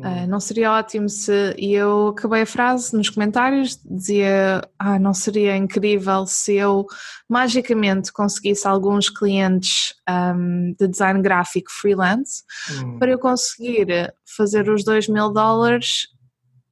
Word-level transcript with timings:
Uh, 0.00 0.26
não 0.26 0.40
seria 0.40 0.72
ótimo 0.72 1.08
se. 1.08 1.54
E 1.58 1.74
eu 1.74 2.08
acabei 2.08 2.42
a 2.42 2.46
frase 2.46 2.96
nos 2.96 3.10
comentários, 3.10 3.78
dizia: 3.84 4.62
Ah, 4.78 4.98
não 4.98 5.12
seria 5.12 5.56
incrível 5.56 6.26
se 6.26 6.54
eu 6.54 6.86
magicamente 7.28 8.12
conseguisse 8.12 8.66
alguns 8.66 9.08
clientes 9.08 9.94
um, 10.08 10.74
de 10.78 10.88
design 10.88 11.20
gráfico 11.22 11.70
freelance 11.70 12.42
hum. 12.70 12.98
para 12.98 13.10
eu 13.10 13.18
conseguir 13.18 14.12
fazer 14.36 14.68
os 14.68 14.84
2 14.84 15.08
mil 15.08 15.30
dólares 15.32 16.08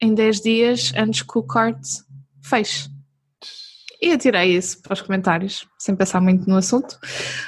em 0.01 0.13
10 0.13 0.41
dias 0.41 0.93
antes 0.95 1.21
que 1.21 1.37
o 1.37 1.43
corte 1.43 2.01
feche. 2.43 2.89
E 4.01 4.13
atirei 4.13 4.55
isso 4.55 4.81
para 4.81 4.93
os 4.93 5.01
comentários, 5.01 5.67
sem 5.77 5.93
pensar 5.95 6.21
muito 6.21 6.49
no 6.49 6.55
assunto. 6.55 6.97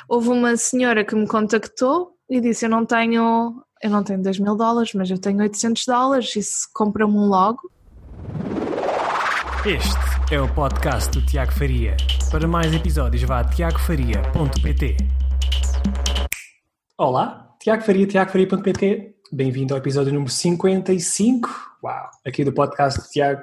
Houve 0.08 0.30
uma 0.30 0.58
senhora 0.58 1.06
que 1.06 1.16
me 1.16 1.26
contactou 1.26 2.12
e 2.30 2.42
disse: 2.42 2.66
Eu 2.66 2.70
não 2.70 2.86
tenho, 2.86 3.64
eu 3.82 3.90
não 3.90 4.04
tenho 4.04 4.22
2 4.22 4.38
mil 4.38 4.56
dólares, 4.56 4.94
mas 4.94 5.10
eu 5.10 5.18
tenho 5.18 5.40
800 5.40 5.86
dólares. 5.86 6.36
E 6.36 6.44
se 6.44 6.72
compra-me 6.72 7.14
um 7.14 7.26
logo? 7.26 7.72
Este 9.66 10.34
é 10.34 10.40
o 10.40 10.54
podcast 10.54 11.12
do 11.12 11.26
Tiago 11.26 11.52
Faria. 11.52 11.98
Para 12.30 12.48
mais 12.48 12.72
episódios, 12.74 13.24
vá 13.24 13.40
a 13.40 13.44
tiagofaria.pt. 13.44 14.98
Olá, 16.98 17.56
Tiago 17.60 17.84
Faria, 17.84 18.06
tiagofaria.pt. 18.06 19.16
Bem-vindo 19.32 19.74
ao 19.74 19.80
episódio 19.80 20.14
número 20.14 20.32
55. 20.32 21.50
Uau! 21.84 22.10
Aqui 22.26 22.44
do 22.44 22.54
podcast 22.54 23.00
do 23.00 23.08
Tiago. 23.08 23.42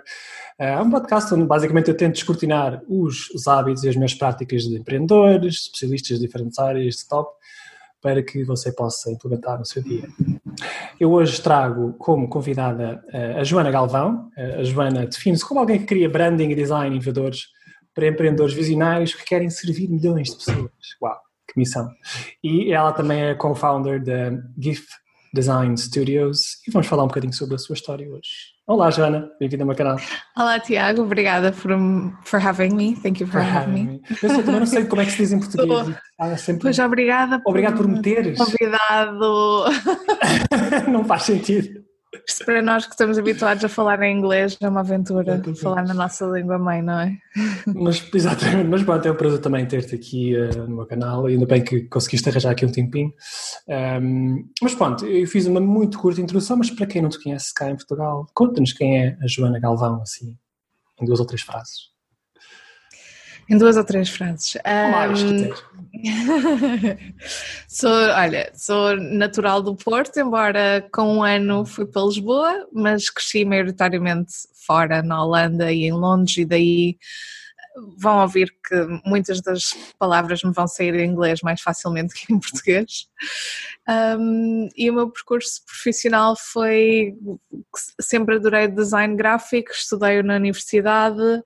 É 0.56 0.80
um 0.80 0.90
podcast 0.90 1.34
onde 1.34 1.46
basicamente 1.46 1.88
eu 1.88 1.96
tento 1.96 2.14
descortinar 2.14 2.80
os, 2.88 3.28
os 3.30 3.48
hábitos 3.48 3.82
e 3.82 3.88
as 3.88 3.96
minhas 3.96 4.14
práticas 4.14 4.62
de 4.62 4.76
empreendedores, 4.76 5.62
especialistas 5.62 6.18
de 6.18 6.26
diferentes 6.26 6.58
áreas 6.58 6.96
de 6.96 7.08
top, 7.08 7.30
para 8.00 8.22
que 8.22 8.44
você 8.44 8.72
possa 8.72 9.10
implementar 9.10 9.58
no 9.58 9.64
seu 9.64 9.82
dia. 9.82 10.08
Eu 10.98 11.12
hoje 11.12 11.40
trago 11.40 11.94
como 11.94 12.28
convidada 12.28 13.02
eh, 13.12 13.34
a 13.38 13.44
Joana 13.44 13.70
Galvão. 13.70 14.30
Eh, 14.36 14.60
a 14.60 14.64
Joana 14.64 15.06
define-se 15.06 15.44
como 15.44 15.60
alguém 15.60 15.78
que 15.78 15.86
cria 15.86 16.08
branding 16.08 16.50
e 16.50 16.54
design 16.54 16.94
inovadores 16.94 17.46
para 17.94 18.06
empreendedores 18.08 18.54
visionários 18.54 19.14
que 19.14 19.24
querem 19.24 19.50
servir 19.50 19.88
milhões 19.88 20.30
de 20.30 20.36
pessoas. 20.36 20.70
Uau, 21.02 21.18
que 21.46 21.58
missão! 21.58 21.88
E 22.42 22.72
ela 22.72 22.92
também 22.92 23.20
é 23.22 23.34
co-founder 23.34 24.02
da 24.02 24.30
GIF 24.56 24.86
Design 25.34 25.76
Studios 25.76 26.66
e 26.66 26.70
vamos 26.70 26.86
falar 26.86 27.04
um 27.04 27.08
bocadinho 27.08 27.32
sobre 27.32 27.56
a 27.56 27.58
sua 27.58 27.74
história 27.74 28.08
hoje. 28.08 28.57
Olá, 28.68 28.90
Joana, 28.90 29.32
bem-vinda 29.40 29.62
ao 29.62 29.66
meu 29.66 29.74
canal. 29.74 29.96
Olá, 30.36 30.60
Tiago, 30.60 31.00
obrigada 31.00 31.52
por, 31.52 31.70
for 32.22 32.38
having 32.38 32.74
me. 32.74 32.94
Thank 32.96 33.22
you 33.22 33.26
for, 33.26 33.40
for 33.40 33.40
having, 33.40 33.56
having 33.56 33.72
me. 33.72 33.92
me. 33.92 34.02
Eu 34.22 34.28
só, 34.28 34.42
também 34.42 34.60
não 34.60 34.66
sei 34.66 34.84
como 34.84 35.00
é 35.00 35.06
que 35.06 35.12
se 35.12 35.16
diz 35.16 35.32
em 35.32 35.38
português. 35.38 35.96
Ah, 36.18 36.36
sempre... 36.36 36.64
Pois, 36.64 36.78
obrigada 36.78 37.40
por, 37.40 37.48
Obrigado 37.48 37.78
por 37.78 37.88
me 37.88 38.02
teres. 38.02 38.36
Convidado. 38.36 39.64
não 40.86 41.02
faz 41.02 41.22
sentido. 41.22 41.82
Isto 42.28 42.44
para 42.44 42.60
nós 42.60 42.84
que 42.84 42.92
estamos 42.92 43.16
habituados 43.16 43.64
a 43.64 43.70
falar 43.70 44.02
em 44.02 44.18
inglês 44.18 44.54
é 44.60 44.68
uma 44.68 44.80
aventura 44.80 45.42
falar 45.60 45.82
na 45.82 45.94
nossa 45.94 46.26
língua 46.26 46.58
mãe, 46.58 46.82
não 46.82 47.00
é? 47.00 47.16
Mas, 47.66 48.06
exatamente, 48.12 48.68
mas 48.68 48.82
pronto, 48.82 49.08
é 49.08 49.10
um 49.10 49.14
prazer 49.14 49.40
também 49.40 49.66
ter-te 49.66 49.94
aqui 49.94 50.36
uh, 50.36 50.66
no 50.68 50.76
meu 50.76 50.86
canal, 50.86 51.24
ainda 51.24 51.46
bem 51.46 51.64
que 51.64 51.88
conseguiste 51.88 52.28
arranjar 52.28 52.50
aqui 52.50 52.66
um 52.66 52.70
tempinho. 52.70 53.14
Um, 53.66 54.46
mas 54.60 54.74
pronto, 54.74 55.06
eu 55.06 55.26
fiz 55.26 55.46
uma 55.46 55.58
muito 55.58 55.98
curta 55.98 56.20
introdução, 56.20 56.58
mas 56.58 56.70
para 56.70 56.86
quem 56.86 57.00
não 57.00 57.08
te 57.08 57.22
conhece 57.22 57.54
cá 57.54 57.70
em 57.70 57.76
Portugal, 57.76 58.26
conta-nos 58.34 58.74
quem 58.74 59.06
é 59.06 59.18
a 59.22 59.26
Joana 59.26 59.58
Galvão, 59.58 60.02
assim, 60.02 60.36
em 61.00 61.06
duas 61.06 61.20
ou 61.20 61.26
três 61.26 61.40
frases. 61.40 61.97
Em 63.48 63.56
duas 63.56 63.76
ou 63.76 63.84
três 63.84 64.08
frases. 64.10 64.56
Mais, 64.64 65.22
um, 65.22 65.50
sou, 67.66 67.90
olha, 67.90 68.50
sou 68.54 68.96
natural 68.96 69.62
do 69.62 69.74
Porto, 69.74 70.18
embora 70.18 70.86
com 70.92 71.16
um 71.16 71.22
ano 71.22 71.64
fui 71.64 71.86
para 71.86 72.02
Lisboa, 72.02 72.68
mas 72.72 73.08
cresci 73.08 73.44
maioritariamente 73.44 74.32
fora, 74.66 75.02
na 75.02 75.24
Holanda 75.24 75.72
e 75.72 75.84
em 75.84 75.92
Londres, 75.92 76.36
e 76.36 76.44
daí 76.44 76.98
vão 77.96 78.20
ouvir 78.20 78.52
que 78.66 78.74
muitas 79.04 79.40
das 79.40 79.74
palavras 79.98 80.42
me 80.42 80.52
vão 80.52 80.66
sair 80.66 80.94
em 80.94 81.10
inglês 81.10 81.40
mais 81.42 81.60
facilmente 81.60 82.14
que 82.26 82.32
em 82.32 82.38
português. 82.38 83.08
Um, 83.88 84.68
e 84.76 84.90
o 84.90 84.94
meu 84.94 85.10
percurso 85.10 85.64
profissional 85.64 86.36
foi 86.36 87.14
sempre 88.00 88.36
adorei 88.36 88.68
design 88.68 89.16
gráfico, 89.16 89.70
estudei 89.70 90.22
na 90.22 90.36
universidade, 90.36 91.42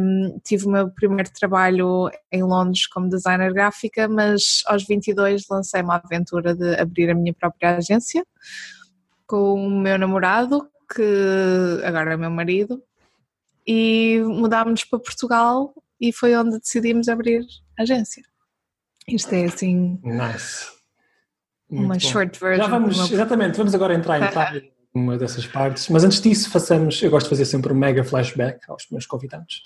um, 0.00 0.38
tive 0.44 0.66
o 0.66 0.70
meu 0.70 0.90
primeiro 0.90 1.30
trabalho 1.32 2.10
em 2.30 2.42
Londres 2.42 2.86
como 2.86 3.08
designer 3.08 3.52
gráfica, 3.52 4.08
mas 4.08 4.62
aos 4.66 4.86
22 4.86 5.44
lancei 5.50 5.82
uma 5.82 5.96
aventura 5.96 6.54
de 6.54 6.74
abrir 6.80 7.10
a 7.10 7.14
minha 7.14 7.34
própria 7.34 7.76
agência 7.76 8.24
com 9.26 9.54
o 9.54 9.70
meu 9.70 9.98
namorado, 9.98 10.68
que 10.94 11.82
agora 11.84 12.14
é 12.14 12.16
meu 12.16 12.30
marido, 12.30 12.82
e 13.66 14.20
mudámos 14.24 14.84
para 14.84 14.98
Portugal 14.98 15.74
e 16.00 16.12
foi 16.12 16.36
onde 16.36 16.58
decidimos 16.58 17.08
abrir 17.08 17.44
a 17.78 17.82
agência. 17.82 18.22
Isto 19.08 19.34
é 19.34 19.44
assim. 19.44 20.00
Nice. 20.04 20.66
Muito 21.70 21.84
uma 21.84 21.94
bom. 21.94 22.00
short 22.00 22.38
version. 22.38 22.64
Já 22.64 22.70
vamos, 22.70 23.10
exatamente, 23.10 23.56
vamos 23.56 23.74
agora 23.74 23.94
entrar 23.94 24.20
em 24.54 24.76
uma 24.94 25.18
dessas 25.18 25.46
partes, 25.46 25.88
mas 25.88 26.04
antes 26.04 26.20
disso 26.20 26.50
façamos, 26.50 27.02
eu 27.02 27.10
gosto 27.10 27.26
de 27.26 27.30
fazer 27.30 27.44
sempre 27.44 27.72
um 27.72 27.76
mega 27.76 28.02
flashback 28.02 28.58
aos 28.68 28.86
meus 28.90 29.04
convidados, 29.04 29.62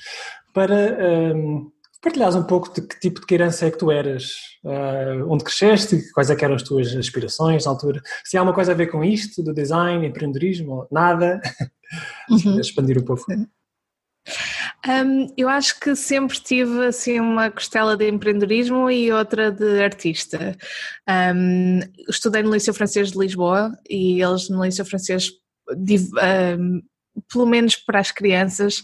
para 0.52 0.98
um, 1.34 1.70
partilhares 2.02 2.34
um 2.34 2.42
pouco 2.42 2.72
de 2.74 2.80
que 2.80 2.98
tipo 2.98 3.20
de 3.20 3.26
criança 3.26 3.66
é 3.66 3.70
que 3.70 3.78
tu 3.78 3.92
eras, 3.92 4.32
uh, 4.64 5.24
onde 5.28 5.44
cresceste, 5.44 6.10
quais 6.12 6.30
é 6.30 6.36
eram 6.40 6.56
as 6.56 6.62
tuas 6.62 6.94
aspirações 6.96 7.64
na 7.64 7.70
altura, 7.70 8.02
se 8.24 8.36
há 8.36 8.42
uma 8.42 8.52
coisa 8.52 8.72
a 8.72 8.74
ver 8.74 8.88
com 8.88 9.04
isto, 9.04 9.42
do 9.42 9.54
design, 9.54 10.04
empreendedorismo, 10.04 10.88
nada, 10.90 11.40
uhum. 12.28 12.58
expandir 12.58 12.98
um 12.98 13.04
pouco. 13.04 13.22
Sim. 13.30 13.46
Um, 14.86 15.26
eu 15.36 15.48
acho 15.48 15.78
que 15.81 15.94
sempre 15.94 16.38
tive 16.41 16.86
assim 16.86 17.20
uma 17.20 17.50
costela 17.50 17.97
de 17.97 18.08
empreendedorismo 18.08 18.91
e 18.91 19.12
outra 19.12 19.50
de 19.50 19.82
artista. 19.82 20.56
Um, 21.08 21.81
estudei 22.08 22.42
no 22.42 22.53
Liceu 22.53 22.75
Francês 22.75 23.12
de 23.12 23.19
Lisboa 23.19 23.76
e 23.88 24.22
eles 24.22 24.48
no 24.48 24.64
Liceu 24.64 24.84
Francês, 24.84 25.30
um, 25.70 26.82
pelo 27.30 27.47
menos 27.47 27.76
para 27.76 28.00
as 28.00 28.10
crianças, 28.10 28.82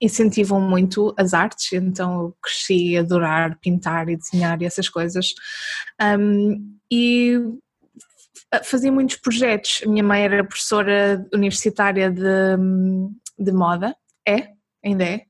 incentivam 0.00 0.60
muito 0.60 1.14
as 1.18 1.34
artes, 1.34 1.72
então 1.72 2.22
eu 2.22 2.36
cresci 2.42 2.96
a 2.96 3.00
adorar 3.00 3.58
pintar 3.60 4.08
e 4.08 4.16
desenhar 4.16 4.60
e 4.60 4.64
essas 4.64 4.88
coisas. 4.88 5.34
e 6.90 7.38
fazia 8.62 8.92
muitos 8.92 9.16
projetos. 9.16 9.82
A 9.84 9.88
minha 9.88 10.04
mãe 10.04 10.22
era 10.22 10.44
professora 10.44 11.26
universitária 11.32 12.10
de, 12.10 12.22
de 13.38 13.52
moda, 13.52 13.96
é, 14.26 14.53
ainda 14.84 15.04
é. 15.04 15.20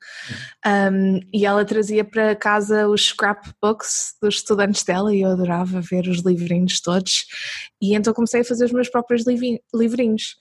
Um, 0.66 1.20
e 1.32 1.46
ela 1.46 1.64
trazia 1.64 2.04
para 2.04 2.34
casa 2.34 2.88
os 2.88 3.08
scrapbooks 3.08 4.14
dos 4.20 4.36
estudantes 4.36 4.82
dela 4.82 5.14
e 5.14 5.22
eu 5.22 5.30
adorava 5.30 5.80
ver 5.80 6.08
os 6.08 6.20
livrinhos 6.20 6.80
todos. 6.80 7.26
E 7.80 7.94
então 7.94 8.12
comecei 8.12 8.40
a 8.40 8.44
fazer 8.44 8.64
os 8.64 8.72
meus 8.72 8.88
próprios 8.88 9.24
livrinhos. 9.74 10.36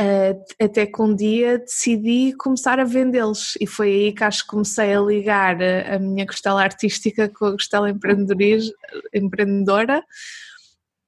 Uh, 0.00 0.40
até 0.62 0.86
que 0.86 1.02
um 1.02 1.14
dia 1.14 1.58
decidi 1.58 2.34
começar 2.38 2.80
a 2.80 2.84
vendê-los 2.84 3.54
e 3.60 3.66
foi 3.66 3.88
aí 3.88 4.12
que 4.14 4.24
acho 4.24 4.44
que 4.44 4.48
comecei 4.48 4.94
a 4.94 5.00
ligar 5.00 5.58
a, 5.62 5.96
a 5.96 5.98
minha 5.98 6.26
costela 6.26 6.62
artística 6.62 7.28
com 7.28 7.46
a 7.46 7.52
costela 7.52 7.90
empreendedora 9.12 10.02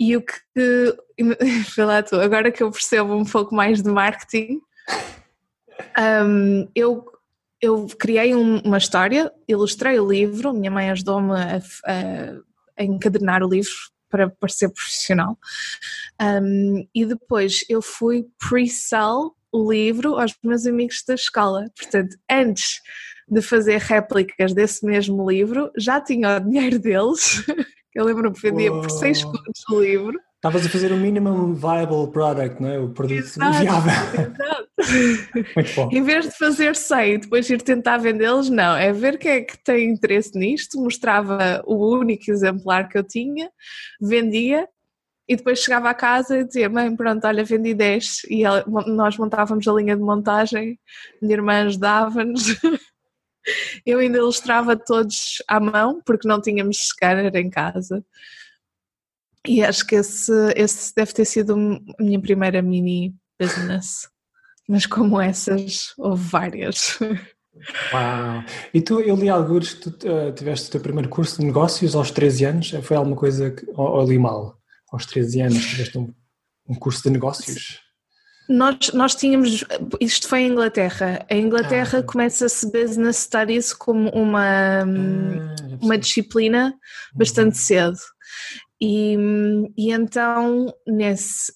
e 0.02 0.16
o 0.16 0.20
que, 0.20 0.96
lá 1.78 2.02
tu, 2.02 2.16
agora 2.16 2.50
que 2.50 2.62
eu 2.62 2.72
percebo 2.72 3.14
um 3.14 3.24
pouco 3.24 3.54
mais 3.54 3.82
de 3.82 3.88
marketing, 3.88 4.60
um, 6.26 6.68
eu 6.74 7.11
eu 7.62 7.86
criei 7.96 8.34
um, 8.34 8.58
uma 8.58 8.76
história, 8.76 9.32
ilustrei 9.46 9.98
o 10.00 10.10
livro, 10.10 10.52
minha 10.52 10.70
mãe 10.70 10.90
ajudou-me 10.90 11.32
a, 11.32 11.58
a, 11.86 11.92
a, 12.76 12.84
encadernar 12.84 13.44
o 13.44 13.48
livro 13.48 13.70
para 14.10 14.28
parecer 14.28 14.68
profissional. 14.68 15.38
Um, 16.20 16.86
e 16.92 17.06
depois 17.06 17.64
eu 17.68 17.80
fui 17.80 18.26
pre-sell 18.36 19.34
o 19.52 19.72
livro 19.72 20.18
aos 20.18 20.36
meus 20.42 20.66
amigos 20.66 21.04
da 21.06 21.14
escola. 21.14 21.70
Portanto, 21.78 22.16
antes 22.28 22.80
de 23.28 23.40
fazer 23.40 23.78
réplicas 23.78 24.52
desse 24.52 24.84
mesmo 24.84 25.30
livro, 25.30 25.70
já 25.78 26.00
tinha 26.00 26.36
o 26.36 26.40
dinheiro 26.40 26.78
deles. 26.80 27.44
Eu 27.94 28.06
lembro-me 28.06 28.34
que 28.34 28.50
vendia 28.50 28.70
por 28.70 28.90
6 28.90 29.24
contos 29.24 29.68
o 29.70 29.80
livro. 29.80 30.18
Estavas 30.42 30.66
a 30.66 30.68
fazer 30.68 30.90
o 30.90 30.96
minimum 30.96 31.54
viable 31.54 32.10
product, 32.10 32.60
não 32.60 32.68
é? 32.68 32.76
O 32.76 32.88
produto 32.88 33.16
exato, 33.16 33.60
viável. 33.60 33.92
Exato. 33.92 34.68
Muito 35.54 35.74
bom. 35.76 35.88
Em 35.92 36.02
vez 36.02 36.24
de 36.24 36.32
fazer 36.32 36.74
100 36.74 37.12
e 37.12 37.18
depois 37.18 37.48
ir 37.48 37.62
tentar 37.62 37.98
vendê-los, 37.98 38.50
não. 38.50 38.76
É 38.76 38.92
ver 38.92 39.18
quem 39.18 39.30
é 39.30 39.40
que 39.42 39.56
tem 39.56 39.88
interesse 39.88 40.36
nisto. 40.36 40.82
Mostrava 40.82 41.62
o 41.64 41.96
único 41.96 42.28
exemplar 42.28 42.88
que 42.88 42.98
eu 42.98 43.04
tinha, 43.04 43.52
vendia 44.00 44.68
e 45.28 45.36
depois 45.36 45.60
chegava 45.60 45.88
a 45.88 45.94
casa 45.94 46.40
e 46.40 46.44
dizia: 46.44 46.68
Mãe, 46.68 46.92
pronto, 46.96 47.24
olha, 47.24 47.44
vendi 47.44 47.72
10. 47.72 48.22
E 48.28 48.42
ela, 48.42 48.64
nós 48.66 49.16
montávamos 49.16 49.68
a 49.68 49.72
linha 49.72 49.94
de 49.94 50.02
montagem, 50.02 50.76
minha 51.22 51.34
irmã 51.34 51.66
ajudava-nos. 51.66 52.42
Eu 53.86 54.00
ainda 54.00 54.18
ilustrava 54.18 54.74
todos 54.74 55.36
à 55.46 55.60
mão, 55.60 56.02
porque 56.04 56.26
não 56.26 56.40
tínhamos 56.40 56.78
scanner 56.88 57.32
em 57.36 57.48
casa. 57.48 58.04
E 59.46 59.62
acho 59.62 59.86
que 59.86 59.96
esse, 59.96 60.32
esse 60.56 60.94
deve 60.94 61.12
ter 61.12 61.24
sido 61.24 61.54
a 61.54 62.02
minha 62.02 62.20
primeira 62.20 62.62
mini 62.62 63.14
business. 63.40 64.08
Mas 64.68 64.86
como 64.86 65.20
essas, 65.20 65.92
houve 65.98 66.22
várias. 66.22 66.98
Uau! 67.92 68.44
E 68.72 68.80
tu, 68.80 69.00
eu 69.00 69.16
li 69.16 69.28
alguns, 69.28 69.74
tu 69.74 69.90
uh, 69.90 70.32
tiveste 70.32 70.68
o 70.68 70.72
teu 70.72 70.80
primeiro 70.80 71.08
curso 71.08 71.40
de 71.40 71.46
negócios 71.46 71.94
aos 71.94 72.10
13 72.10 72.44
anos, 72.44 72.70
foi 72.82 72.96
alguma 72.96 73.16
coisa 73.16 73.50
que, 73.50 73.66
ou, 73.74 73.86
ou 73.86 74.06
li 74.08 74.18
mal? 74.18 74.56
Aos 74.92 75.06
13 75.06 75.40
anos 75.42 75.66
tiveste 75.66 75.98
um, 75.98 76.12
um 76.68 76.74
curso 76.74 77.02
de 77.02 77.10
negócios? 77.10 77.80
Nós, 78.48 78.92
nós 78.92 79.14
tínhamos, 79.14 79.64
isto 80.00 80.28
foi 80.28 80.40
em 80.40 80.50
Inglaterra. 80.50 81.24
A 81.30 81.34
Inglaterra 81.34 82.00
ah, 82.00 82.02
começa-se 82.02 82.70
Business 82.70 83.18
Studies 83.18 83.72
como 83.72 84.10
uma, 84.10 84.82
ah, 84.82 84.84
uma 85.80 85.96
disciplina 85.96 86.74
bastante 87.14 87.54
uhum. 87.56 87.64
cedo. 87.64 87.98
E, 88.84 89.16
e 89.78 89.92
então, 89.92 90.74
nesse, 90.84 91.52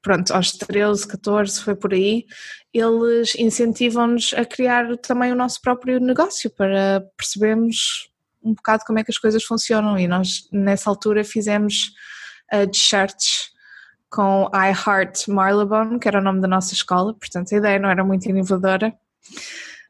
pronto, 0.00 0.32
aos 0.32 0.52
13, 0.52 1.06
14, 1.06 1.62
foi 1.62 1.74
por 1.74 1.92
aí, 1.92 2.24
eles 2.72 3.34
incentivam-nos 3.34 4.32
a 4.32 4.46
criar 4.46 4.96
também 4.96 5.30
o 5.32 5.36
nosso 5.36 5.60
próprio 5.60 6.00
negócio 6.00 6.48
para 6.50 7.04
percebermos 7.14 8.10
um 8.42 8.54
bocado 8.54 8.84
como 8.86 8.98
é 8.98 9.04
que 9.04 9.10
as 9.10 9.18
coisas 9.18 9.44
funcionam. 9.44 9.98
E 9.98 10.08
nós, 10.08 10.48
nessa 10.50 10.88
altura, 10.88 11.22
fizemos 11.22 11.92
uh, 12.54 12.66
t-shirts 12.66 13.52
com 14.08 14.50
I 14.54 14.70
Heart 14.70 15.28
Marylebone, 15.28 15.98
que 15.98 16.08
era 16.08 16.20
o 16.20 16.24
nome 16.24 16.40
da 16.40 16.48
nossa 16.48 16.72
escola, 16.72 17.12
portanto 17.12 17.54
a 17.54 17.58
ideia 17.58 17.78
não 17.78 17.90
era 17.90 18.02
muito 18.02 18.30
inovadora, 18.30 18.94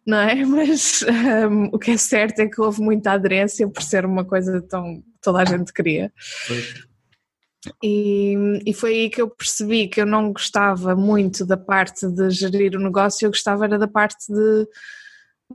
não 0.06 0.18
é? 0.18 0.34
Mas 0.44 1.02
um, 1.02 1.64
o 1.72 1.78
que 1.78 1.92
é 1.92 1.96
certo 1.96 2.40
é 2.40 2.48
que 2.48 2.60
houve 2.60 2.80
muita 2.80 3.12
aderência 3.12 3.68
por 3.68 3.82
ser 3.82 4.04
uma 4.04 4.24
coisa 4.24 4.60
tão 4.62 5.02
toda 5.20 5.40
a 5.40 5.44
gente 5.44 5.72
queria. 5.72 6.12
E, 7.82 8.34
e, 8.66 8.74
foi 8.74 8.90
aí 8.92 9.10
que 9.10 9.22
eu 9.22 9.30
percebi 9.30 9.86
que 9.86 10.00
eu 10.00 10.06
não 10.06 10.32
gostava 10.32 10.96
muito 10.96 11.46
da 11.46 11.56
parte 11.56 12.08
de 12.08 12.28
gerir 12.30 12.74
o 12.74 12.82
negócio, 12.82 13.24
eu 13.24 13.30
gostava 13.30 13.64
era 13.64 13.78
da 13.78 13.86
parte 13.86 14.16
de 14.28 14.66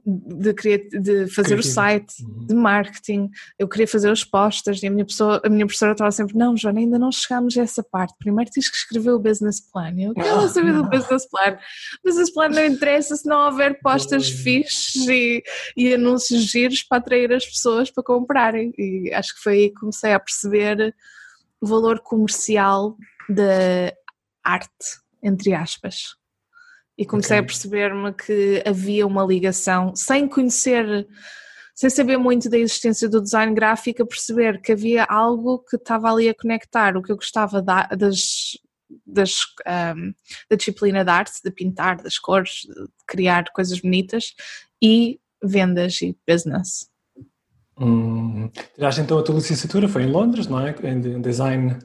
de, 0.06 0.54
de 0.54 1.28
fazer 1.28 1.56
Criativo. 1.56 1.60
o 1.60 1.64
site, 1.64 2.24
uhum. 2.24 2.46
de 2.46 2.56
marketing, 2.56 3.30
eu 3.58 3.68
queria 3.68 3.88
fazer 3.88 4.12
os 4.12 4.24
postas 4.24 4.82
e 4.82 4.88
a 4.88 4.92
minha, 4.92 5.06
pessoa, 5.06 5.42
a 5.44 5.50
minha 5.50 5.66
professora 5.66 5.94
estava 5.94 6.12
sempre, 6.12 6.36
não 6.36 6.56
Joana, 6.56 6.80
ainda 6.80 7.00
não 7.00 7.12
chegámos 7.12 7.58
a 7.58 7.62
essa 7.62 7.84
parte, 7.84 8.16
primeiro 8.20 8.52
tens 8.52 8.70
que 8.70 8.78
escrever 8.78 9.12
o 9.12 9.20
business 9.20 9.60
plan, 9.60 9.94
eu 9.98 10.14
quero 10.14 10.40
ah, 10.40 10.48
saber 10.48 10.74
do 10.74 10.84
business 10.90 11.28
plan, 11.30 11.58
o 12.04 12.08
business 12.08 12.32
plan 12.32 12.50
não 12.50 12.66
interessa 12.66 13.16
se 13.16 13.28
não 13.28 13.46
houver 13.48 13.80
postas 13.82 14.30
fixes 14.30 15.08
e, 15.08 15.44
e 15.76 15.94
anúncios 15.94 16.44
giros 16.44 16.84
para 16.84 17.00
atrair 17.00 17.34
as 17.34 17.46
pessoas 17.46 17.92
para 17.92 18.04
comprarem. 18.04 18.74
E 18.78 19.12
acho 19.14 19.36
que 19.36 19.42
foi 19.42 19.54
aí 19.54 19.70
que 19.70 19.76
comecei 19.76 20.14
a 20.14 20.20
perceber 20.20 20.96
o 21.60 21.68
valor 21.68 22.00
comercial 22.00 22.96
da 23.30 23.94
arte, 24.44 24.70
entre 25.24 25.54
aspas 25.54 26.18
e 26.98 27.06
comecei 27.06 27.38
okay. 27.38 27.44
a 27.44 27.48
perceber-me 27.48 28.14
que 28.14 28.64
havia 28.66 29.06
uma 29.06 29.24
ligação, 29.24 29.96
sem 29.96 30.28
conhecer, 30.28 31.08
sem 31.76 31.90
saber 31.90 32.18
muito 32.18 32.50
da 32.50 32.58
existência 32.58 33.08
do 33.08 33.22
design 33.22 33.54
gráfico, 33.54 34.02
a 34.02 34.08
perceber 34.08 34.62
que 34.62 34.72
havia 34.72 35.04
algo 35.04 35.60
que 35.60 35.76
estava 35.76 36.12
ali 36.12 36.28
a 36.28 36.34
conectar 36.34 36.98
o 36.98 37.04
que 37.04 37.12
eu 37.12 37.16
gostava 37.16 37.62
da, 37.62 37.84
das, 37.88 38.58
das, 39.06 39.42
um, 39.96 40.12
da 40.50 40.56
disciplina 40.56 41.04
de 41.04 41.12
arte, 41.12 41.40
de 41.44 41.52
pintar, 41.52 42.02
das 42.02 42.18
cores, 42.18 42.62
de 42.62 42.88
criar 43.06 43.46
coisas 43.54 43.80
bonitas 43.80 44.34
e 44.82 45.20
vendas 45.44 46.02
e 46.02 46.18
business. 46.28 46.90
Hum. 47.80 48.50
Tiraste 48.74 49.02
então 49.02 49.20
a 49.20 49.24
tua 49.24 49.36
licenciatura, 49.36 49.88
foi 49.88 50.02
em 50.02 50.12
Londres, 50.12 50.48
não 50.48 50.60
é? 50.60 50.76
Em 50.84 51.22
design 51.22 51.78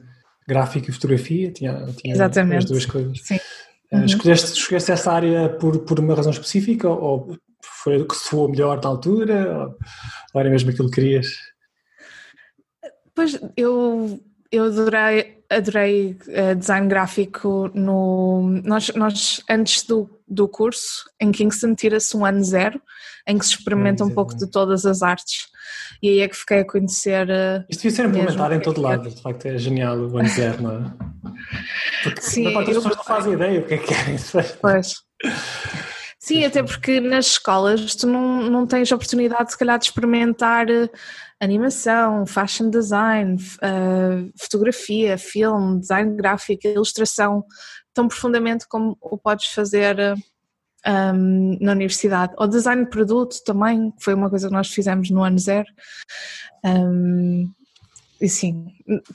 gráfico 0.47 0.89
e 0.89 0.93
fotografia, 0.93 1.51
tinha, 1.51 1.85
tinha 1.97 2.15
Exatamente. 2.15 2.63
as 2.63 2.65
duas 2.65 2.85
coisas. 2.87 3.19
Sim. 3.21 3.39
Uhum. 3.93 4.05
Escolheste, 4.05 4.53
escolheste 4.53 4.91
essa 4.91 5.11
área 5.11 5.49
por, 5.49 5.79
por 5.79 5.99
uma 5.99 6.15
razão 6.15 6.31
específica 6.31 6.89
ou 6.89 7.37
foi 7.63 8.01
o 8.01 8.07
que 8.07 8.15
foi 8.15 8.49
melhor 8.49 8.79
da 8.79 8.89
altura 8.89 9.69
ou 10.33 10.41
era 10.41 10.49
mesmo 10.49 10.71
aquilo 10.71 10.89
que 10.89 10.95
querias? 10.95 11.27
Pois 13.13 13.39
eu, 13.55 14.19
eu 14.51 14.65
adorei, 14.65 15.42
adorei 15.57 16.17
uh, 16.27 16.55
design 16.55 16.87
gráfico 16.87 17.69
no. 17.73 18.61
Nós, 18.63 18.89
nós 18.95 19.41
antes 19.49 19.83
do, 19.83 20.09
do 20.27 20.47
curso, 20.47 21.09
em 21.19 21.31
Kingston, 21.31 21.75
tira-se 21.75 22.15
um 22.15 22.25
ano 22.25 22.43
zero, 22.43 22.81
em 23.27 23.37
que 23.37 23.45
se 23.45 23.51
experimenta 23.53 24.03
um 24.03 24.09
pouco 24.09 24.35
de 24.35 24.49
todas 24.49 24.85
as 24.85 25.01
artes. 25.01 25.47
E 26.01 26.09
aí 26.09 26.19
é 26.19 26.27
que 26.27 26.35
fiquei 26.35 26.59
a 26.59 26.65
conhecer. 26.65 27.27
Uh, 27.29 27.63
Isto 27.69 27.83
devia 27.83 27.95
ser 27.95 28.05
implementado 28.05 28.53
em 28.53 28.59
todo 28.59 28.81
lado, 28.81 29.09
de 29.09 29.21
facto 29.21 29.45
é 29.45 29.57
genial 29.57 29.97
o 29.97 30.17
ano 30.17 30.29
zero, 30.29 30.61
não 30.61 30.71
é? 30.71 30.93
Porque 32.03 32.21
Sim, 32.21 32.47
as 32.47 32.65
pessoas 32.65 32.95
não 32.97 33.03
fazem 33.03 33.33
ideia 33.33 33.59
o 33.59 33.65
que 33.65 33.73
é 33.75 33.77
que 33.77 33.87
querem. 33.87 34.17
Pois. 34.61 34.95
Sim, 36.19 36.45
até 36.45 36.63
porque 36.63 37.01
nas 37.01 37.25
escolas 37.25 37.95
tu 37.95 38.07
não, 38.07 38.49
não 38.49 38.65
tens 38.65 38.89
oportunidade, 38.93 39.51
se 39.51 39.57
calhar, 39.57 39.77
de 39.77 39.85
experimentar 39.85 40.69
eh, 40.69 40.89
animação, 41.43 42.25
fashion 42.25 42.69
design, 42.69 43.35
uh, 43.35 44.31
fotografia, 44.39 45.17
filme, 45.17 45.79
design 45.79 46.15
gráfico, 46.15 46.67
ilustração, 46.67 47.43
tão 47.93 48.07
profundamente 48.07 48.67
como 48.67 48.97
o 49.01 49.17
podes 49.17 49.47
fazer 49.47 49.97
um, 49.99 50.21
ehm, 50.85 51.57
na 51.61 51.73
universidade. 51.73 52.33
Ou 52.37 52.47
design 52.47 52.85
de 52.85 52.89
produto 52.89 53.43
também, 53.45 53.91
que 53.91 54.03
foi 54.03 54.13
uma 54.13 54.29
coisa 54.29 54.47
que 54.47 54.53
nós 54.53 54.69
fizemos 54.69 55.09
no 55.09 55.23
ano 55.23 55.37
zero. 55.37 55.67
Um, 56.63 57.43
ehm, 57.43 57.51
e 58.21 58.29
sim, 58.29 58.67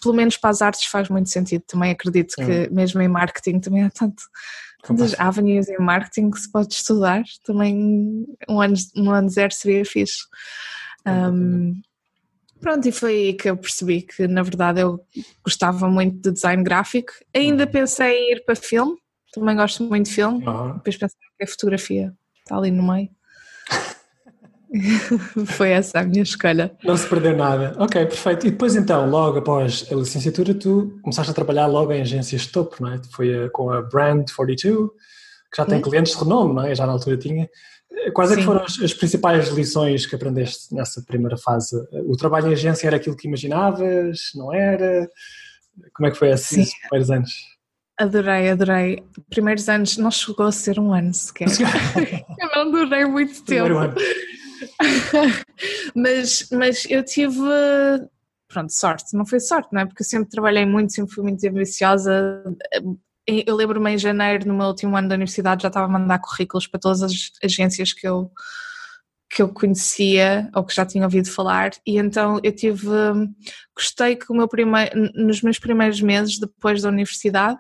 pelo 0.03 0.15
menos 0.15 0.37
para 0.37 0.51
as 0.51 0.61
artes 0.61 0.85
faz 0.85 1.09
muito 1.09 1.31
sentido. 1.31 1.65
Também 1.67 1.93
acredito 1.93 2.35
que, 2.37 2.69
mesmo 2.71 3.01
em 3.01 3.09
marketing, 3.09 3.59
também 3.59 3.85
há 3.85 3.91
tanto, 3.91 4.23
tantas 4.83 5.19
avenues 5.19 5.67
em 5.69 5.79
marketing 5.79 6.31
que 6.31 6.39
se 6.39 6.53
pode 6.53 6.75
estudar. 6.75 7.23
Também 7.43 8.27
um 8.47 8.61
ano, 8.61 8.75
um 8.95 9.11
ano 9.11 9.31
zero 9.31 9.53
seria 9.55 9.83
fixe. 9.83 10.19
Um, 11.07 11.81
pronto, 12.61 12.89
e 12.89 12.93
foi 12.93 13.13
aí 13.13 13.33
que 13.35 13.49
eu 13.49 13.57
percebi 13.57 14.03
que, 14.03 14.27
na 14.27 14.43
verdade, 14.43 14.81
eu 14.81 15.01
gostava 15.43 15.89
muito 15.89 16.21
de 16.21 16.33
design 16.33 16.63
gráfico. 16.63 17.13
Ainda 17.35 17.65
uhum. 17.65 17.71
pensei 17.71 18.17
em 18.17 18.33
ir 18.33 18.45
para 18.45 18.57
filme, 18.57 18.97
também 19.33 19.57
gosto 19.57 19.85
muito 19.85 20.07
de 20.07 20.15
filme. 20.15 20.47
Uhum. 20.47 20.75
Depois 20.75 20.97
pensei 20.97 21.19
que 21.37 21.45
é 21.45 21.47
fotografia, 21.47 22.13
está 22.45 22.57
ali 22.57 22.71
no 22.71 22.83
meio. 22.83 23.09
Foi 25.47 25.71
essa 25.71 26.01
a 26.01 26.05
minha 26.05 26.23
escolha. 26.23 26.77
Não 26.85 26.97
se 26.97 27.07
perdeu 27.07 27.37
nada. 27.37 27.75
Ok, 27.79 28.05
perfeito. 28.07 28.47
E 28.47 28.51
depois 28.51 28.77
então, 28.77 29.09
logo 29.09 29.39
após 29.39 29.87
a 29.91 29.95
licenciatura, 29.95 30.55
tu 30.55 30.99
começaste 31.03 31.31
a 31.31 31.35
trabalhar 31.35 31.67
logo 31.67 31.93
em 31.93 32.03
agências 32.03 32.43
de 32.43 32.49
topo, 32.51 32.77
não 32.81 32.93
é? 32.93 33.01
Foi 33.13 33.31
eh, 33.31 33.49
com 33.49 33.71
a 33.71 33.83
Brand 33.83 34.27
42, 34.31 34.91
que 35.51 35.57
já 35.57 35.65
tem 35.65 35.81
clientes 35.81 36.13
de 36.13 36.19
renome, 36.19 36.55
não 36.55 36.65
é? 36.65 36.75
Já 36.75 36.87
na 36.87 36.93
altura 36.93 37.17
tinha. 37.17 37.49
Quais 38.15 38.33
é 38.33 38.37
que 38.37 38.43
foram 38.43 38.63
as, 38.63 38.79
as, 38.81 38.95
principais 38.95 39.49
lições 39.49 40.07
que 40.07 40.15
aprendeste 40.15 40.75
nessa 40.75 41.03
primeira 41.03 41.37
fase? 41.37 41.77
O 42.07 42.17
trabalho 42.17 42.49
em 42.49 42.53
agência 42.53 42.87
era 42.87 42.97
aquilo 42.97 43.17
que 43.17 43.27
imaginavas? 43.27 44.31
Não 44.35 44.53
era? 44.53 45.09
Como 45.95 46.07
é 46.07 46.11
que 46.11 46.19
foi 46.19 46.33
assim, 46.33 46.63
esses 46.63 46.79
primeiros 46.81 47.11
anos? 47.11 47.31
Adorei, 47.99 48.51
adorei. 48.51 49.03
Primeiros 49.29 49.69
anos 49.69 49.97
não 49.97 50.11
chegou 50.11 50.47
a 50.47 50.53
ser 50.53 50.79
um 50.79 50.93
ano 50.93 51.13
sequer. 51.13 51.49
eu 52.39 52.49
não 52.55 52.71
durei 52.71 53.05
muito 53.05 53.43
tempo. 53.43 53.75
mas, 55.95 56.49
mas 56.53 56.87
eu 56.89 57.03
tive, 57.03 57.41
pronto, 58.47 58.73
sorte, 58.73 59.17
não 59.17 59.27
foi 59.27 59.41
sorte, 59.41 59.69
não 59.73 59.81
é? 59.81 59.87
Porque 59.87 60.03
eu 60.03 60.07
sempre 60.07 60.31
trabalhei 60.31 60.65
muito, 60.65 60.93
sempre 60.93 61.13
fui 61.13 61.25
muito 61.25 61.45
ambiciosa. 61.47 62.45
Eu 63.31 63.55
lembro-me 63.55 63.93
em 63.93 63.99
janeiro, 63.99 64.49
no 64.49 64.55
meu 64.55 64.69
último 64.69 64.97
ano 64.97 65.09
da 65.09 65.15
universidade, 65.15 65.63
já 65.63 65.69
estava 65.69 65.85
a 65.85 65.89
mandar 65.89 66.19
currículos 66.19 66.67
para 66.67 66.81
todas 66.81 67.03
as 67.03 67.31
agências 67.45 67.93
que 67.93 68.09
eu, 68.09 68.33
que 69.29 69.43
eu 69.43 69.51
conhecia 69.51 70.49
ou 70.55 70.65
que 70.65 70.75
já 70.75 70.87
tinha 70.87 71.05
ouvido 71.05 71.29
falar 71.31 71.73
e 71.87 71.99
então 71.99 72.41
eu 72.43 72.55
tive 72.55 72.89
gostei 73.77 74.17
que 74.17 74.33
o 74.33 74.35
meu 74.35 74.49
primeiro 74.49 75.13
nos 75.15 75.43
meus 75.43 75.59
primeiros 75.59 76.01
meses 76.01 76.39
depois 76.39 76.81
da 76.81 76.89
universidade 76.89 77.59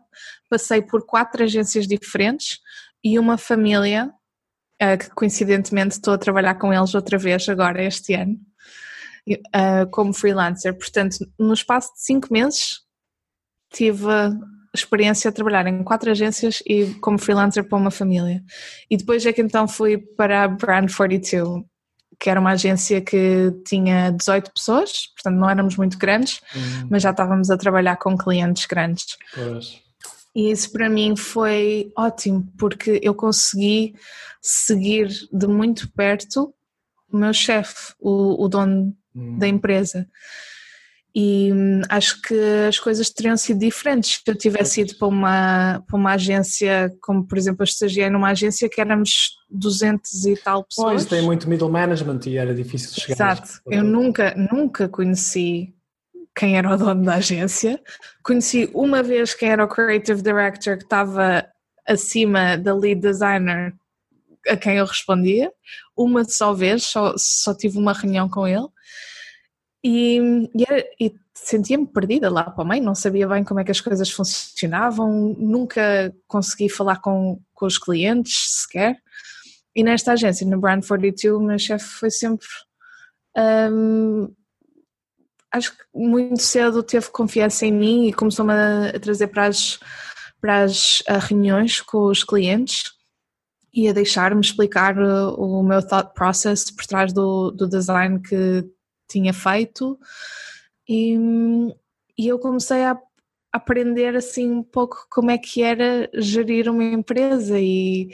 passei 0.48 0.80
por 0.80 1.04
quatro 1.04 1.44
agências 1.44 1.86
diferentes 1.86 2.60
e 3.04 3.18
uma 3.18 3.36
família 3.36 4.10
uh, 4.82 4.98
que 4.98 5.10
coincidentemente 5.10 5.96
estou 5.96 6.14
a 6.14 6.18
trabalhar 6.18 6.54
com 6.54 6.72
eles 6.72 6.94
outra 6.94 7.18
vez 7.18 7.48
agora 7.48 7.82
este 7.82 8.14
ano, 8.14 8.38
uh, 9.28 9.88
como 9.90 10.12
freelancer. 10.12 10.76
Portanto, 10.76 11.18
no 11.38 11.52
espaço 11.52 11.92
de 11.94 12.00
cinco 12.02 12.32
meses 12.32 12.80
tive 13.72 14.06
experiência 14.74 15.28
a 15.28 15.32
trabalhar 15.32 15.66
em 15.66 15.82
quatro 15.82 16.10
agências 16.10 16.62
e 16.66 16.86
como 17.00 17.18
freelancer 17.18 17.64
para 17.64 17.78
uma 17.78 17.90
família. 17.90 18.42
E 18.90 18.96
depois 18.96 19.24
é 19.24 19.32
que 19.32 19.42
então 19.42 19.66
fui 19.66 19.98
para 19.98 20.44
a 20.44 20.48
Brand 20.48 20.90
42, 20.94 21.64
que 22.18 22.28
era 22.28 22.40
uma 22.40 22.52
agência 22.52 23.00
que 23.00 23.52
tinha 23.66 24.10
18 24.10 24.52
pessoas, 24.52 25.06
portanto 25.14 25.38
não 25.38 25.48
éramos 25.48 25.76
muito 25.76 25.96
grandes, 25.98 26.40
uhum. 26.54 26.88
mas 26.90 27.02
já 27.02 27.10
estávamos 27.10 27.50
a 27.50 27.56
trabalhar 27.56 27.96
com 27.96 28.16
clientes 28.16 28.66
grandes. 28.66 29.16
Pois. 29.34 29.80
E 30.34 30.50
isso 30.50 30.70
para 30.70 30.88
mim 30.88 31.16
foi 31.16 31.90
ótimo, 31.96 32.46
porque 32.58 33.00
eu 33.02 33.14
consegui 33.14 33.94
seguir 34.40 35.08
de 35.32 35.46
muito 35.46 35.90
perto 35.92 36.54
o 37.10 37.16
meu 37.16 37.32
chefe, 37.32 37.94
o, 37.98 38.44
o 38.44 38.48
dono 38.48 38.94
hum. 39.14 39.38
da 39.38 39.48
empresa. 39.48 40.06
E 41.14 41.50
hum, 41.52 41.80
acho 41.88 42.20
que 42.22 42.34
as 42.68 42.78
coisas 42.78 43.10
teriam 43.10 43.36
sido 43.36 43.58
diferentes 43.58 44.20
se 44.22 44.30
eu 44.30 44.36
tivesse 44.36 44.82
ido 44.82 44.94
para 44.96 45.08
uma, 45.08 45.82
para 45.86 45.96
uma 45.96 46.12
agência, 46.12 46.94
como 47.00 47.26
por 47.26 47.38
exemplo 47.38 47.62
eu 47.62 47.64
estagiei 47.64 48.10
numa 48.10 48.28
agência 48.28 48.68
que 48.68 48.80
éramos 48.80 49.30
200 49.50 50.26
e 50.26 50.36
tal 50.36 50.64
pessoas. 50.64 50.92
Pois, 50.92 51.06
tem 51.06 51.22
muito 51.22 51.48
middle 51.48 51.70
management 51.70 52.20
e 52.26 52.36
era 52.36 52.54
difícil 52.54 52.92
chegar. 52.94 53.32
Exato, 53.32 53.60
eu 53.66 53.82
nunca, 53.82 54.34
nunca 54.52 54.88
conheci 54.88 55.74
quem 56.36 56.56
era 56.56 56.72
o 56.72 56.76
dono 56.76 57.02
da 57.02 57.14
agência, 57.14 57.80
conheci 58.22 58.70
uma 58.72 59.02
vez 59.02 59.34
quem 59.34 59.48
era 59.48 59.64
o 59.64 59.68
creative 59.68 60.22
director 60.22 60.76
que 60.76 60.84
estava 60.84 61.44
acima 61.86 62.56
da 62.56 62.74
lead 62.74 63.00
designer 63.00 63.74
a 64.46 64.56
quem 64.56 64.76
eu 64.76 64.84
respondia, 64.84 65.50
uma 65.96 66.22
só 66.24 66.52
vez, 66.52 66.84
só, 66.84 67.14
só 67.16 67.54
tive 67.54 67.78
uma 67.78 67.92
reunião 67.92 68.28
com 68.28 68.46
ele 68.46 68.68
e, 69.82 70.50
e, 70.54 71.06
e 71.06 71.14
sentia-me 71.34 71.86
perdida 71.86 72.30
lá 72.30 72.50
para 72.50 72.62
a 72.62 72.66
mãe, 72.66 72.80
não 72.80 72.94
sabia 72.94 73.28
bem 73.28 73.44
como 73.44 73.60
é 73.60 73.64
que 73.64 73.70
as 73.70 73.80
coisas 73.80 74.10
funcionavam, 74.10 75.36
nunca 75.38 76.14
consegui 76.26 76.68
falar 76.68 77.00
com, 77.00 77.40
com 77.54 77.66
os 77.66 77.78
clientes 77.78 78.62
sequer. 78.62 78.96
E 79.74 79.84
nesta 79.84 80.12
agência, 80.12 80.46
no 80.46 80.60
Brand 80.60 80.84
42, 80.84 81.36
o 81.36 81.40
meu 81.40 81.58
chefe 81.58 81.84
foi 81.84 82.10
sempre. 82.10 82.46
Um, 83.36 84.34
acho 85.52 85.76
que 85.76 85.84
muito 85.94 86.42
cedo 86.42 86.82
teve 86.82 87.08
confiança 87.10 87.64
em 87.64 87.72
mim 87.72 88.08
e 88.08 88.12
começou-me 88.12 88.52
a, 88.52 88.88
a, 88.88 89.00
trazer 89.00 89.28
para 89.28 89.46
as, 89.46 89.78
para 90.40 90.64
as 90.64 91.02
reuniões 91.28 91.80
com 91.80 92.06
os 92.06 92.24
clientes 92.24 92.92
e 93.72 93.88
a 93.88 93.92
deixar-me 93.92 94.40
explicar 94.40 94.98
o, 94.98 95.60
o 95.60 95.62
meu 95.62 95.86
thought 95.86 96.12
process 96.14 96.70
por 96.70 96.84
trás 96.84 97.12
do, 97.12 97.52
do 97.52 97.68
design 97.68 98.20
que 98.20 98.64
tinha 99.08 99.32
feito 99.32 99.98
e, 100.88 101.16
e 102.18 102.28
eu 102.28 102.38
comecei 102.38 102.84
a 102.84 102.98
aprender 103.52 104.16
assim 104.16 104.50
um 104.50 104.62
pouco 104.62 105.06
como 105.10 105.30
é 105.30 105.38
que 105.38 105.62
era 105.62 106.08
gerir 106.14 106.68
uma 106.68 106.84
empresa 106.84 107.58
e, 107.58 108.10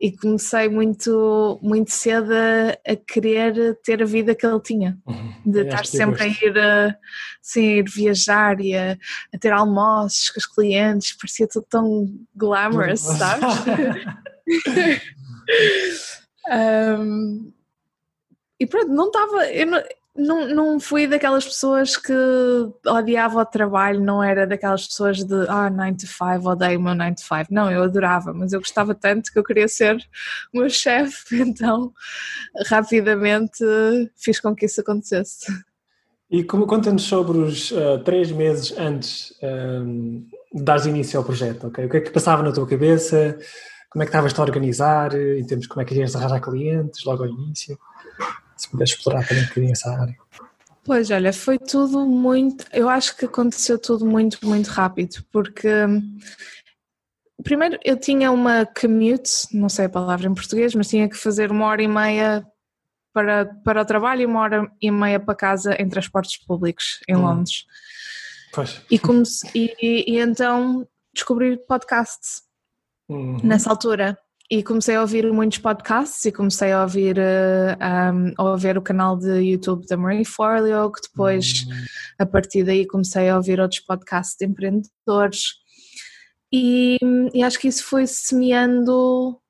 e 0.00 0.12
comecei 0.12 0.68
muito, 0.68 1.58
muito 1.62 1.90
cedo 1.90 2.32
a, 2.32 2.92
a, 2.92 2.96
querer 2.96 3.78
ter 3.82 4.02
a 4.02 4.06
vida 4.06 4.34
que 4.34 4.46
ele 4.46 4.60
tinha, 4.60 4.98
uhum. 5.06 5.32
de 5.44 5.62
estar 5.62 5.86
sempre 5.86 6.22
a 6.22 6.26
ir, 6.26 6.58
a, 6.58 6.96
assim, 7.42 7.66
a 7.66 7.76
ir 7.78 7.90
viajar 7.90 8.60
e 8.60 8.76
a, 8.76 8.96
a, 9.34 9.38
ter 9.38 9.52
almoços 9.52 10.30
com 10.30 10.38
os 10.38 10.46
clientes, 10.46 11.16
parecia 11.16 11.48
tudo 11.48 11.66
tão 11.68 12.06
glamorous, 12.34 13.00
sabes? 13.00 13.46
um, 17.00 17.52
e 18.60 18.66
pronto, 18.66 18.88
não 18.88 19.06
estava, 19.06 19.50
eu 19.50 19.66
não, 19.66 19.82
não, 20.16 20.48
não 20.48 20.80
fui 20.80 21.06
daquelas 21.06 21.44
pessoas 21.44 21.96
que 21.96 22.12
odiava 22.86 23.40
o 23.40 23.44
trabalho, 23.46 24.00
não 24.00 24.22
era 24.22 24.46
daquelas 24.46 24.86
pessoas 24.86 25.22
de 25.22 25.46
ah, 25.48 25.68
9 25.70 25.94
to 25.94 26.06
5, 26.06 26.48
odeio 26.48 26.78
o 26.78 26.82
meu 26.82 26.94
9 26.94 27.14
to 27.14 27.20
5. 27.20 27.46
Não, 27.50 27.70
eu 27.70 27.82
adorava, 27.82 28.32
mas 28.32 28.52
eu 28.52 28.60
gostava 28.60 28.94
tanto 28.94 29.32
que 29.32 29.38
eu 29.38 29.44
queria 29.44 29.68
ser 29.68 29.96
o 30.52 30.60
meu 30.60 30.70
chefe, 30.70 31.36
então 31.42 31.92
rapidamente 32.66 33.64
fiz 34.16 34.40
com 34.40 34.54
que 34.54 34.66
isso 34.66 34.80
acontecesse. 34.80 35.46
E 36.30 36.42
conta-nos 36.42 37.02
sobre 37.02 37.38
os 37.38 37.70
uh, 37.70 37.98
três 38.04 38.32
meses 38.32 38.76
antes 38.76 39.32
um, 39.42 40.26
de 40.52 40.62
dar 40.62 40.84
início 40.86 41.18
ao 41.18 41.24
projeto, 41.24 41.68
ok? 41.68 41.84
O 41.84 41.88
que 41.88 41.96
é 41.98 42.00
que 42.00 42.10
passava 42.10 42.42
na 42.42 42.52
tua 42.52 42.66
cabeça? 42.66 43.38
Como 43.90 44.02
é 44.02 44.06
que 44.06 44.10
estavas 44.10 44.36
a 44.36 44.42
organizar 44.42 45.14
em 45.14 45.46
termos 45.46 45.62
de 45.62 45.68
como 45.68 45.82
é 45.82 45.84
que 45.84 45.94
ias 45.94 46.16
arranjar 46.16 46.40
clientes 46.40 47.04
logo 47.04 47.22
ao 47.22 47.28
início? 47.28 47.78
Se 48.56 48.68
puder 48.70 48.84
explorar 48.84 49.26
também 49.26 49.44
um 49.44 49.46
bocadinho 49.48 49.72
essa 49.72 49.90
área. 49.90 50.16
Pois, 50.84 51.10
olha, 51.10 51.32
foi 51.32 51.58
tudo 51.58 52.06
muito. 52.06 52.64
Eu 52.72 52.88
acho 52.88 53.16
que 53.16 53.24
aconteceu 53.24 53.78
tudo 53.78 54.06
muito, 54.06 54.38
muito 54.46 54.68
rápido, 54.68 55.24
porque. 55.32 55.68
Primeiro, 57.42 57.78
eu 57.84 57.98
tinha 57.98 58.30
uma 58.30 58.64
commute, 58.64 59.30
não 59.52 59.68
sei 59.68 59.84
a 59.84 59.90
palavra 59.90 60.26
em 60.26 60.34
português, 60.34 60.74
mas 60.74 60.88
tinha 60.88 61.08
que 61.08 61.16
fazer 61.16 61.50
uma 61.50 61.66
hora 61.66 61.82
e 61.82 61.88
meia 61.88 62.46
para, 63.12 63.46
para 63.64 63.82
o 63.82 63.84
trabalho 63.84 64.22
e 64.22 64.26
uma 64.26 64.40
hora 64.40 64.72
e 64.80 64.90
meia 64.90 65.20
para 65.20 65.34
casa 65.34 65.74
em 65.80 65.88
transportes 65.88 66.38
públicos 66.38 67.00
em 67.08 67.16
hum. 67.16 67.22
Londres. 67.22 67.66
Pois. 68.52 68.80
E, 68.90 68.98
comece, 68.98 69.48
e, 69.54 69.74
e, 69.82 70.18
então 70.18 70.86
descobri 71.12 71.56
podcasts 71.56 72.42
uhum. 73.08 73.38
nessa 73.42 73.70
altura 73.70 74.18
e 74.50 74.62
comecei 74.62 74.94
a 74.94 75.00
ouvir 75.00 75.30
muitos 75.32 75.58
podcasts 75.58 76.24
e 76.24 76.30
comecei 76.30 76.70
a 76.70 76.82
ouvir 76.82 77.18
uh, 77.18 78.12
um, 78.14 78.32
a 78.36 78.50
ouvir 78.50 78.78
o 78.78 78.82
canal 78.82 79.16
de 79.16 79.40
YouTube 79.40 79.86
da 79.86 79.96
Marie 79.96 80.24
Forleo, 80.24 80.90
que 80.92 81.02
depois 81.02 81.64
uhum. 81.66 81.84
a 82.20 82.26
partir 82.26 82.62
daí 82.62 82.86
comecei 82.86 83.28
a 83.28 83.36
ouvir 83.36 83.60
outros 83.60 83.80
podcasts 83.80 84.36
de 84.38 84.46
empreendedores 84.46 85.54
e, 86.52 86.96
e 87.34 87.42
acho 87.42 87.58
que 87.58 87.68
isso 87.68 87.84
foi 87.84 88.06
semeando 88.06 89.40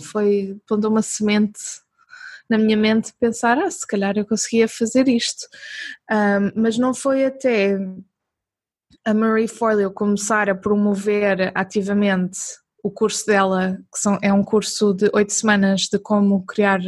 foi 0.00 0.56
pondo 0.66 0.88
uma 0.88 1.02
semente 1.02 1.60
na 2.48 2.58
minha 2.58 2.76
mente 2.76 3.12
pensar, 3.20 3.56
ah, 3.58 3.70
se 3.70 3.86
calhar 3.86 4.16
eu 4.16 4.26
conseguia 4.26 4.66
fazer 4.66 5.06
isto 5.08 5.46
um, 6.10 6.60
mas 6.60 6.76
não 6.76 6.92
foi 6.92 7.24
até 7.24 7.78
a 9.04 9.14
Marie 9.14 9.46
Forleo 9.46 9.92
começar 9.92 10.48
a 10.48 10.54
promover 10.54 11.52
ativamente 11.54 12.63
o 12.84 12.90
curso 12.90 13.24
dela, 13.24 13.78
que 13.90 13.98
são, 13.98 14.18
é 14.20 14.30
um 14.30 14.44
curso 14.44 14.92
de 14.92 15.08
oito 15.14 15.32
semanas 15.32 15.88
de 15.90 15.98
como 15.98 16.44
criar, 16.44 16.80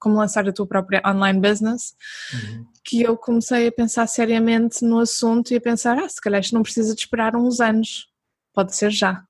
como 0.00 0.16
lançar 0.16 0.48
a 0.48 0.52
tua 0.52 0.66
própria 0.66 1.00
online 1.06 1.38
business, 1.40 1.94
uhum. 2.32 2.66
que 2.84 3.02
eu 3.02 3.16
comecei 3.16 3.68
a 3.68 3.72
pensar 3.72 4.08
seriamente 4.08 4.84
no 4.84 4.98
assunto 4.98 5.52
e 5.52 5.56
a 5.56 5.60
pensar, 5.60 5.96
ah, 5.96 6.08
se 6.08 6.20
calhar 6.20 6.40
isto 6.40 6.54
não 6.54 6.64
precisa 6.64 6.92
de 6.92 7.00
esperar 7.02 7.36
uns 7.36 7.60
anos, 7.60 8.08
pode 8.52 8.74
ser 8.74 8.90
já. 8.90 9.22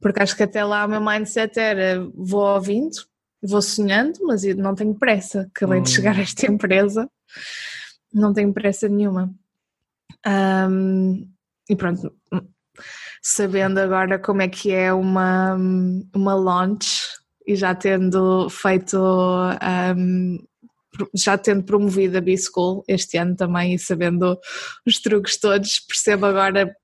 Porque 0.00 0.20
acho 0.20 0.36
que 0.36 0.42
até 0.42 0.64
lá 0.64 0.84
o 0.84 0.88
meu 0.88 1.00
mindset 1.00 1.56
era, 1.60 2.04
vou 2.12 2.42
ouvindo, 2.42 2.96
vou 3.40 3.62
sonhando, 3.62 4.18
mas 4.26 4.42
não 4.56 4.74
tenho 4.74 4.96
pressa, 4.96 5.42
acabei 5.42 5.78
uhum. 5.78 5.84
de 5.84 5.90
chegar 5.90 6.16
a 6.16 6.22
esta 6.22 6.50
empresa, 6.50 7.08
não 8.12 8.32
tenho 8.32 8.52
pressa 8.52 8.88
nenhuma. 8.88 9.32
Um, 10.26 11.30
e 11.70 11.76
pronto, 11.76 12.12
sabendo 13.22 13.78
agora 13.78 14.18
como 14.18 14.42
é 14.42 14.48
que 14.48 14.72
é 14.72 14.92
uma, 14.92 15.56
uma 16.14 16.34
launch 16.34 17.02
e 17.46 17.54
já 17.54 17.74
tendo 17.74 18.48
feito, 18.50 18.98
um, 19.96 20.38
já 21.14 21.38
tendo 21.38 21.62
promovido 21.62 22.18
a 22.18 22.20
B-School 22.20 22.84
este 22.88 23.16
ano 23.18 23.36
também 23.36 23.74
e 23.74 23.78
sabendo 23.78 24.38
os 24.86 25.00
truques 25.00 25.38
todos, 25.38 25.80
percebo 25.80 26.26
agora 26.26 26.74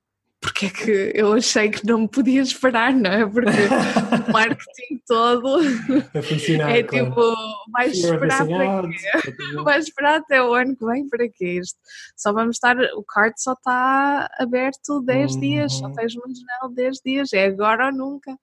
porque 0.42 0.66
é 0.66 0.70
que 0.70 1.12
eu 1.14 1.32
achei 1.32 1.70
que 1.70 1.86
não 1.86 2.00
me 2.00 2.08
podia 2.08 2.42
esperar, 2.42 2.92
não 2.92 3.10
é? 3.10 3.24
Porque 3.24 3.48
o 3.48 4.32
marketing 4.32 5.00
todo 5.06 5.60
é 6.68 6.82
tipo, 6.82 7.36
vais 7.72 7.96
esperar 7.96 8.44
para 8.44 8.88
quê? 8.88 9.62
Vais 9.62 9.84
esperar 9.84 10.16
até 10.16 10.42
o 10.42 10.52
ano 10.52 10.76
que 10.76 10.84
vem 10.84 11.08
para 11.08 11.28
quê? 11.28 11.60
Isto? 11.60 11.78
Só 12.16 12.32
vamos 12.32 12.56
estar, 12.56 12.76
o 12.96 13.04
card 13.04 13.40
só 13.40 13.52
está 13.52 14.28
aberto 14.36 15.00
10 15.00 15.34
uhum. 15.34 15.40
dias, 15.40 15.72
só 15.74 15.88
tens 15.90 16.16
uma 16.16 16.26
janela 16.26 16.68
de 16.70 16.74
10 16.74 16.96
dias, 17.06 17.32
é 17.32 17.46
agora 17.46 17.86
ou 17.86 17.92
nunca. 17.92 18.36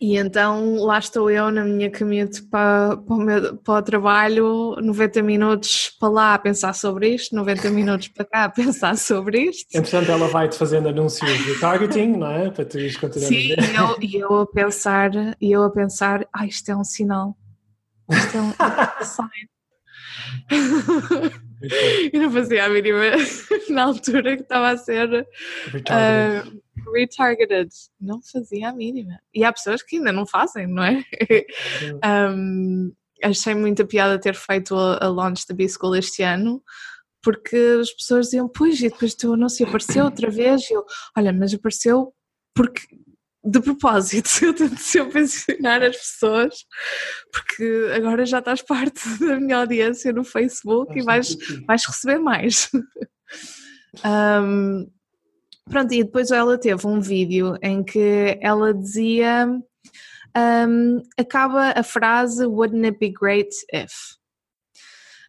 E 0.00 0.16
então 0.16 0.76
lá 0.76 0.98
estou 0.98 1.30
eu 1.30 1.50
na 1.50 1.64
minha 1.64 1.90
commute 1.90 2.42
para, 2.44 2.96
para, 2.96 3.14
o 3.14 3.18
meu, 3.18 3.56
para 3.58 3.74
o 3.74 3.82
trabalho, 3.82 4.76
90 4.80 5.22
minutos 5.22 5.94
para 6.00 6.08
lá 6.08 6.34
a 6.34 6.38
pensar 6.38 6.74
sobre 6.74 7.10
isto, 7.14 7.36
90 7.36 7.70
minutos 7.70 8.08
para 8.08 8.24
cá 8.24 8.44
a 8.44 8.48
pensar 8.50 8.96
sobre 8.96 9.42
isto. 9.50 9.66
Entretanto, 9.76 10.10
ela 10.10 10.28
vai-te 10.28 10.56
fazendo 10.56 10.88
anúncios 10.88 11.30
de 11.44 11.60
targeting, 11.60 12.16
não 12.16 12.30
é? 12.30 12.50
Para 12.50 12.64
tu 12.64 12.78
ires 12.78 12.96
continuar 12.96 13.28
Sim, 13.28 13.52
a 13.52 13.80
eu, 13.80 13.96
e 14.00 14.16
eu 14.16 14.40
a 14.40 14.46
pensar, 14.46 15.10
e 15.40 15.52
eu 15.52 15.62
a 15.62 15.70
pensar, 15.70 16.26
ah, 16.32 16.46
isto 16.46 16.70
é 16.70 16.76
um 16.76 16.84
sinal. 16.84 17.36
Isto 18.10 18.36
é 18.36 18.40
um, 18.40 18.50
é 18.50 19.04
sign. 19.04 19.48
e 22.12 22.18
não 22.18 22.30
fazia 22.30 22.64
a 22.64 22.68
mínima 22.68 23.00
na 23.70 23.84
altura 23.84 24.36
que 24.36 24.42
estava 24.42 24.70
a 24.70 24.76
ser 24.76 25.08
uh, 25.12 26.92
retargeted. 26.92 27.70
Não 28.00 28.20
fazia 28.22 28.68
a 28.68 28.72
mínima. 28.72 29.18
E 29.34 29.44
há 29.44 29.52
pessoas 29.52 29.82
que 29.82 29.96
ainda 29.96 30.12
não 30.12 30.26
fazem, 30.26 30.66
não 30.66 30.84
é? 30.84 31.04
um, 32.34 32.92
achei 33.22 33.54
muita 33.54 33.86
piada 33.86 34.20
ter 34.20 34.34
feito 34.34 34.74
a, 34.74 35.04
a 35.04 35.08
launch 35.08 35.46
da 35.48 35.54
B-School 35.54 35.96
este 35.96 36.22
ano, 36.22 36.62
porque 37.22 37.56
as 37.80 37.92
pessoas 37.92 38.26
diziam, 38.26 38.48
pois, 38.48 38.80
e 38.80 38.88
depois 38.88 39.14
tu 39.14 39.36
não 39.36 39.48
se 39.48 39.62
apareceu 39.62 40.04
outra 40.04 40.30
vez. 40.30 40.68
E 40.68 40.74
eu, 40.74 40.84
olha, 41.16 41.32
mas 41.32 41.54
apareceu 41.54 42.12
porque 42.54 42.82
de 43.44 43.60
propósito, 43.60 44.28
eu 44.44 44.54
tento 44.54 44.78
sempre 44.78 45.22
ensinar 45.22 45.82
as 45.82 45.96
pessoas, 45.96 46.54
porque 47.32 47.90
agora 47.94 48.24
já 48.24 48.38
estás 48.38 48.62
parte 48.62 49.00
da 49.18 49.38
minha 49.40 49.58
audiência 49.58 50.12
no 50.12 50.24
Facebook 50.24 50.98
e 50.98 51.02
vais, 51.02 51.36
vais 51.66 51.84
receber 51.84 52.18
mais. 52.18 52.70
um, 54.04 54.88
pronto, 55.68 55.92
e 55.92 56.04
depois 56.04 56.30
ela 56.30 56.58
teve 56.58 56.86
um 56.86 57.00
vídeo 57.00 57.56
em 57.62 57.82
que 57.82 58.38
ela 58.40 58.72
dizia 58.72 59.46
um, 60.36 61.02
acaba 61.18 61.72
a 61.76 61.82
frase 61.82 62.46
Wouldn't 62.46 62.86
it 62.86 62.98
be 62.98 63.10
great 63.10 63.50
if? 63.72 63.92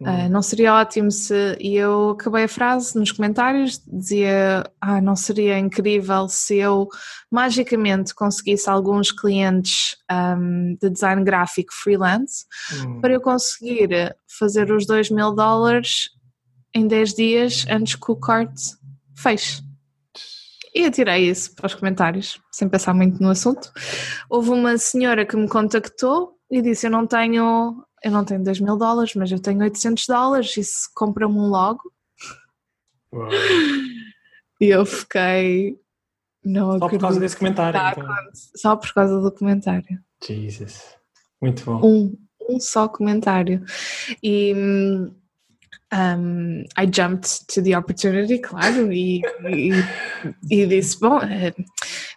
Uh, 0.01 0.29
não 0.29 0.41
seria 0.41 0.73
ótimo 0.73 1.11
se. 1.11 1.55
E 1.59 1.75
eu 1.75 2.11
acabei 2.11 2.43
a 2.43 2.47
frase 2.47 2.97
nos 2.97 3.11
comentários, 3.11 3.81
dizia: 3.85 4.63
Ah, 4.81 4.99
não 4.99 5.15
seria 5.15 5.57
incrível 5.57 6.27
se 6.27 6.57
eu 6.57 6.87
magicamente 7.31 8.13
conseguisse 8.13 8.69
alguns 8.69 9.11
clientes 9.11 9.95
um, 10.11 10.75
de 10.81 10.89
design 10.89 11.23
gráfico 11.23 11.73
freelance 11.73 12.45
hum. 12.73 13.01
para 13.01 13.13
eu 13.13 13.21
conseguir 13.21 14.15
fazer 14.37 14.71
os 14.71 14.85
2 14.85 15.09
mil 15.11 15.33
dólares 15.33 16.09
em 16.73 16.87
10 16.87 17.13
dias 17.13 17.65
antes 17.69 17.95
que 17.95 18.11
o 18.11 18.15
cart 18.15 18.53
feche. 19.15 19.61
E 20.75 20.85
eu 20.85 20.91
tirei 20.91 21.29
isso 21.29 21.53
para 21.55 21.67
os 21.67 21.75
comentários, 21.75 22.41
sem 22.51 22.67
pensar 22.67 22.95
muito 22.95 23.21
no 23.21 23.29
assunto. 23.29 23.71
Houve 24.27 24.49
uma 24.49 24.75
senhora 24.77 25.23
que 25.23 25.37
me 25.37 25.47
contactou 25.47 26.33
e 26.49 26.61
disse: 26.61 26.87
Eu 26.87 26.91
não 26.91 27.05
tenho 27.05 27.83
eu 28.03 28.11
não 28.11 28.25
tenho 28.25 28.43
2 28.43 28.59
mil 28.59 28.77
dólares, 28.77 29.15
mas 29.15 29.31
eu 29.31 29.39
tenho 29.39 29.61
800 29.61 30.05
dólares, 30.07 30.57
e 30.57 30.63
se 30.63 30.93
compra-me 30.93 31.35
um 31.35 31.47
logo? 31.47 31.91
Uau. 33.13 33.29
E 34.59 34.65
eu 34.65 34.85
fiquei. 34.85 35.77
Não 36.43 36.77
Só 36.77 36.89
por 36.89 36.99
causa 36.99 37.19
desse 37.19 37.37
comentário. 37.37 37.79
Então. 37.91 38.15
Só 38.55 38.75
por 38.75 38.93
causa 38.93 39.21
do 39.21 39.31
comentário. 39.31 39.99
Jesus. 40.25 40.95
Muito 41.41 41.63
bom. 41.63 41.81
Um, 41.85 42.17
um 42.49 42.59
só 42.59 42.87
comentário. 42.87 43.63
E. 44.21 44.53
Um, 45.93 46.63
I 46.75 46.87
jumped 46.91 47.45
to 47.49 47.61
the 47.61 47.77
opportunity, 47.77 48.39
claro, 48.39 48.91
e, 48.91 49.21
e, 49.47 49.69
e, 50.49 50.65
disse: 50.65 50.99
Bom, 50.99 51.19
eh, 51.19 51.53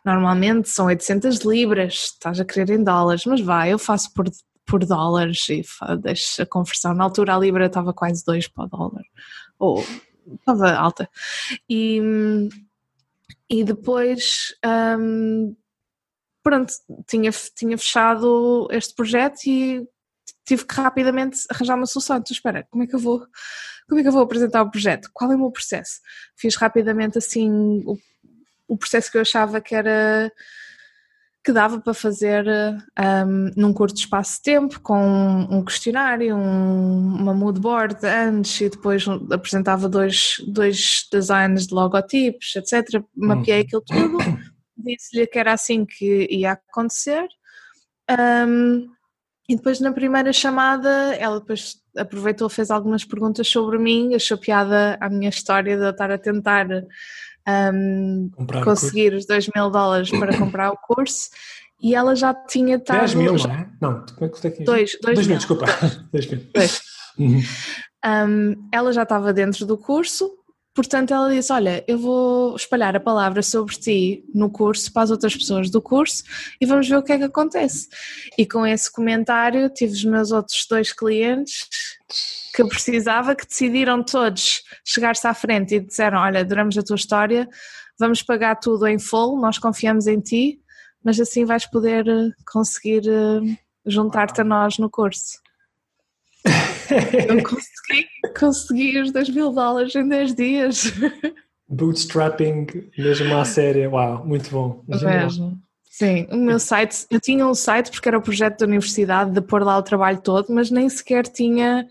normalmente 0.02 0.71
são 0.71 0.87
800 0.87 1.40
libras, 1.40 2.12
estás 2.14 2.40
a 2.40 2.45
querer 2.47 2.71
em 2.71 2.83
dólares, 2.83 3.26
mas 3.26 3.43
vai, 3.43 3.71
eu 3.71 3.78
faço 3.78 4.14
por, 4.14 4.31
por 4.66 4.85
dólares 4.85 5.49
e 5.49 5.62
deixo 6.00 6.42
a 6.42 6.46
conversão. 6.46 6.92
Na 6.92 7.04
altura 7.04 7.35
a 7.35 7.38
Libra 7.38 7.66
estava 7.66 7.94
quase 7.94 8.25
2 8.25 8.49
para 8.49 8.64
o 8.64 8.68
dólar, 8.68 9.04
ou 9.58 9.85
estava 10.35 10.73
alta. 10.73 11.08
E, 11.70 12.00
e 13.49 13.64
depois, 13.64 14.54
um, 14.99 15.54
pronto, 16.42 16.73
tinha, 17.06 17.30
tinha 17.30 17.78
fechado 17.78 18.68
este 18.70 18.94
projeto 18.94 19.46
e 19.46 19.88
tive 20.44 20.64
que 20.64 20.75
rapidamente 20.75 21.40
arranjar 21.50 21.76
uma 21.76 21.87
solução. 21.87 22.16
Então, 22.16 22.32
espera, 22.32 22.66
como 22.70 22.82
é 22.82 22.87
que 22.87 22.94
eu 22.94 23.00
vou, 23.00 23.25
como 23.88 24.00
é 24.00 24.02
que 24.02 24.08
eu 24.08 24.12
vou 24.12 24.23
apresentar 24.23 24.62
o 24.62 24.70
projeto? 24.70 25.11
Qual 25.12 25.30
é 25.30 25.37
o 25.37 25.38
meu 25.38 25.50
processo? 25.50 26.00
Fiz 26.37 26.56
rapidamente 26.56 27.18
assim 27.18 27.50
o, 27.85 27.96
o 28.66 28.76
processo 28.76 29.11
que 29.11 29.16
eu 29.16 29.23
achava 29.23 29.61
que 29.61 29.75
era 29.75 30.30
que 31.46 31.52
dava 31.52 31.80
para 31.80 31.94
fazer 31.94 32.44
um, 32.98 33.50
num 33.56 33.72
curto 33.72 33.98
espaço 33.98 34.38
de 34.38 34.42
tempo, 34.42 34.80
com 34.80 35.46
um 35.48 35.64
questionário, 35.64 36.34
um, 36.34 37.14
uma 37.20 37.32
mood 37.32 37.60
board 37.60 38.04
antes 38.04 38.60
e 38.60 38.68
depois 38.68 39.06
apresentava 39.30 39.88
dois, 39.88 40.38
dois 40.48 41.06
designs 41.12 41.68
de 41.68 41.72
logotipos, 41.72 42.56
etc. 42.56 43.00
Mapeei 43.14 43.60
aquilo 43.60 43.80
tudo, 43.82 44.18
disse-lhe 44.76 45.24
que 45.28 45.38
era 45.38 45.52
assim 45.52 45.86
que 45.86 46.26
ia 46.28 46.52
acontecer. 46.52 47.28
Um, 48.10 48.88
e 49.48 49.54
depois 49.54 49.78
na 49.78 49.92
primeira 49.92 50.32
chamada 50.32 51.14
ela 51.14 51.38
depois 51.38 51.76
aproveitou, 51.96 52.48
fez 52.48 52.72
algumas 52.72 53.04
perguntas 53.04 53.46
sobre 53.46 53.78
mim, 53.78 54.16
achou 54.16 54.36
piada 54.36 54.98
a 55.00 55.08
minha 55.08 55.28
história 55.28 55.76
de 55.76 55.84
eu 55.84 55.90
estar 55.90 56.10
a 56.10 56.18
tentar 56.18 56.66
um, 57.46 58.30
conseguir 58.64 59.12
os 59.14 59.26
2 59.26 59.50
mil 59.54 59.70
dólares 59.70 60.10
para 60.10 60.36
comprar 60.38 60.70
o 60.70 60.76
curso 60.76 61.30
e 61.80 61.94
ela 61.94 62.16
já 62.16 62.34
tinha 62.34 62.76
estado. 62.76 63.00
10 63.00 63.14
mil, 63.14 63.34
não 63.34 63.52
é? 63.52 63.68
Não, 63.80 64.06
como 64.06 64.26
é 64.26 64.50
que 64.50 64.62
é? 64.62 64.64
2 64.64 64.98
mil, 65.04 65.14
mil, 65.14 65.36
desculpa. 65.36 65.66
2 66.12 66.26
mil. 66.30 66.40
Uhum. 67.18 67.42
Um, 68.04 68.68
ela 68.72 68.92
já 68.92 69.02
estava 69.02 69.32
dentro 69.32 69.66
do 69.66 69.76
curso, 69.76 70.30
portanto 70.76 71.12
ela 71.12 71.33
disse: 71.33 71.50
Olha, 71.52 71.83
eu 71.88 71.99
vou 71.99 72.54
espalhar 72.54 72.95
a 72.95 73.00
palavra 73.00 73.42
sobre 73.42 73.75
ti 73.75 74.25
no 74.33 74.50
curso 74.50 74.92
para 74.92 75.02
as 75.02 75.11
outras 75.11 75.35
pessoas 75.35 75.71
do 75.71 75.80
curso 75.80 76.23
e 76.61 76.66
vamos 76.66 76.87
ver 76.87 76.97
o 76.97 77.02
que 77.02 77.12
é 77.12 77.18
que 77.18 77.25
acontece. 77.25 77.88
E 78.38 78.47
com 78.47 78.64
esse 78.64 78.92
comentário 78.92 79.71
tive 79.71 79.95
os 79.95 80.04
meus 80.04 80.31
outros 80.31 80.66
dois 80.68 80.92
clientes 80.92 81.66
que 82.55 82.62
eu 82.62 82.68
precisava, 82.68 83.35
que 83.35 83.46
decidiram 83.46 84.03
todos 84.05 84.62
chegar-se 84.85 85.27
à 85.27 85.33
frente 85.35 85.74
e 85.74 85.81
disseram: 85.81 86.18
Olha, 86.18 86.40
adoramos 86.40 86.77
a 86.77 86.83
tua 86.83 86.96
história, 86.96 87.48
vamos 87.98 88.22
pagar 88.22 88.57
tudo 88.57 88.87
em 88.87 88.98
full, 88.98 89.40
nós 89.40 89.59
confiamos 89.59 90.07
em 90.07 90.20
ti, 90.20 90.61
mas 91.03 91.18
assim 91.18 91.44
vais 91.46 91.64
poder 91.66 92.07
eh, 92.07 92.29
conseguir 92.53 93.03
eh, 93.09 93.59
juntar-te 93.87 94.42
a 94.42 94.44
nós 94.44 94.79
no 94.79 94.90
curso. 94.90 95.40
eu 97.29 97.42
consegui, 97.42 98.07
consegui 98.38 99.01
os 99.01 99.12
2 99.12 99.31
mil 99.31 99.53
dólares 99.53 99.94
em 99.94 100.09
10 100.09 100.35
dias. 100.35 100.92
Bootstrapping 101.68 102.66
mesmo 102.96 103.37
à 103.37 103.44
série, 103.44 103.87
uau, 103.87 104.25
muito 104.25 104.51
bom. 104.51 104.85
Mesmo. 104.87 105.59
Sim, 105.90 106.27
o 106.31 106.37
meu 106.37 106.59
site, 106.59 107.07
eu 107.11 107.20
tinha 107.20 107.46
um 107.46 107.55
site 107.55 107.90
porque 107.90 108.09
era 108.09 108.18
o 108.18 108.22
projeto 108.22 108.59
da 108.59 108.66
universidade 108.66 109.31
de 109.31 109.40
pôr 109.40 109.62
lá 109.62 109.79
o 109.79 109.83
trabalho 109.83 110.20
todo, 110.20 110.53
mas 110.53 110.70
nem 110.70 110.88
sequer 110.88 111.27
tinha 111.27 111.87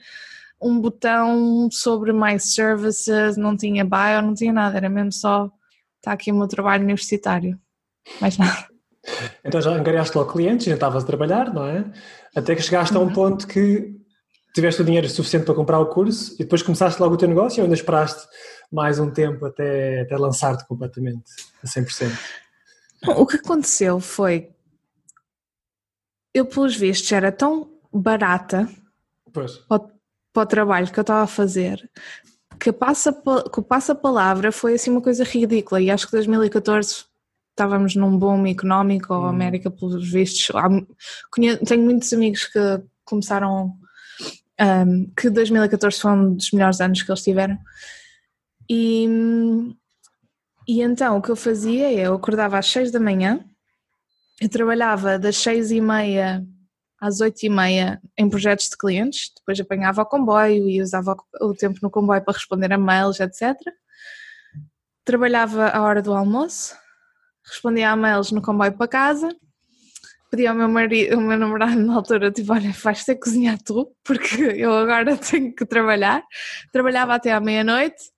um 0.62 0.80
botão 0.80 1.68
sobre 1.72 2.14
My 2.14 2.40
Services, 2.40 3.36
não 3.36 3.58
tinha 3.58 3.84
bio, 3.84 4.22
não 4.22 4.34
tinha 4.34 4.54
nada, 4.54 4.78
era 4.78 4.90
mesmo 4.90 5.12
só 5.12 5.50
está 5.98 6.12
aqui 6.12 6.32
o 6.32 6.36
meu 6.36 6.48
trabalho 6.48 6.84
universitário, 6.84 7.60
mais 8.22 8.38
nada. 8.38 8.68
Então 9.44 9.62
já 9.62 9.70
angariaste 9.70 10.18
logo 10.18 10.32
clientes, 10.32 10.66
já 10.66 10.74
estavas 10.74 11.04
a 11.04 11.06
trabalhar, 11.06 11.54
não 11.54 11.64
é? 11.64 11.86
Até 12.36 12.56
que 12.56 12.64
chegaste 12.64 12.98
a 12.98 13.00
um 13.00 13.04
uhum. 13.04 13.14
ponto 13.14 13.46
que 13.46 13.96
tiveste 14.56 14.82
o 14.82 14.86
dinheiro 14.86 15.08
suficiente 15.08 15.46
para 15.46 15.54
comprar 15.54 15.80
o 15.80 15.88
curso 15.88 16.34
e 16.36 16.40
depois 16.40 16.64
começaste 16.64 17.00
logo 17.02 17.14
o 17.14 17.18
teu 17.18 17.28
negócio 17.28 17.60
ou 17.60 17.66
ainda 17.66 17.76
esperaste 17.76 18.26
mais 18.72 18.98
um 18.98 19.12
tempo 19.12 19.46
até, 19.46 20.02
até 20.02 20.18
lançar-te 20.18 20.66
completamente 20.66 21.30
a 21.62 21.68
100%? 21.68 22.12
O 23.18 23.28
que 23.28 23.38
aconteceu 23.38 24.00
foi, 24.00 24.50
eu 26.34 26.46
pelos 26.46 26.76
vistos 26.76 27.12
era 27.12 27.32
tão 27.32 27.70
barata 27.94 28.68
pois. 29.32 29.58
Para, 29.58 29.84
para 30.34 30.44
o 30.44 30.46
trabalho 30.48 30.92
que 30.92 31.00
eu 31.00 31.04
estava 31.04 31.24
a 31.24 31.28
fazer 31.28 31.88
que, 32.60 32.72
passa, 32.72 33.14
que 33.14 33.60
o 33.60 33.64
passa-palavra 33.64 34.52
foi 34.52 34.76
assim 34.76 34.90
uma 34.90 35.02
coisa 35.02 35.24
ridícula 35.24 35.82
e 35.82 35.92
acho 35.92 36.08
que 36.08 36.14
2014 36.14 37.06
estávamos 37.52 37.96
num 37.96 38.18
boom 38.18 38.46
económico, 38.48 39.14
a 39.14 39.20
hum. 39.20 39.26
América 39.26 39.72
pelos 39.72 40.10
vistos, 40.10 40.48
tenho 41.66 41.84
muitos 41.84 42.12
amigos 42.12 42.46
que 42.46 42.60
começaram, 43.06 43.74
um, 44.60 45.12
que 45.18 45.30
2014 45.30 46.00
foi 46.00 46.12
um 46.12 46.34
dos 46.36 46.52
melhores 46.52 46.80
anos 46.80 47.02
que 47.02 47.12
eles 47.12 47.24
tiveram 47.24 47.58
e, 48.70 49.08
e 50.68 50.82
então 50.82 51.18
o 51.18 51.22
que 51.22 51.30
eu 51.30 51.36
fazia 51.36 51.88
é, 51.88 52.08
eu 52.08 52.16
acordava 52.16 52.58
às 52.58 52.68
6 52.68 52.92
da 52.92 53.00
manhã, 53.00 53.44
eu 54.42 54.50
trabalhava 54.50 55.20
das 55.20 55.38
6 55.38 55.72
e 55.72 55.82
meia 55.82 56.46
às 57.00 57.22
8 57.22 57.44
e 57.44 57.50
meia 57.50 58.02
em 58.18 58.30
projetos 58.30 58.70
de 58.70 58.78
clientes, 58.78 59.32
depois 59.38 59.60
apanhava 59.60 60.02
o 60.02 60.06
comboio 60.06 60.68
e 60.68 60.82
usava 60.82 61.16
o 61.42 61.54
tempo 61.54 61.80
no 61.82 61.90
comboio 61.90 62.24
para 62.24 62.34
responder 62.34 62.72
a 62.74 62.78
mails, 62.78 63.20
etc. 63.20 63.56
Trabalhava 65.04 65.68
a 65.68 65.82
hora 65.84 66.02
do 66.02 66.14
almoço, 66.14 66.76
respondia 67.46 67.92
a 67.92 67.96
mails 67.96 68.32
no 68.32 68.42
comboio 68.42 68.74
para 68.74 68.88
casa, 68.88 69.36
pedi 70.30 70.48
ao 70.48 70.56
meu 70.56 70.68
marido, 70.68 71.16
ao 71.16 71.22
meu 71.22 71.38
namorado 71.38 71.80
na 71.80 71.96
altura, 71.96 72.32
tipo, 72.32 72.54
olha, 72.54 72.72
vais 72.72 73.04
ter 73.04 73.16
que 73.16 73.22
cozinhar 73.22 73.58
tu, 73.62 73.92
porque 74.04 74.36
eu 74.42 74.74
agora 74.74 75.16
tenho 75.18 75.54
que 75.54 75.66
trabalhar. 75.66 76.24
Trabalhava 76.72 77.16
até 77.16 77.32
à 77.32 77.40
meia-noite 77.40 78.12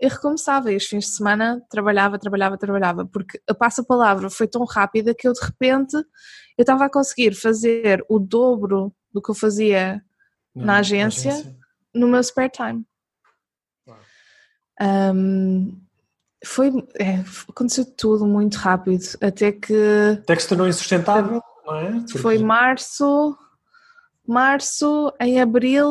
e 0.00 0.08
recomeçava, 0.08 0.72
e 0.72 0.76
os 0.76 0.84
fins 0.84 1.04
de 1.04 1.10
semana 1.12 1.62
trabalhava, 1.70 2.18
trabalhava, 2.18 2.58
trabalhava, 2.58 3.06
porque 3.06 3.40
a 3.48 3.54
passa-palavra 3.54 4.28
foi 4.28 4.48
tão 4.48 4.64
rápida 4.64 5.14
que 5.14 5.28
eu 5.28 5.32
de 5.32 5.44
repente 5.44 5.96
eu 6.58 6.62
estava 6.62 6.86
a 6.86 6.90
conseguir 6.90 7.34
fazer 7.34 8.04
o 8.08 8.18
dobro 8.18 8.92
do 9.12 9.22
que 9.22 9.30
eu 9.30 9.34
fazia 9.34 10.02
Não, 10.54 10.66
na, 10.66 10.78
agência, 10.78 11.32
agência, 11.32 11.56
no 11.94 12.08
meu 12.08 12.22
spare 12.22 12.50
time. 12.50 12.84
Um, 14.80 15.80
foi, 16.44 16.70
é, 16.98 17.20
aconteceu 17.48 17.84
tudo 17.84 18.26
muito 18.26 18.56
rápido, 18.56 19.04
até 19.20 19.52
que. 19.52 19.74
Até 20.22 20.36
que 20.36 20.42
se 20.42 20.48
tornou 20.48 20.66
insustentável, 20.66 21.40
não 21.64 21.76
é? 21.76 21.92
Porque... 21.92 22.18
Foi 22.18 22.38
março, 22.38 23.36
março, 24.26 25.12
em 25.20 25.40
abril 25.40 25.88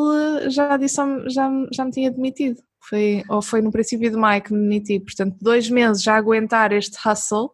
já, 0.50 0.76
disse, 0.78 0.98
já, 1.28 1.50
já 1.72 1.86
me 1.86 1.92
tinha 1.92 2.12
demitido. 2.12 2.62
Foi, 2.90 3.24
ou 3.30 3.42
foi 3.42 3.62
no 3.62 3.72
princípio 3.72 4.10
de 4.10 4.18
maio 4.18 4.42
que 4.42 4.54
me 4.54 4.60
demiti, 4.60 5.00
portanto, 5.00 5.38
dois 5.40 5.70
meses 5.70 6.04
já 6.04 6.16
a 6.16 6.18
aguentar 6.18 6.74
este 6.74 6.98
hustle, 7.08 7.52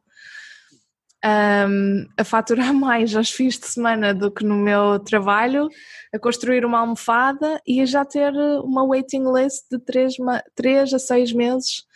um, 1.24 2.06
a 2.18 2.24
faturar 2.24 2.74
mais 2.74 3.16
aos 3.16 3.30
fins 3.30 3.60
de 3.60 3.68
semana 3.68 4.14
do 4.14 4.32
que 4.32 4.44
no 4.44 4.56
meu 4.56 5.00
trabalho, 5.00 5.70
a 6.14 6.18
construir 6.18 6.66
uma 6.66 6.80
almofada 6.80 7.62
e 7.68 7.82
a 7.82 7.86
já 7.86 8.06
ter 8.06 8.34
uma 8.64 8.84
waiting 8.86 9.24
list 9.34 9.66
de 9.70 9.78
três, 9.80 10.16
três 10.56 10.94
a 10.94 11.00
seis 11.00 11.34
meses 11.34 11.87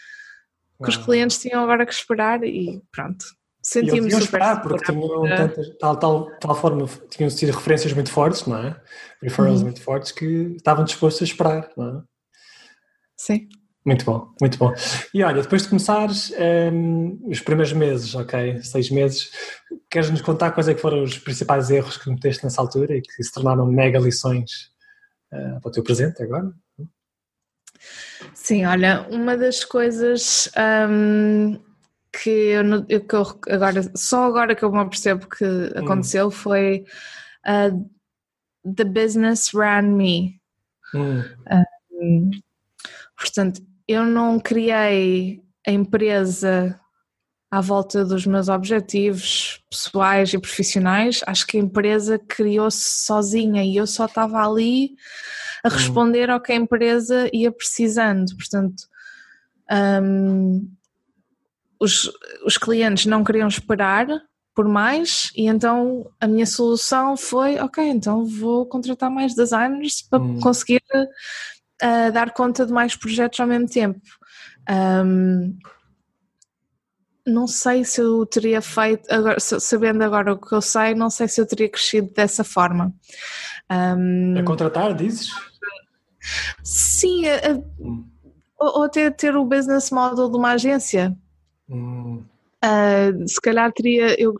que 0.81 0.89
os 0.89 0.97
clientes 0.97 1.39
tinham 1.39 1.63
agora 1.63 1.85
que 1.85 1.93
esperar 1.93 2.43
e 2.43 2.81
pronto. 2.91 3.25
senti-me 3.61 4.09
super 4.09 4.23
esperar 4.23 4.61
porque 4.61 4.91
tinham 4.91 5.23
tantas, 5.23 5.77
tal, 5.77 5.97
tal, 5.97 6.31
tal 6.39 6.55
forma, 6.55 6.87
tinham 7.09 7.29
sido 7.29 7.51
referências 7.51 7.93
muito 7.93 8.11
fortes, 8.11 8.45
não 8.45 8.57
é? 8.57 8.81
Referrals 9.21 9.59
uhum. 9.59 9.65
muito 9.65 9.81
fortes 9.81 10.11
que 10.11 10.55
estavam 10.57 10.83
dispostos 10.83 11.21
a 11.21 11.25
esperar, 11.25 11.69
não 11.77 11.99
é? 11.99 12.01
Sim. 13.15 13.47
Muito 13.83 14.05
bom, 14.05 14.27
muito 14.39 14.59
bom. 14.59 14.71
E 15.11 15.23
olha, 15.23 15.41
depois 15.41 15.63
de 15.63 15.69
começares 15.69 16.31
um, 16.71 17.19
os 17.25 17.39
primeiros 17.39 17.73
meses, 17.73 18.13
ok, 18.13 18.61
seis 18.61 18.91
meses, 18.91 19.31
queres-nos 19.89 20.21
contar 20.21 20.51
quais 20.51 20.67
é 20.67 20.75
que 20.75 20.81
foram 20.81 21.03
os 21.03 21.17
principais 21.17 21.71
erros 21.71 21.97
que 21.97 22.03
cometeste 22.03 22.43
nessa 22.43 22.61
altura 22.61 22.95
e 22.95 23.01
que 23.01 23.23
se 23.23 23.31
tornaram 23.31 23.65
mega 23.65 23.97
lições 23.97 24.51
uh, 25.33 25.59
para 25.59 25.69
o 25.69 25.71
teu 25.71 25.83
presente 25.83 26.21
agora? 26.21 26.51
Sim, 28.33 28.65
olha, 28.65 29.07
uma 29.09 29.37
das 29.37 29.63
coisas 29.63 30.49
um, 30.89 31.59
que, 32.11 32.29
eu, 32.29 32.85
que 32.85 33.15
eu 33.15 33.39
agora, 33.49 33.91
só 33.95 34.25
agora 34.25 34.55
que 34.55 34.63
eu 34.63 34.71
me 34.71 34.89
percebo 34.89 35.27
que 35.27 35.45
hum. 35.45 35.71
aconteceu 35.75 36.27
hum. 36.27 36.31
foi 36.31 36.85
uh, 37.47 37.89
The 38.75 38.83
Business 38.83 39.51
Ran 39.53 39.83
Me. 39.83 40.39
Hum. 40.93 41.23
Um, 41.91 42.31
portanto, 43.17 43.61
eu 43.87 44.05
não 44.05 44.39
criei 44.39 45.41
a 45.67 45.71
empresa 45.71 46.79
à 47.51 47.59
volta 47.59 48.05
dos 48.05 48.25
meus 48.25 48.47
objetivos 48.47 49.61
pessoais 49.69 50.33
e 50.33 50.39
profissionais, 50.39 51.21
acho 51.27 51.45
que 51.45 51.57
a 51.57 51.59
empresa 51.59 52.17
criou-se 52.17 53.05
sozinha 53.05 53.63
e 53.63 53.75
eu 53.75 53.85
só 53.85 54.05
estava 54.05 54.37
ali 54.37 54.95
a 55.63 55.67
hum. 55.67 55.71
responder 55.71 56.29
ao 56.29 56.41
que 56.41 56.51
a 56.51 56.55
empresa 56.55 57.29
ia 57.33 57.51
precisando. 57.51 58.35
Portanto, 58.35 58.83
um, 60.03 60.69
os, 61.79 62.11
os 62.45 62.57
clientes 62.57 63.05
não 63.05 63.23
queriam 63.23 63.47
esperar 63.47 64.07
por 64.53 64.67
mais 64.67 65.31
e 65.35 65.47
então 65.47 66.11
a 66.19 66.27
minha 66.27 66.45
solução 66.45 67.15
foi 67.15 67.57
ok, 67.57 67.83
então 67.83 68.25
vou 68.25 68.65
contratar 68.65 69.09
mais 69.09 69.33
designers 69.33 70.01
para 70.01 70.21
hum. 70.21 70.39
conseguir 70.39 70.83
uh, 70.93 72.11
dar 72.11 72.31
conta 72.33 72.65
de 72.65 72.73
mais 72.73 72.95
projetos 72.95 73.39
ao 73.39 73.47
mesmo 73.47 73.67
tempo. 73.67 74.01
Um, 74.69 75.57
não 77.25 77.47
sei 77.47 77.85
se 77.85 78.01
eu 78.01 78.25
teria 78.25 78.61
feito, 78.61 79.11
agora, 79.11 79.39
sabendo 79.39 80.03
agora 80.03 80.33
o 80.33 80.37
que 80.39 80.53
eu 80.53 80.61
sei, 80.61 80.95
não 80.95 81.09
sei 81.09 81.27
se 81.27 81.39
eu 81.39 81.45
teria 81.45 81.69
crescido 81.69 82.11
dessa 82.13 82.43
forma. 82.43 82.93
Um, 83.71 84.37
a 84.37 84.43
contratar, 84.43 84.93
dizes? 84.93 85.31
Sim, 86.63 87.27
a, 87.27 87.35
a, 87.35 87.53
hum. 87.79 88.05
ou, 88.59 88.79
ou 88.79 88.83
até 88.83 89.09
ter 89.09 89.35
o 89.35 89.45
business 89.45 89.91
model 89.91 90.29
de 90.29 90.37
uma 90.37 90.51
agência. 90.51 91.15
Hum. 91.69 92.23
Uh, 92.63 93.27
se 93.27 93.41
calhar 93.41 93.71
teria, 93.73 94.19
eu 94.21 94.35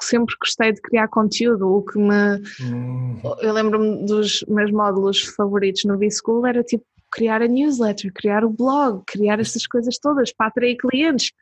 sempre 0.00 0.34
gostei 0.40 0.72
de 0.72 0.80
criar 0.80 1.08
conteúdo, 1.08 1.68
o 1.68 1.82
que 1.82 1.98
me. 1.98 2.40
Hum. 2.62 3.20
Eu 3.40 3.52
lembro-me 3.52 4.06
dos 4.06 4.44
meus 4.48 4.70
módulos 4.70 5.22
favoritos 5.22 5.84
no 5.84 5.98
V-School 5.98 6.46
era 6.46 6.62
tipo 6.62 6.84
criar 7.10 7.42
a 7.42 7.48
newsletter, 7.48 8.12
criar 8.12 8.44
o 8.44 8.50
blog, 8.50 9.02
criar 9.06 9.40
essas 9.40 9.66
coisas 9.66 9.98
todas 9.98 10.32
para 10.32 10.48
atrair 10.48 10.76
clientes. 10.76 11.32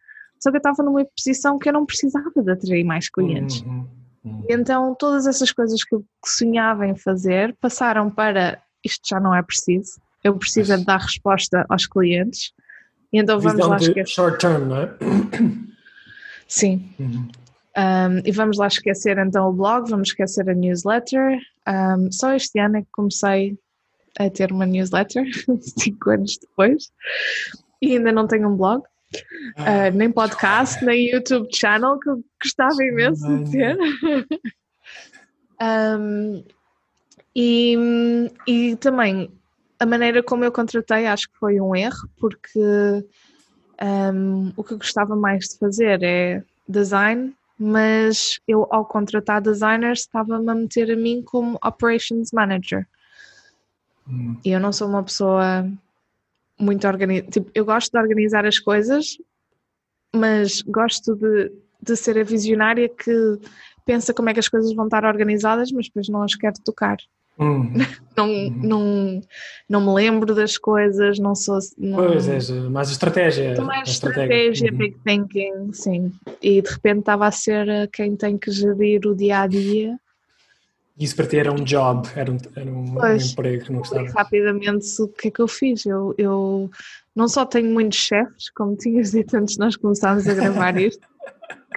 Só 0.40 0.50
que 0.50 0.56
eu 0.56 0.58
estava 0.58 0.82
numa 0.82 1.04
posição 1.04 1.58
que 1.58 1.68
eu 1.68 1.72
não 1.72 1.86
precisava 1.86 2.30
de 2.36 2.50
atrair 2.50 2.84
mais 2.84 3.08
clientes. 3.08 3.62
Uhum. 3.62 3.86
Uhum. 4.24 4.44
Então 4.48 4.94
todas 4.98 5.26
essas 5.26 5.52
coisas 5.52 5.82
que 5.84 5.94
eu 5.94 6.04
sonhava 6.24 6.86
em 6.86 6.96
fazer 6.96 7.54
passaram 7.60 8.10
para 8.10 8.62
isto 8.84 9.08
já 9.08 9.18
não 9.18 9.34
é 9.34 9.42
preciso. 9.42 10.00
Eu 10.22 10.36
preciso 10.36 10.72
é 10.72 10.78
dar 10.78 10.98
resposta 11.00 11.64
aos 11.68 11.86
clientes. 11.86 12.52
E 13.12 13.18
então 13.18 13.38
vamos 13.38 13.66
lá 13.66 13.76
esquecer. 13.76 14.08
Short 14.08 14.38
term, 14.38 14.68
não 14.68 14.76
é? 14.78 14.90
Sim. 16.48 16.88
Uhum. 16.98 17.28
Um, 17.76 18.22
e 18.24 18.30
vamos 18.30 18.56
lá 18.56 18.68
esquecer 18.68 19.18
então 19.18 19.48
o 19.48 19.52
blog, 19.52 19.90
vamos 19.90 20.08
esquecer 20.08 20.48
a 20.48 20.54
newsletter. 20.54 21.38
Um, 21.66 22.10
só 22.12 22.32
este 22.34 22.58
ano 22.60 22.78
é 22.78 22.82
que 22.82 22.88
comecei 22.92 23.58
a 24.18 24.30
ter 24.30 24.52
uma 24.52 24.64
newsletter, 24.64 25.24
cinco 25.60 26.10
anos 26.10 26.38
depois, 26.40 26.92
e 27.82 27.96
ainda 27.96 28.12
não 28.12 28.28
tenho 28.28 28.48
um 28.48 28.56
blog, 28.56 28.84
uh, 29.58 29.92
nem 29.92 30.10
podcast, 30.10 30.84
nem 30.84 31.10
YouTube 31.10 31.48
channel, 31.52 31.98
que 31.98 32.10
eu 32.10 32.24
gostava 32.40 32.82
imenso 32.84 33.44
de 33.44 33.50
ter. 33.50 33.78
um, 35.60 36.44
e, 37.34 37.76
e 38.46 38.76
também 38.76 39.30
a 39.78 39.86
maneira 39.86 40.22
como 40.22 40.44
eu 40.44 40.52
contratei 40.52 41.06
acho 41.06 41.28
que 41.28 41.38
foi 41.38 41.60
um 41.60 41.74
erro, 41.74 42.08
porque 42.18 42.60
um, 43.82 44.52
o 44.56 44.62
que 44.62 44.74
eu 44.74 44.78
gostava 44.78 45.16
mais 45.16 45.48
de 45.48 45.58
fazer 45.58 46.02
é 46.02 46.42
design, 46.68 47.34
mas 47.58 48.38
eu 48.46 48.66
ao 48.70 48.84
contratar 48.84 49.40
designers 49.40 50.00
estava-me 50.00 50.48
a 50.48 50.54
meter 50.54 50.90
a 50.92 50.96
mim 50.96 51.22
como 51.22 51.58
operations 51.64 52.30
manager. 52.32 52.86
Hum. 54.08 54.36
E 54.44 54.50
eu 54.50 54.60
não 54.60 54.72
sou 54.72 54.88
uma 54.88 55.02
pessoa 55.02 55.68
muito 56.58 56.86
organizada. 56.86 57.30
Tipo, 57.30 57.50
eu 57.54 57.64
gosto 57.64 57.90
de 57.90 57.98
organizar 57.98 58.46
as 58.46 58.58
coisas, 58.58 59.18
mas 60.14 60.62
gosto 60.62 61.14
de, 61.16 61.52
de 61.82 61.96
ser 61.96 62.18
a 62.18 62.24
visionária 62.24 62.88
que 62.88 63.38
pensa 63.84 64.14
como 64.14 64.30
é 64.30 64.34
que 64.34 64.40
as 64.40 64.48
coisas 64.48 64.74
vão 64.74 64.86
estar 64.86 65.04
organizadas, 65.04 65.70
mas 65.72 65.86
depois 65.86 66.08
não 66.08 66.22
as 66.22 66.34
quer 66.34 66.52
tocar. 66.64 66.96
Hum. 67.38 67.72
não, 68.16 68.30
hum. 68.30 68.60
não, 68.62 69.20
não 69.68 69.80
me 69.80 69.94
lembro 69.94 70.34
das 70.34 70.56
coisas, 70.56 71.18
não 71.18 71.34
sou. 71.34 71.58
Não... 71.76 71.96
Pois 71.96 72.28
é, 72.28 72.52
mais 72.68 72.90
estratégia. 72.90 73.60
Mais 73.60 73.88
estratégia, 73.88 74.70
uhum. 74.70 74.78
big 74.78 74.96
thinking, 75.04 75.72
sim. 75.72 76.12
E 76.40 76.62
de 76.62 76.70
repente 76.70 77.00
estava 77.00 77.26
a 77.26 77.32
ser 77.32 77.88
quem 77.92 78.16
tem 78.16 78.38
que 78.38 78.50
gerir 78.50 79.06
o 79.06 79.14
dia 79.14 79.40
a 79.40 79.46
dia. 79.46 79.98
Isso 80.96 81.16
para 81.16 81.26
ti 81.26 81.38
era 81.38 81.50
um 81.50 81.64
job, 81.64 82.08
era 82.14 82.30
um, 82.30 82.36
era 82.54 82.70
um, 82.70 82.94
pois, 82.94 83.28
um 83.28 83.32
emprego 83.32 83.64
que 83.64 83.72
não 83.72 83.78
gostava. 83.80 84.08
Rapidamente, 84.12 85.02
o 85.02 85.08
que 85.08 85.26
é 85.26 85.30
que 85.32 85.40
eu 85.40 85.48
fiz? 85.48 85.84
Eu, 85.84 86.14
eu 86.16 86.70
não 87.16 87.26
só 87.26 87.44
tenho 87.44 87.68
muitos 87.68 87.98
chefes, 87.98 88.48
como 88.50 88.76
tinhas 88.76 89.10
dito 89.10 89.36
antes 89.36 89.56
nós 89.56 89.74
começámos 89.74 90.28
a 90.28 90.34
gravar 90.34 90.80
isto, 90.80 91.04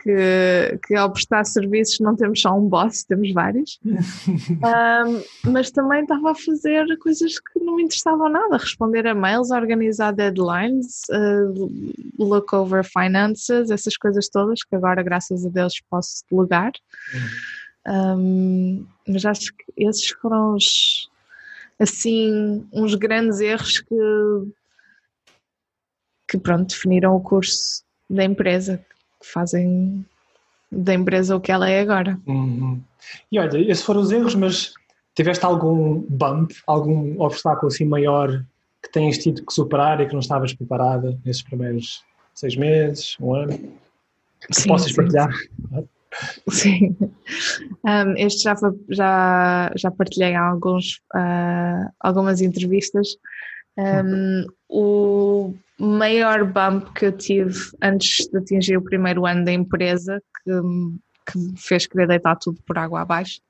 que, 0.08 0.80
que 0.88 0.96
ao 0.96 1.12
prestar 1.12 1.44
serviços 1.44 2.00
não 2.00 2.16
temos 2.16 2.42
só 2.42 2.58
um 2.58 2.70
boss, 2.70 3.04
temos 3.04 3.34
vários, 3.34 3.78
um, 3.84 5.52
mas 5.52 5.70
também 5.70 6.02
estava 6.04 6.32
a 6.32 6.36
fazer 6.36 6.98
coisas 7.00 7.38
que 7.40 7.60
não 7.60 7.76
me 7.76 7.84
interessavam 7.84 8.30
nada, 8.30 8.56
responder 8.56 9.06
a 9.06 9.14
mails, 9.14 9.52
organizar 9.52 10.14
deadlines, 10.14 11.02
uh, 11.10 11.70
look 12.18 12.56
over 12.56 12.86
finances, 12.86 13.70
essas 13.70 13.98
coisas 13.98 14.30
todas 14.30 14.64
que 14.64 14.76
agora, 14.76 15.04
graças 15.04 15.46
a 15.46 15.50
Deus, 15.50 15.82
posso 15.90 16.24
delegar. 16.32 16.72
Um, 17.86 18.86
mas 19.06 19.26
acho 19.26 19.54
que 19.54 19.74
esses 19.76 20.10
foram 20.10 20.56
os, 20.56 21.10
assim, 21.78 22.66
uns 22.72 22.96
grandes 22.96 23.42
erros 23.42 23.80
que, 23.80 23.96
que 26.30 26.38
pronto, 26.38 26.70
definiram 26.70 27.14
o 27.14 27.22
curso 27.22 27.84
da 28.10 28.24
empresa, 28.24 28.86
fazem 29.28 30.06
da 30.72 30.94
empresa 30.94 31.36
o 31.36 31.42
que 31.42 31.52
ela 31.52 31.70
é 31.70 31.80
agora. 31.80 32.20
Uhum. 32.28 32.82
E 33.32 33.40
olha, 33.40 33.58
esses 33.58 33.84
foram 33.84 34.02
os 34.02 34.12
erros, 34.12 34.36
mas 34.36 34.74
tiveste 35.16 35.46
algum 35.46 36.02
bump, 36.10 36.52
algum 36.66 37.20
obstáculo 37.22 37.68
assim 37.68 37.86
maior 37.86 38.44
que 38.84 38.92
tenhas 38.92 39.18
tido 39.18 39.46
que 39.46 39.54
superar 39.54 40.00
e 40.02 40.06
que 40.06 40.14
não 40.14 40.20
estavas 40.20 40.54
preparada 40.54 41.18
nesses 41.26 41.42
primeiros 41.42 42.04
seis 42.36 42.56
meses, 42.56 43.16
um 43.20 43.34
ano? 43.34 43.58
Que 44.48 44.62
sim, 44.62 44.70
possas 44.70 44.90
sim, 44.90 44.96
partilhar? 44.96 45.30
Sim. 46.50 46.96
Um, 47.84 48.14
este 48.18 48.44
já, 48.44 48.56
foi, 48.56 48.72
já, 48.90 49.72
já 49.76 49.92
partilhei 49.92 50.36
alguns, 50.36 51.02
uh, 51.16 51.90
algumas 52.00 52.42
entrevistas. 52.42 53.18
Um, 53.78 54.46
o 54.70 55.54
maior 55.80 56.44
bump 56.46 56.92
que 56.94 57.06
eu 57.06 57.12
tive 57.12 57.58
antes 57.82 58.28
de 58.28 58.38
atingir 58.38 58.78
o 58.78 58.84
primeiro 58.84 59.26
ano 59.26 59.46
da 59.46 59.52
empresa, 59.52 60.22
que, 60.44 60.52
que 61.32 61.38
me 61.38 61.58
fez 61.58 61.86
querer 61.86 62.08
deitar 62.08 62.36
tudo 62.38 62.62
por 62.66 62.78
água 62.78 63.02
abaixo, 63.02 63.42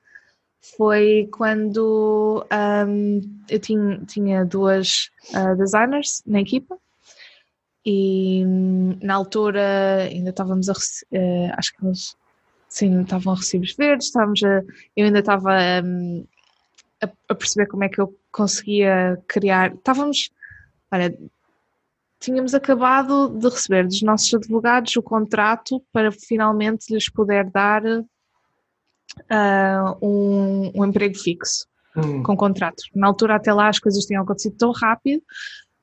foi 0.76 1.28
quando 1.32 2.44
um, 2.86 3.20
eu 3.48 3.58
tinha, 3.58 4.00
tinha 4.06 4.44
duas 4.44 5.10
uh, 5.34 5.56
designers 5.56 6.22
na 6.26 6.40
equipa 6.40 6.76
e 7.86 8.44
na 9.00 9.14
altura 9.14 10.08
ainda 10.10 10.30
estávamos 10.30 10.68
a 10.68 10.72
uh, 10.72 11.52
acho 11.56 11.74
que 11.74 11.86
eles 11.86 12.16
sim, 12.68 13.02
estavam 13.02 13.32
a 13.32 13.36
recibos 13.36 13.74
verdes, 13.74 14.08
estávamos 14.08 14.42
a, 14.42 14.62
eu 14.96 15.06
ainda 15.06 15.20
estava 15.20 15.56
um, 15.84 16.26
a, 17.02 17.08
a 17.28 17.34
perceber 17.34 17.66
como 17.66 17.84
é 17.84 17.88
que 17.88 18.00
eu 18.00 18.14
conseguia 18.30 19.18
criar, 19.26 19.72
estávamos, 19.72 20.30
olha, 20.90 21.16
tínhamos 22.20 22.54
acabado 22.54 23.28
de 23.28 23.48
receber 23.48 23.86
dos 23.86 24.02
nossos 24.02 24.32
advogados 24.34 24.94
o 24.96 25.02
contrato 25.02 25.82
para 25.92 26.10
finalmente 26.10 26.92
lhes 26.92 27.10
poder 27.10 27.48
dar 27.50 27.82
uh, 27.84 28.06
um, 30.02 30.72
um, 30.74 30.84
emprego 30.84 31.16
fixo 31.16 31.66
hum. 31.96 32.22
com 32.22 32.36
contrato. 32.36 32.82
Na 32.94 33.06
altura, 33.06 33.36
até 33.36 33.52
lá, 33.52 33.68
as 33.68 33.78
coisas 33.78 34.04
tinham 34.04 34.22
acontecido 34.22 34.56
tão 34.56 34.72
rápido 34.72 35.22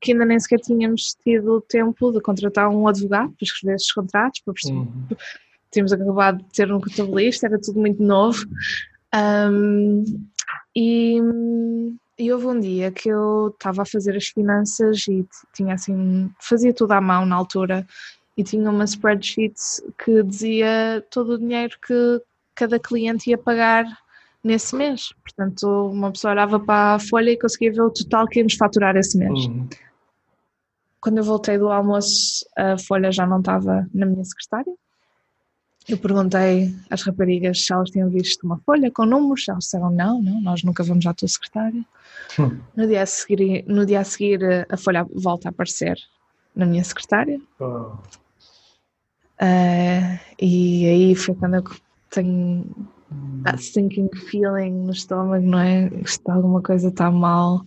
que 0.01 0.11
ainda 0.11 0.25
nem 0.25 0.39
sequer 0.39 0.59
tínhamos 0.59 1.15
tido 1.23 1.61
tempo 1.61 2.11
de 2.11 2.21
contratar 2.21 2.69
um 2.69 2.87
advogado 2.87 3.29
para 3.29 3.43
escrever 3.43 3.75
esses 3.75 3.91
contratos, 3.91 4.41
para 4.41 4.53
perceber. 4.53 4.79
Hum. 4.79 5.07
tínhamos 5.71 5.93
acabado 5.93 6.37
de 6.37 6.51
ter 6.51 6.71
um 6.71 6.79
contabilista, 6.79 7.47
era 7.47 7.59
tudo 7.59 7.79
muito 7.79 8.03
novo. 8.03 8.45
Um, 9.15 10.03
e, 10.75 11.19
e 12.17 12.31
houve 12.31 12.47
um 12.47 12.59
dia 12.59 12.91
que 12.91 13.09
eu 13.09 13.49
estava 13.49 13.81
a 13.81 13.85
fazer 13.85 14.15
as 14.15 14.27
finanças 14.27 15.05
e 15.07 15.25
tinha 15.53 15.73
assim, 15.73 16.29
fazia 16.39 16.73
tudo 16.73 16.93
à 16.93 17.01
mão 17.01 17.25
na 17.25 17.35
altura 17.35 17.85
e 18.37 18.43
tinha 18.43 18.69
uma 18.69 18.85
spreadsheet 18.85 19.55
que 20.03 20.23
dizia 20.23 21.05
todo 21.09 21.33
o 21.33 21.37
dinheiro 21.37 21.77
que 21.85 22.21
cada 22.53 22.79
cliente 22.79 23.29
ia 23.29 23.37
pagar 23.37 23.85
nesse 24.43 24.75
mês. 24.75 25.13
Portanto, 25.23 25.67
uma 25.87 26.11
pessoa 26.11 26.31
olhava 26.31 26.59
para 26.59 26.95
a 26.95 26.99
folha 26.99 27.31
e 27.31 27.39
conseguia 27.39 27.73
ver 27.73 27.81
o 27.81 27.91
total 27.91 28.27
que 28.27 28.39
íamos 28.39 28.55
faturar 28.55 28.95
esse 28.95 29.17
mês. 29.17 29.45
Uhum. 29.45 29.67
Quando 31.01 31.17
eu 31.17 31.23
voltei 31.23 31.57
do 31.57 31.69
almoço, 31.69 32.45
a 32.57 32.77
folha 32.77 33.11
já 33.11 33.27
não 33.27 33.39
estava 33.39 33.87
na 33.93 34.05
minha 34.05 34.23
secretária. 34.23 34.73
Eu 35.87 35.97
perguntei 35.99 36.73
às 36.89 37.03
raparigas 37.03 37.63
se 37.63 37.71
elas 37.71 37.91
tinham 37.91 38.09
visto 38.09 38.43
uma 38.43 38.57
folha 38.59 38.89
com 38.89 39.05
números, 39.05 39.47
elas 39.47 39.65
disseram 39.65 39.91
não, 39.91 40.21
não, 40.21 40.41
nós 40.41 40.63
nunca 40.63 40.83
vamos 40.83 41.05
à 41.05 41.13
tua 41.13 41.27
secretária. 41.27 41.85
Hum. 42.39 42.59
No, 42.75 42.87
dia 42.87 43.03
a 43.03 43.05
seguir, 43.05 43.63
no 43.67 43.85
dia 43.85 44.01
a 44.01 44.03
seguir, 44.03 44.67
a 44.69 44.77
folha 44.77 45.05
volta 45.13 45.49
a 45.49 45.51
aparecer 45.51 45.97
na 46.55 46.65
minha 46.65 46.83
secretária. 46.83 47.39
Oh. 47.59 47.97
Uh, 49.41 50.17
e 50.39 50.87
aí 50.87 51.15
foi 51.15 51.35
quando 51.35 51.55
eu 51.55 51.63
tenho 52.09 52.65
that 53.43 53.61
sinking 53.61 54.09
feeling 54.29 54.71
no 54.71 54.91
estômago, 54.91 55.45
não 55.45 55.59
é? 55.59 55.89
Que 55.89 56.31
alguma 56.31 56.61
coisa 56.61 56.89
está 56.89 57.11
mal. 57.11 57.65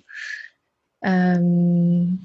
Um, 1.04 2.18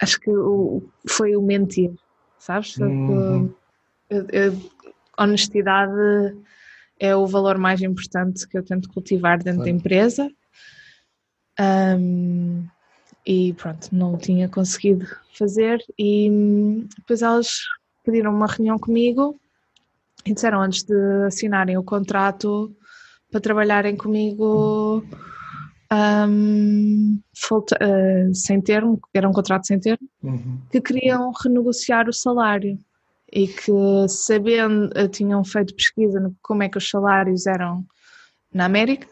acho 0.00 0.20
que 0.20 0.30
o, 0.30 0.82
foi 1.08 1.36
o 1.36 1.42
mentir, 1.42 1.92
sabes? 2.38 2.76
Uhum. 2.78 3.52
Eu, 4.08 4.26
eu, 4.30 4.70
honestidade 5.18 6.36
é 6.98 7.14
o 7.14 7.26
valor 7.26 7.58
mais 7.58 7.82
importante 7.82 8.46
que 8.48 8.56
eu 8.56 8.64
tento 8.64 8.88
cultivar 8.88 9.38
dentro 9.38 9.62
claro. 9.62 9.70
da 9.70 9.76
empresa. 9.76 10.30
Um, 11.62 12.66
e 13.26 13.52
pronto, 13.54 13.88
não 13.92 14.16
tinha 14.16 14.48
conseguido 14.48 15.06
fazer. 15.32 15.82
E 15.98 16.28
depois 16.96 17.22
elas 17.22 17.58
pediram 18.04 18.34
uma 18.34 18.46
reunião 18.46 18.78
comigo 18.78 19.38
e 20.24 20.34
disseram 20.34 20.60
antes 20.60 20.82
de 20.82 21.24
assinarem 21.26 21.76
o 21.76 21.84
contrato 21.84 22.74
para 23.30 23.40
trabalharem 23.40 23.96
comigo 23.96 25.04
um, 25.92 27.20
uh, 27.50 28.34
sem 28.34 28.60
termo, 28.60 29.00
era 29.12 29.28
um 29.28 29.32
contrato 29.32 29.66
sem 29.66 29.78
termo, 29.78 30.08
uhum. 30.22 30.58
que 30.70 30.80
queriam 30.80 31.32
renegociar 31.42 32.08
o 32.08 32.12
salário 32.12 32.78
e 33.32 33.46
que 33.46 33.72
sabendo, 34.08 34.86
uh, 34.88 35.08
tinham 35.08 35.42
feito 35.44 35.74
pesquisa 35.74 36.20
no 36.20 36.34
como 36.42 36.62
é 36.62 36.68
que 36.68 36.78
os 36.78 36.88
salários 36.88 37.46
eram 37.46 37.84
na 38.52 38.66
América 38.66 39.06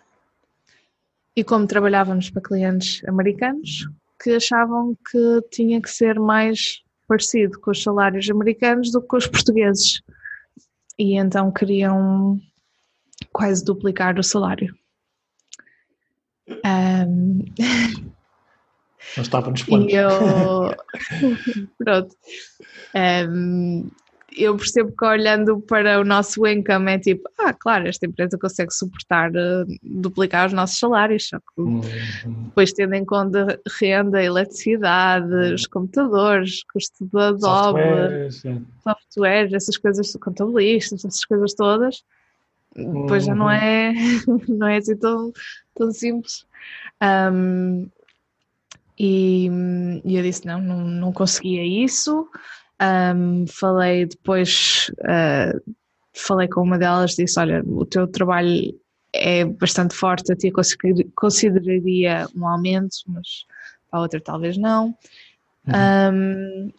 e 1.41 1.45
como 1.45 1.67
trabalhávamos 1.67 2.29
para 2.29 2.43
clientes 2.43 3.03
americanos, 3.09 3.89
que 4.23 4.33
achavam 4.33 4.95
que 5.11 5.41
tinha 5.51 5.81
que 5.81 5.89
ser 5.89 6.21
mais 6.21 6.83
parecido 7.09 7.59
com 7.61 7.71
os 7.71 7.83
salários 7.83 8.29
americanos 8.29 8.93
do 8.93 9.01
que 9.01 9.09
com 9.09 9.17
os 9.17 9.27
portugueses. 9.27 10.03
E 10.99 11.19
então 11.19 11.51
queriam 11.51 12.39
quase 13.33 13.65
duplicar 13.65 14.19
o 14.19 14.23
salário. 14.23 14.77
Um... 16.47 17.39
Não 19.17 19.23
estava 19.23 19.51
nos 19.51 19.63
planos. 19.63 19.91
E 19.91 19.97
eu... 19.97 20.11
Pronto. 21.79 22.17
Um, 22.95 23.91
eu 24.37 24.57
percebo 24.57 24.93
que 24.97 25.05
olhando 25.05 25.61
para 25.61 26.01
o 26.01 26.05
nosso 26.05 26.47
income 26.47 26.93
é 26.93 26.99
tipo, 26.99 27.29
ah, 27.39 27.53
claro, 27.53 27.89
esta 27.89 28.07
empresa 28.07 28.39
consegue 28.39 28.73
suportar 28.73 29.31
uh, 29.31 29.67
duplicar 29.83 30.47
os 30.47 30.53
nossos 30.53 30.79
salários, 30.79 31.29
só 31.29 31.39
que 31.39 31.61
uhum. 31.61 31.81
depois 32.45 32.73
tendo 32.73 32.95
em 32.95 33.05
conta 33.05 33.61
renda, 33.81 34.23
eletricidade, 34.23 35.33
uhum. 35.33 35.55
os 35.55 35.67
computadores, 35.67 36.63
custo 36.73 37.05
da 37.13 37.29
Adobe, 37.29 38.31
software, 38.83 39.55
essas 39.55 39.77
coisas, 39.77 40.13
contabilistas, 40.21 41.05
essas 41.05 41.25
coisas 41.25 41.55
todas, 41.55 42.03
depois 42.77 43.25
uhum. 43.25 43.29
já 43.29 43.35
não 43.35 43.47
uhum. 43.47 43.51
é, 43.51 43.93
não 44.49 44.67
é 44.67 44.77
assim 44.77 44.97
tão, 44.97 45.33
tão 45.75 45.91
simples. 45.91 46.47
Um, 47.03 47.89
e, 49.03 49.49
e, 50.05 50.17
eu 50.17 50.23
disse, 50.23 50.47
não, 50.47 50.61
não, 50.61 50.81
não 50.81 51.13
conseguia 51.13 51.65
isso. 51.65 52.29
Um, 52.81 53.47
falei 53.47 54.07
depois, 54.07 54.91
uh, 55.01 55.75
falei 56.15 56.49
com 56.49 56.63
uma 56.63 56.79
delas, 56.79 57.15
disse: 57.15 57.39
Olha, 57.39 57.63
o 57.67 57.85
teu 57.85 58.07
trabalho 58.07 58.75
é 59.13 59.45
bastante 59.45 59.95
forte, 59.95 60.33
a 60.33 60.37
ti 60.37 60.53
consideraria 61.15 62.27
um 62.35 62.47
aumento, 62.47 62.97
mas 63.09 63.45
para 63.91 63.99
a 63.99 64.03
outra 64.03 64.21
talvez 64.21 64.57
não. 64.57 64.97
Uhum. 65.67 66.15
Um, 66.15 66.73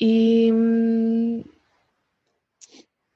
e, 0.00 0.52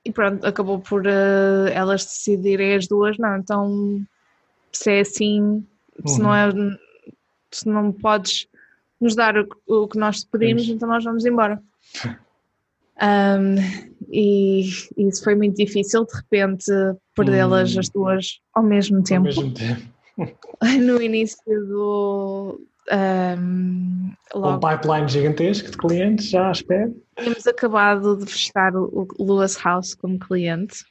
e 0.04 0.12
pronto, 0.12 0.46
acabou 0.46 0.78
por 0.80 1.06
uh, 1.06 1.68
elas 1.72 2.04
decidirem 2.04 2.74
as 2.74 2.86
duas, 2.86 3.18
não, 3.18 3.36
então 3.36 4.04
se 4.72 4.90
é 4.90 5.00
assim, 5.00 5.66
se 6.06 6.20
não 6.20 6.30
uhum. 6.30 6.70
é 6.72 6.78
se 7.50 7.68
não 7.68 7.92
podes 7.92 8.48
nos 9.00 9.14
dar 9.14 9.36
o, 9.36 9.46
o 9.66 9.88
que 9.88 9.98
nós 9.98 10.22
te 10.22 10.28
pedimos, 10.30 10.68
então 10.68 10.88
nós 10.88 11.04
vamos 11.04 11.24
embora. 11.24 11.62
Um, 13.02 13.56
e, 14.10 14.68
isso 14.96 15.24
foi 15.24 15.34
muito 15.34 15.56
difícil, 15.56 16.04
de 16.04 16.14
repente, 16.14 16.70
perdê-las 17.14 17.74
hum. 17.74 17.80
as 17.80 17.88
duas 17.88 18.40
ao 18.54 18.62
mesmo 18.62 19.02
tempo. 19.02 19.28
Ao 19.28 19.34
mesmo 19.34 19.52
tempo. 19.52 19.82
no 20.80 21.02
início 21.02 21.38
do. 21.46 22.60
Um, 22.90 24.12
logo, 24.34 24.56
um 24.56 24.70
pipeline 24.70 25.08
gigantesco 25.08 25.70
de 25.70 25.76
clientes 25.76 26.28
já 26.28 26.48
à 26.48 26.52
espera. 26.52 26.92
Tínhamos 27.16 27.46
acabado 27.46 28.16
de 28.16 28.26
fechar 28.26 28.74
o, 28.76 29.06
Lewis 29.18 29.56
House 29.62 29.94
como 29.94 30.18
cliente. 30.18 30.84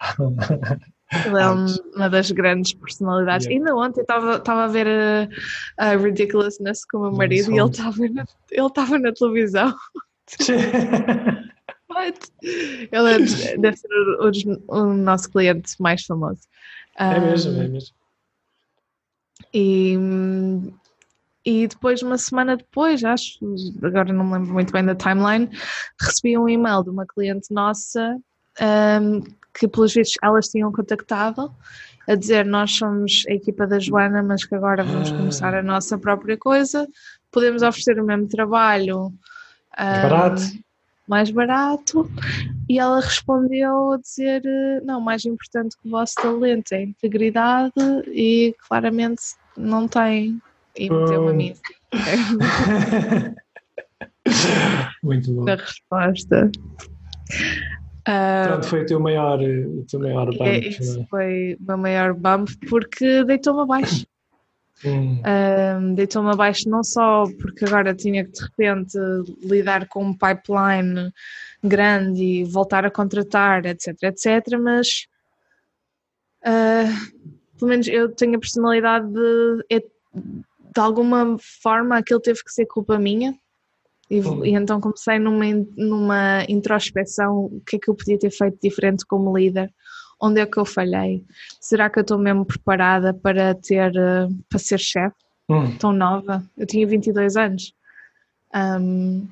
Ele 1.26 1.42
é 1.42 1.48
uma 1.96 2.08
das 2.08 2.30
grandes 2.30 2.72
personalidades. 2.72 3.46
Yeah. 3.46 3.68
Ainda 3.68 3.76
ontem 3.76 4.00
estava 4.00 4.64
a 4.64 4.66
ver 4.68 4.86
a, 4.86 5.28
a 5.76 5.96
Ridiculousness 5.96 6.84
com 6.86 6.98
o 6.98 7.02
meu 7.02 7.12
marido 7.12 7.50
e 7.52 7.58
ele 7.58 7.68
estava 7.68 7.96
na, 8.08 8.24
ele 8.48 8.66
estava 8.66 8.96
na 8.96 9.12
televisão. 9.12 9.74
Ele 12.92 13.12
é, 13.12 13.58
deve 13.58 13.76
ser 13.76 13.88
o, 13.88 14.30
o, 14.68 14.94
nosso 14.94 15.30
cliente 15.30 15.74
mais 15.80 16.04
famoso. 16.04 16.42
É 16.96 17.18
mesmo, 17.18 17.60
é 17.60 17.68
mesmo. 17.68 17.94
E, 19.52 19.96
e 21.44 21.66
depois, 21.66 22.02
uma 22.02 22.18
semana 22.18 22.56
depois, 22.56 23.02
acho, 23.02 23.38
agora 23.82 24.12
não 24.12 24.24
me 24.24 24.34
lembro 24.34 24.52
muito 24.52 24.72
bem 24.72 24.84
da 24.84 24.94
timeline, 24.94 25.50
recebi 26.00 26.38
um 26.38 26.48
e-mail 26.48 26.82
de 26.84 26.90
uma 26.90 27.06
cliente 27.06 27.52
nossa 27.52 28.16
um, 28.60 29.22
que, 29.54 29.66
pelos 29.66 29.94
vistos, 29.94 30.16
elas 30.22 30.48
tinham 30.48 30.70
contactado 30.70 31.52
a 32.06 32.14
dizer: 32.14 32.44
Nós 32.44 32.72
somos 32.72 33.24
a 33.28 33.32
equipa 33.32 33.66
da 33.66 33.78
Joana, 33.78 34.22
mas 34.22 34.44
que 34.44 34.54
agora 34.54 34.84
vamos 34.84 35.10
ah. 35.10 35.16
começar 35.16 35.54
a 35.54 35.62
nossa 35.62 35.98
própria 35.98 36.36
coisa, 36.36 36.86
podemos 37.30 37.62
oferecer 37.62 37.98
o 38.00 38.04
mesmo 38.04 38.28
trabalho 38.28 39.12
mais 39.84 40.02
barato. 40.02 40.42
mais 41.08 41.30
barato. 41.30 42.10
E 42.68 42.78
ela 42.78 43.00
respondeu 43.00 43.92
a 43.92 43.96
dizer: 43.98 44.42
não, 44.84 45.00
mais 45.00 45.24
importante 45.24 45.76
que 45.80 45.88
o 45.88 45.90
vosso 45.90 46.14
talento 46.16 46.72
é 46.72 46.76
a 46.76 46.82
integridade 46.82 47.72
e 48.08 48.54
claramente 48.68 49.22
não 49.56 49.88
tem. 49.88 50.40
E 50.76 50.88
meteu-me 50.88 51.30
a 51.30 51.32
mim. 51.32 51.54
Muito 55.02 55.32
bom. 55.32 55.48
A 55.48 55.56
resposta. 55.56 56.50
Pronto, 58.46 58.66
foi 58.66 58.82
o 58.82 58.86
teu 58.86 59.00
maior, 59.00 59.40
o 59.40 59.84
teu 59.88 60.00
maior 60.00 60.26
bump. 60.26 60.42
É, 60.42 60.58
isso 60.58 61.06
foi 61.08 61.56
o 61.60 61.64
meu 61.66 61.78
maior 61.78 62.14
bump 62.14 62.50
porque 62.68 63.24
deitou-me 63.24 63.62
abaixo. 63.62 64.06
Um, 64.84 65.94
Deitou-me 65.94 66.30
abaixo 66.30 66.68
não 66.68 66.82
só 66.82 67.24
porque 67.40 67.64
agora 67.66 67.94
tinha 67.94 68.24
que 68.24 68.32
de 68.32 68.42
repente 68.42 68.98
lidar 69.42 69.86
com 69.88 70.04
um 70.04 70.16
pipeline 70.16 71.12
grande 71.62 72.22
e 72.22 72.44
voltar 72.44 72.86
a 72.86 72.90
contratar, 72.90 73.66
etc, 73.66 73.94
etc, 74.04 74.58
mas 74.58 75.06
uh, 76.42 77.20
pelo 77.58 77.68
menos 77.68 77.88
eu 77.88 78.10
tenho 78.14 78.36
a 78.36 78.40
personalidade 78.40 79.06
de, 79.12 79.64
é, 79.70 79.80
de 79.80 80.80
alguma 80.80 81.36
forma 81.62 81.98
aquilo 81.98 82.20
teve 82.20 82.42
que 82.42 82.52
ser 82.52 82.66
culpa 82.66 82.98
minha. 82.98 83.34
E, 84.08 84.18
e, 84.18 84.54
então 84.54 84.80
comecei 84.80 85.20
numa, 85.20 85.44
numa 85.76 86.44
introspeção 86.48 87.44
o 87.44 87.62
que 87.64 87.76
é 87.76 87.78
que 87.78 87.88
eu 87.88 87.94
podia 87.94 88.18
ter 88.18 88.30
feito 88.30 88.58
diferente 88.60 89.06
como 89.06 89.36
líder 89.36 89.72
onde 90.20 90.40
é 90.40 90.46
que 90.46 90.58
eu 90.58 90.64
falhei? 90.64 91.24
Será 91.60 91.88
que 91.88 91.98
eu 91.98 92.02
estou 92.02 92.18
mesmo 92.18 92.44
preparada 92.44 93.14
para 93.14 93.54
ter, 93.54 93.94
eh, 93.96 94.28
para 94.48 94.58
ser 94.58 94.78
chefe? 94.78 95.16
Hum. 95.48 95.76
Tão 95.78 95.92
nova, 95.92 96.44
eu 96.56 96.66
tinha 96.66 96.86
22 96.86 97.36
anos. 97.36 97.74
Um, 98.54 99.26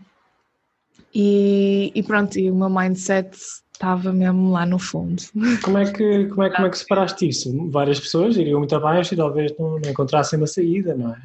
E, 1.14 1.90
e 1.94 2.03
pronto, 2.03 2.38
e 2.38 2.51
o 2.51 2.55
meu 2.55 2.68
mindset 2.68 3.37
estava 3.72 4.12
mesmo 4.12 4.51
lá 4.51 4.66
no 4.66 4.79
fundo. 4.79 5.22
Como 5.64 5.79
é 5.79 5.90
que, 5.90 6.27
como 6.27 6.42
é, 6.42 6.51
como 6.51 6.66
é 6.66 6.70
que 6.70 6.79
separaste 6.79 7.29
isso? 7.29 7.70
Várias 7.70 7.98
pessoas 7.98 8.37
iriam 8.37 8.59
muito 8.59 8.74
abaixo 8.77 9.14
e 9.14 9.16
talvez 9.16 9.57
não, 9.59 9.79
não 9.79 9.90
encontrassem 9.90 10.38
uma 10.38 10.46
saída, 10.46 10.94
não 10.94 11.14
é? 11.14 11.18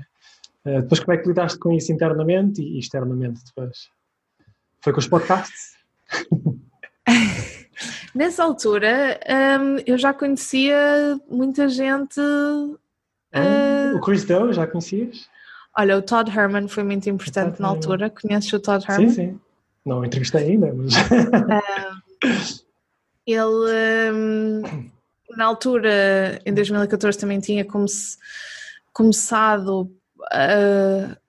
Uh, 0.66 0.82
depois 0.82 1.00
como 1.02 1.14
é 1.14 1.18
que 1.18 1.28
lidaste 1.28 1.60
com 1.60 1.72
isso 1.74 1.92
internamente 1.92 2.62
e 2.62 2.80
externamente 2.80 3.42
depois? 3.46 3.90
Foi 4.82 4.94
com 4.94 5.00
os 5.00 5.08
podcasts? 5.08 5.74
Nessa 8.14 8.44
altura 8.44 9.20
um, 9.60 9.78
eu 9.88 9.98
já 9.98 10.14
conhecia 10.14 11.20
muita 11.30 11.68
gente. 11.68 12.20
Uh... 12.20 13.96
O 13.96 14.02
Chris 14.02 14.24
Doe, 14.24 14.54
já 14.54 14.68
conhecias? 14.68 15.28
Olha, 15.78 15.98
o 15.98 16.02
Todd 16.02 16.30
Herman 16.30 16.68
foi 16.68 16.84
muito 16.84 17.10
importante 17.10 17.60
na 17.60 17.68
altura. 17.68 18.10
Conheces 18.10 18.54
o 18.54 18.60
Todd 18.60 18.86
Herman? 18.88 19.10
Sim, 19.10 19.16
sim. 19.16 19.40
Não 19.84 20.06
entrevistei 20.06 20.52
ainda, 20.52 20.72
mas. 20.72 20.94
ele, 23.26 24.14
um, 24.14 24.90
na 25.36 25.46
altura, 25.46 26.40
em 26.46 26.54
2014, 26.54 27.18
também 27.18 27.40
tinha 27.40 27.66
come 27.66 27.88
começado. 28.94 29.92
Uh, 30.32 31.23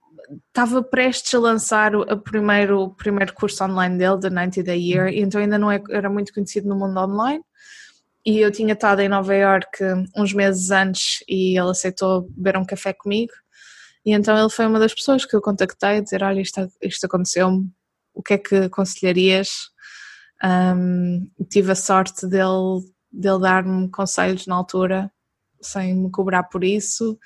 estava 0.49 0.83
prestes 0.83 1.35
a 1.35 1.39
lançar 1.39 1.95
o, 1.95 2.17
primeiro, 2.19 2.81
o 2.81 2.95
primeiro 2.95 3.35
curso 3.35 3.65
online 3.65 3.99
dele, 3.99 4.21
The 4.21 4.31
90 4.31 4.63
Day 4.63 4.91
Year, 4.91 5.09
então 5.09 5.41
ainda 5.41 5.59
não 5.59 5.71
é, 5.71 5.83
era 5.91 6.09
muito 6.09 6.33
conhecido 6.33 6.69
no 6.69 6.77
mundo 6.77 6.99
online. 6.99 7.43
E 8.27 8.39
eu 8.39 8.51
tinha 8.51 8.73
estado 8.73 9.01
em 9.01 9.09
Nova 9.09 9.35
York 9.35 9.79
uns 10.17 10.33
meses 10.33 10.71
antes 10.71 11.23
e 11.29 11.59
ele 11.59 11.71
aceitou 11.71 12.23
beber 12.31 12.57
um 12.57 12.65
café 12.65 12.93
comigo. 12.93 13.33
E 14.05 14.13
então 14.13 14.39
ele 14.39 14.51
foi 14.51 14.67
uma 14.67 14.79
das 14.79 14.95
pessoas 14.95 15.25
que 15.27 15.37
eu 15.37 15.43
contactei 15.43 16.01
dizer: 16.01 16.23
Olha, 16.23 16.41
isto, 16.41 16.67
isto 16.83 17.05
aconteceu-me, 17.05 17.71
o 18.15 18.23
que 18.23 18.35
é 18.35 18.39
que 18.39 18.57
aconselharias? 18.57 19.71
Um, 20.43 21.31
tive 21.51 21.73
a 21.73 21.75
sorte 21.75 22.27
dele, 22.27 22.83
dele 23.13 23.41
dar-me 23.41 23.91
conselhos 23.91 24.47
na 24.47 24.57
altura, 24.57 25.11
sem 25.61 25.95
me 25.95 26.11
cobrar 26.11 26.45
por 26.45 26.65
isso. 26.65 27.19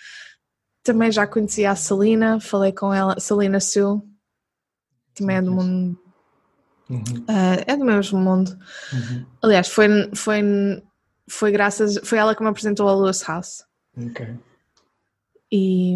Também 0.88 1.12
já 1.12 1.26
conhecia 1.26 1.70
a 1.70 1.76
Celina, 1.76 2.40
falei 2.40 2.72
com 2.72 2.94
ela, 2.94 3.20
Celina 3.20 3.60
Sue, 3.60 4.00
também 5.14 5.36
é 5.36 5.42
do 5.42 5.52
mundo. 5.52 6.00
Uhum. 6.88 7.02
Uh, 7.28 7.62
é 7.66 7.76
do 7.76 7.84
mesmo 7.84 8.18
mundo. 8.18 8.58
Uhum. 8.90 9.26
Aliás, 9.42 9.68
foi, 9.68 9.86
foi, 10.14 10.42
foi 11.28 11.52
graças. 11.52 12.00
Foi 12.04 12.16
ela 12.16 12.34
que 12.34 12.42
me 12.42 12.48
apresentou 12.48 12.88
a 12.88 12.94
Lewis 12.94 13.22
House. 13.24 13.66
Ok. 13.98 14.34
E, 15.52 15.94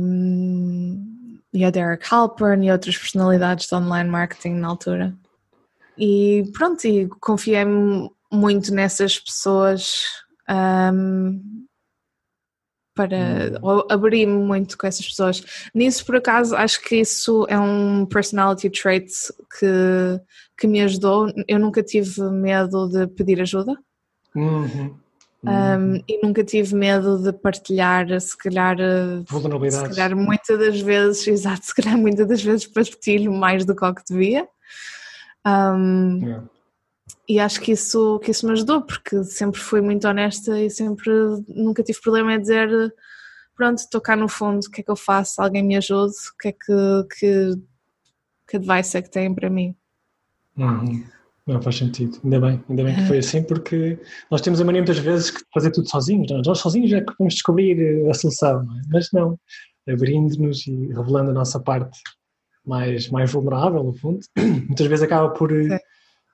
e 1.55 1.65
a 1.65 1.71
Derek 1.71 2.05
Halpern 2.11 2.67
e 2.67 2.71
outras 2.71 2.99
personalidades 2.99 3.69
de 3.69 3.75
online 3.75 4.11
marketing 4.11 4.57
na 4.57 4.69
altura. 4.69 5.17
E 5.97 6.51
pronto, 6.53 6.85
e 6.87 7.09
confiei 7.19 7.65
muito 8.31 8.75
nessas 8.75 9.19
pessoas 9.19 10.03
um, 10.93 11.65
para 12.95 13.17
hum. 13.63 13.83
abrir-me 13.89 14.33
muito 14.33 14.77
com 14.77 14.87
essas 14.87 15.07
pessoas. 15.07 15.43
Nisso, 15.75 16.05
por 16.05 16.17
acaso, 16.17 16.55
acho 16.55 16.83
que 16.83 16.97
isso 16.97 17.47
é 17.49 17.59
um 17.59 18.07
personality 18.07 18.71
trait 18.71 19.11
que, 19.59 20.21
que 20.59 20.67
me 20.67 20.81
ajudou. 20.83 21.33
Eu 21.49 21.59
nunca 21.59 21.83
tive 21.83 22.21
medo 22.31 22.89
de 22.89 23.07
pedir 23.07 23.41
ajuda. 23.41 23.77
Uhum. 24.35 24.95
Um, 25.45 25.97
e 26.09 26.25
nunca 26.25 26.45
tive 26.45 26.73
medo 26.75 27.19
de 27.19 27.33
partilhar, 27.33 28.21
se 28.21 28.37
calhar, 28.39 28.77
Vulnerabilidades. 29.29 29.89
se 29.89 30.01
calhar 30.01 30.17
muitas 30.17 30.57
das 30.57 30.81
vezes, 30.81 31.27
exato, 31.29 31.67
se 31.67 31.75
calhar 31.75 31.99
muitas 31.99 32.29
das 32.29 32.43
vezes 32.43 32.67
partilho 32.67 33.33
mais 33.33 33.65
do 33.65 33.75
que 33.75 33.85
o 33.85 33.95
que 33.95 34.03
devia. 34.09 34.47
Um, 35.45 36.21
yeah. 36.23 36.45
E 37.29 37.39
acho 37.39 37.61
que 37.61 37.73
isso, 37.73 38.19
que 38.19 38.31
isso 38.31 38.47
me 38.47 38.53
ajudou, 38.53 38.83
porque 38.83 39.23
sempre 39.25 39.61
fui 39.61 39.81
muito 39.81 40.07
honesta 40.09 40.61
e 40.61 40.69
sempre 40.69 41.11
nunca 41.49 41.83
tive 41.83 42.01
problema 42.01 42.35
em 42.35 42.41
dizer 42.41 42.69
pronto, 43.57 43.79
estou 43.79 44.01
cá 44.01 44.17
no 44.17 44.29
fundo, 44.29 44.65
o 44.67 44.71
que 44.71 44.81
é 44.81 44.85
que 44.85 44.91
eu 44.91 44.97
faço? 44.97 45.41
Alguém 45.41 45.63
me 45.63 45.77
ajude? 45.77 46.15
O 46.35 46.39
que 46.41 46.49
é 46.49 46.53
que, 46.53 47.19
que, 47.19 47.55
que 48.49 48.57
advice 48.57 48.97
é 48.97 49.03
que 49.03 49.11
têm 49.11 49.33
para 49.33 49.49
mim? 49.49 49.75
Uhum. 50.57 51.05
Não 51.47 51.61
faz 51.61 51.77
sentido, 51.77 52.19
ainda 52.23 52.41
bem, 52.41 52.65
ainda 52.69 52.85
bem 52.85 52.95
que 52.95 53.07
foi 53.07 53.19
assim, 53.19 53.43
porque 53.43 53.99
nós 54.31 54.41
temos 54.41 54.61
a 54.61 54.65
mania 54.65 54.81
muitas 54.81 54.99
vezes 54.99 55.33
de 55.33 55.41
fazer 55.53 55.73
tudo 55.73 55.89
sozinhos, 55.89 56.31
não? 56.31 56.39
É? 56.39 56.43
nós 56.47 56.59
sozinhos 56.59 56.93
é 56.93 57.01
que 57.01 57.13
vamos 57.19 57.35
descobrir 57.35 58.09
a 58.09 58.15
solução, 58.15 58.65
não 58.65 58.79
é? 58.79 58.83
mas 58.93 59.09
não, 59.13 59.39
abrindo-nos 59.89 60.67
e 60.69 60.89
revelando 60.89 61.31
a 61.31 61.35
nossa 61.35 61.59
parte 61.59 61.99
mais, 62.65 63.09
mais 63.11 63.33
vulnerável, 63.33 63.83
no 63.83 63.93
fundo, 63.93 64.21
muitas 64.39 64.87
vezes 64.87 65.05
acaba 65.05 65.31
por. 65.31 65.51
Sim 65.51 65.77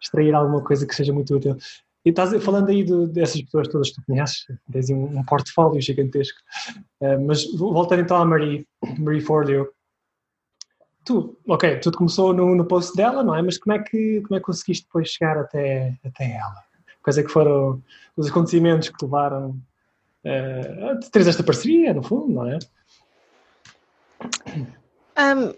extrair 0.01 0.35
alguma 0.35 0.63
coisa 0.63 0.87
que 0.87 0.95
seja 0.95 1.13
muito 1.13 1.35
útil. 1.35 1.57
E 2.05 2.11
estás 2.11 2.43
falando 2.43 2.71
aí 2.71 2.85
dessas 3.09 3.43
pessoas 3.43 3.69
todas 3.69 3.91
que 3.91 3.97
tu 3.97 4.07
conheces, 4.07 4.47
tens 4.73 4.89
um, 4.91 5.19
um 5.19 5.25
portfólio 5.25 5.81
gigantesco. 5.81 6.39
Uh, 7.01 7.21
mas 7.27 7.45
voltando 7.53 8.01
então 8.01 8.17
à 8.17 8.25
Marie, 8.25 8.67
Marie 8.99 9.21
Forleo. 9.21 9.69
Tu, 11.05 11.37
ok, 11.47 11.79
tudo 11.81 11.99
começou 11.99 12.33
no, 12.33 12.55
no 12.55 12.65
post 12.65 12.97
dela, 12.97 13.23
não 13.23 13.35
é? 13.35 13.43
Mas 13.43 13.59
como 13.59 13.75
é 13.75 13.83
que, 13.83 14.21
como 14.23 14.37
é 14.37 14.39
que 14.39 14.47
conseguiste 14.47 14.87
depois 14.87 15.09
chegar 15.09 15.37
até, 15.39 15.99
até 16.05 16.37
ela? 16.37 16.65
Quais 17.03 17.19
é 17.19 17.23
que 17.23 17.31
foram 17.31 17.83
os 18.17 18.29
acontecimentos 18.29 18.89
que 18.89 19.05
levaram 19.05 19.51
uh, 20.25 20.91
a 20.91 21.11
teres 21.11 21.29
esta 21.29 21.43
parceria, 21.43 21.93
no 21.95 22.03
fundo, 22.03 22.33
não 22.33 22.49
é? 22.49 22.59
Um, 25.19 25.55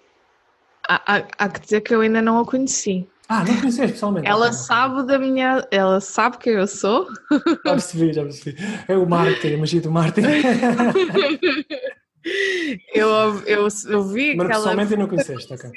há, 0.88 1.16
há, 1.16 1.28
há 1.38 1.48
que 1.48 1.60
dizer 1.60 1.80
que 1.80 1.94
eu 1.94 2.00
ainda 2.00 2.22
não 2.22 2.38
a 2.38 2.44
conheci. 2.44 3.08
Ah, 3.30 3.44
não 3.44 3.56
conheces 3.60 3.92
pessoalmente? 3.92 4.26
Ela 4.26 4.52
sabe 4.52 5.06
da 5.06 5.16
minha. 5.16 5.64
Ela 5.70 6.00
sabe 6.00 6.36
quem 6.38 6.54
eu 6.54 6.66
sou. 6.66 7.06
Já 7.30 7.70
percebi, 7.70 8.12
já 8.12 8.24
percebi. 8.24 8.58
É 8.88 8.96
o 8.96 9.08
Martin, 9.08 9.54
a 9.54 9.58
magia 9.58 9.80
do 9.80 9.88
Martin. 9.88 10.22
eu, 12.92 13.08
eu, 13.46 13.68
eu 13.88 14.02
vi 14.02 14.34
Mas 14.34 14.48
pessoalmente 14.48 14.96
não 14.96 15.06
conheceste, 15.06 15.54
ok. 15.54 15.70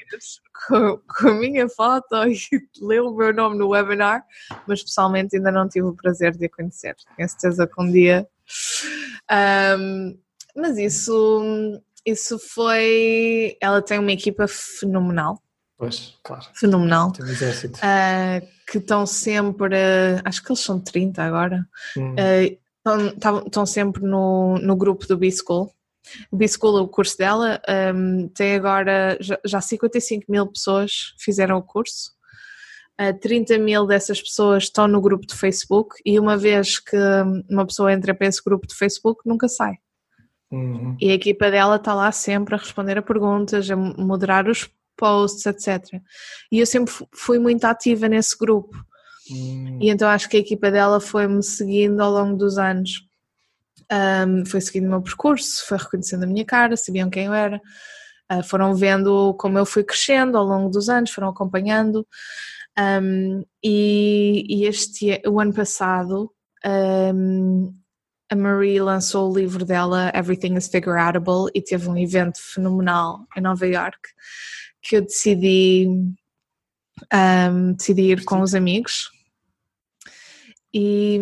Com, 0.67 0.99
com 1.07 1.27
a 1.27 1.33
minha 1.35 1.69
foto 1.69 2.15
e 2.27 2.35
leu 2.81 3.09
o 3.09 3.15
meu 3.15 3.31
nome 3.31 3.55
no 3.59 3.69
webinar, 3.69 4.25
mas 4.65 4.81
pessoalmente 4.81 5.35
ainda 5.35 5.51
não 5.51 5.69
tive 5.69 5.85
o 5.85 5.93
prazer 5.93 6.35
de 6.35 6.47
a 6.47 6.49
conhecer. 6.49 6.95
Tenho 7.15 7.29
certeza 7.29 7.67
que 7.67 7.79
um 7.79 7.91
dia. 7.91 8.27
Um, 9.77 10.17
mas 10.55 10.79
isso, 10.79 11.79
isso 12.03 12.39
foi. 12.39 13.55
Ela 13.61 13.79
tem 13.79 13.99
uma 13.99 14.11
equipa 14.11 14.47
fenomenal. 14.47 15.42
Pois, 15.83 16.17
claro. 16.23 16.45
Fenomenal. 16.53 17.11
Tem 17.11 17.25
um 17.25 17.29
exército. 17.29 17.77
Uh, 17.79 18.47
que 18.65 18.77
estão 18.77 19.05
sempre, 19.05 19.75
uh, 19.75 20.21
acho 20.23 20.41
que 20.41 20.49
eles 20.49 20.61
são 20.61 20.79
30 20.79 21.21
agora, 21.21 21.67
hum. 21.97 22.15
uh, 22.15 23.43
estão, 23.45 23.65
sempre 23.65 24.01
no, 24.01 24.57
no 24.59 24.77
grupo 24.77 25.05
do 25.05 25.17
B-School. 25.17 25.69
O 26.31 26.37
B-School, 26.37 26.81
o 26.81 26.87
curso 26.87 27.17
dela, 27.17 27.61
um, 27.93 28.29
tem 28.29 28.55
agora 28.55 29.17
já, 29.19 29.37
já 29.43 29.59
55 29.59 30.25
mil 30.29 30.47
pessoas 30.47 31.13
fizeram 31.19 31.57
o 31.57 31.61
curso. 31.61 32.13
Uh, 32.99 33.17
30 33.19 33.57
mil 33.57 33.85
dessas 33.85 34.21
pessoas 34.21 34.63
estão 34.63 34.87
no 34.87 35.01
grupo 35.01 35.27
de 35.27 35.35
Facebook 35.35 35.95
e 36.05 36.17
uma 36.17 36.37
vez 36.37 36.79
que 36.79 36.97
uma 37.49 37.65
pessoa 37.65 37.91
entra 37.91 38.13
para 38.13 38.27
esse 38.27 38.41
grupo 38.41 38.67
de 38.67 38.75
Facebook 38.75 39.21
nunca 39.25 39.49
sai. 39.49 39.73
Uhum. 40.49 40.95
E 41.01 41.09
a 41.09 41.13
equipa 41.13 41.51
dela 41.51 41.75
está 41.75 41.93
lá 41.93 42.11
sempre 42.11 42.55
a 42.55 42.57
responder 42.57 42.97
a 42.97 43.01
perguntas, 43.01 43.69
a 43.69 43.75
moderar 43.75 44.47
os 44.47 44.69
posts, 44.95 45.45
etc. 45.45 46.01
E 46.51 46.59
eu 46.59 46.65
sempre 46.65 46.93
fui 47.13 47.39
muito 47.39 47.65
ativa 47.65 48.07
nesse 48.07 48.37
grupo. 48.37 48.75
Hum. 49.31 49.79
E 49.81 49.89
então 49.89 50.07
acho 50.09 50.29
que 50.29 50.37
a 50.37 50.39
equipa 50.39 50.69
dela 50.69 50.99
foi-me 50.99 51.41
seguindo 51.41 52.01
ao 52.01 52.11
longo 52.11 52.37
dos 52.37 52.57
anos. 52.57 53.05
Um, 53.91 54.45
foi 54.45 54.61
seguindo 54.61 54.87
o 54.87 54.89
meu 54.89 55.01
percurso, 55.01 55.65
foi 55.67 55.77
reconhecendo 55.77 56.23
a 56.23 56.27
minha 56.27 56.45
cara, 56.45 56.75
sabiam 56.75 57.09
quem 57.09 57.25
eu 57.25 57.33
era, 57.33 57.61
uh, 58.31 58.43
foram 58.43 58.73
vendo 58.73 59.33
como 59.35 59.57
eu 59.57 59.65
fui 59.65 59.83
crescendo 59.83 60.37
ao 60.37 60.45
longo 60.45 60.69
dos 60.69 60.89
anos, 60.89 61.11
foram 61.11 61.29
acompanhando. 61.29 62.07
Um, 62.77 63.43
e, 63.63 64.45
e, 64.49 64.65
este 64.65 65.21
o 65.27 65.39
ano 65.39 65.53
passado 65.53 66.31
um, 66.65 67.71
a 68.31 68.35
Marie 68.35 68.79
lançou 68.79 69.29
o 69.29 69.37
livro 69.37 69.63
dela 69.63 70.11
Everything 70.15 70.55
is 70.55 70.67
Figureoutable 70.67 71.51
e 71.53 71.61
teve 71.61 71.87
um 71.87 71.95
evento 71.95 72.39
fenomenal 72.41 73.27
em 73.37 73.41
Nova 73.41 73.67
York 73.67 73.99
que 74.83 74.97
eu 74.97 75.01
decidi, 75.01 75.87
um, 77.13 77.73
decidi 77.73 78.11
ir 78.11 78.25
com 78.25 78.41
os 78.41 78.53
amigos. 78.53 79.09
E, 80.73 81.19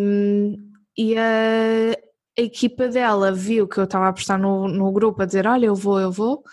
e 0.98 1.18
a, 1.18 1.92
a, 2.38 2.42
equipa 2.42 2.88
dela 2.88 3.32
viu 3.32 3.68
que 3.68 3.78
eu 3.78 3.84
estava 3.84 4.08
a 4.08 4.14
postar 4.14 4.40
no, 4.40 4.68
no 4.68 4.92
grupo 4.92 5.22
a 5.22 5.26
dizer 5.26 5.46
olha 5.46 5.66
eu 5.66 5.76
vou, 5.76 6.00
eu 6.00 6.12
vou. 6.12 6.44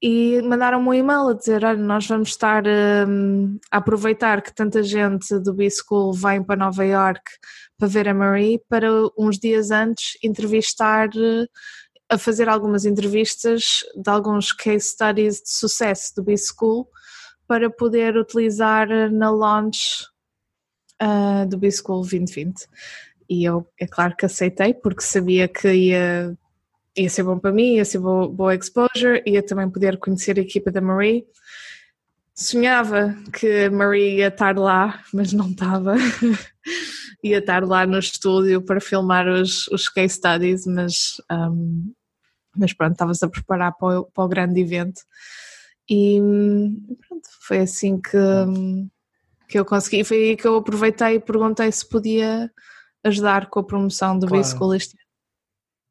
E 0.00 0.40
mandaram-me 0.42 0.88
um 0.88 0.94
e-mail 0.94 1.28
a 1.28 1.34
dizer 1.34 1.64
olha 1.64 1.78
nós 1.78 2.06
vamos 2.06 2.30
estar 2.30 2.64
um, 2.66 3.58
a 3.70 3.78
aproveitar 3.78 4.42
que 4.42 4.54
tanta 4.54 4.82
gente 4.82 5.38
do 5.40 5.52
B-School 5.52 6.12
vem 6.12 6.42
para 6.42 6.56
Nova 6.56 6.84
York 6.84 7.20
para 7.76 7.88
ver 7.88 8.08
a 8.08 8.14
Marie 8.14 8.60
para 8.68 8.88
uns 9.18 9.38
dias 9.38 9.70
antes 9.70 10.16
entrevistar 10.22 11.10
a 12.08 12.16
fazer 12.16 12.48
algumas 12.48 12.84
entrevistas 12.86 13.84
de 13.94 14.10
alguns 14.10 14.52
case 14.52 14.88
studies 14.88 15.42
de 15.42 15.50
sucesso 15.50 16.14
do 16.16 16.22
B-School 16.22 16.88
para 17.46 17.70
poder 17.70 18.16
utilizar 18.16 18.88
na 19.10 19.30
launch 19.30 20.04
uh, 21.02 21.46
do 21.46 21.58
B-School 21.58 22.00
2020. 22.00 22.66
E 23.28 23.44
eu, 23.44 23.66
é 23.78 23.86
claro 23.86 24.16
que 24.16 24.24
aceitei, 24.24 24.72
porque 24.72 25.02
sabia 25.02 25.46
que 25.48 25.70
ia, 25.70 26.36
ia 26.96 27.10
ser 27.10 27.22
bom 27.22 27.38
para 27.38 27.52
mim, 27.52 27.74
ia 27.74 27.84
ser 27.84 27.98
boa, 27.98 28.28
boa 28.28 28.54
exposure, 28.54 29.22
ia 29.26 29.42
também 29.42 29.68
poder 29.68 29.98
conhecer 29.98 30.38
a 30.38 30.42
equipa 30.42 30.70
da 30.70 30.80
Marie. 30.80 31.26
Sonhava 32.34 33.14
que 33.32 33.64
a 33.64 33.70
Marie 33.70 34.16
ia 34.18 34.28
estar 34.28 34.56
lá, 34.56 35.02
mas 35.12 35.32
não 35.32 35.50
estava. 35.50 35.96
ia 37.22 37.38
estar 37.38 37.64
lá 37.64 37.84
no 37.86 37.98
estúdio 37.98 38.62
para 38.62 38.80
filmar 38.80 39.28
os, 39.28 39.66
os 39.68 39.88
case 39.88 40.14
studies, 40.14 40.66
mas, 40.66 41.20
um, 41.30 41.92
mas 42.56 42.72
pronto, 42.72 42.92
estava-se 42.92 43.24
a 43.24 43.28
preparar 43.28 43.72
para 43.76 44.00
o, 44.00 44.04
para 44.04 44.24
o 44.24 44.28
grande 44.28 44.60
evento. 44.60 45.02
E 45.88 46.20
pronto, 47.08 47.28
foi 47.40 47.58
assim 47.60 48.00
que, 48.00 48.18
que 49.48 49.58
eu 49.58 49.64
consegui. 49.64 50.04
Foi 50.04 50.16
aí 50.16 50.36
que 50.36 50.46
eu 50.46 50.56
aproveitei 50.56 51.14
e 51.14 51.20
perguntei 51.20 51.70
se 51.72 51.88
podia 51.88 52.50
ajudar 53.04 53.48
com 53.48 53.60
a 53.60 53.64
promoção 53.64 54.18
do 54.18 54.26
claro. 54.26 54.42
B-School 54.42 54.74
este 54.74 54.96
ano. 54.96 55.08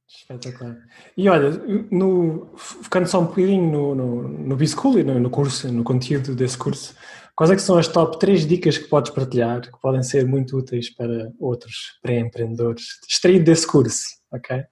Espetacular. 0.08 0.78
E 1.18 1.28
olha, 1.28 1.50
no, 1.92 2.50
ficando 2.56 3.08
só 3.08 3.20
um 3.20 3.26
bocadinho 3.26 3.70
no, 3.70 3.96
no, 3.96 4.28
no 4.28 4.56
B-School 4.56 5.00
e 5.00 5.04
no, 5.04 5.20
no, 5.20 5.30
curso, 5.30 5.72
no 5.72 5.84
conteúdo 5.84 6.34
desse 6.34 6.58
curso, 6.58 6.96
quais 7.36 7.52
é 7.52 7.56
que 7.56 7.62
são 7.62 7.78
as 7.78 7.88
top 7.88 8.18
3 8.18 8.48
dicas 8.48 8.78
que 8.78 8.88
podes 8.88 9.12
partilhar 9.12 9.62
que 9.62 9.80
podem 9.82 10.02
ser 10.04 10.26
muito 10.26 10.58
úteis 10.58 10.90
para 10.90 11.32
outros 11.40 11.98
pré-empreendedores, 12.02 13.00
extraído 13.10 13.44
desse 13.44 13.68
curso, 13.68 14.06
ok? 14.32 14.64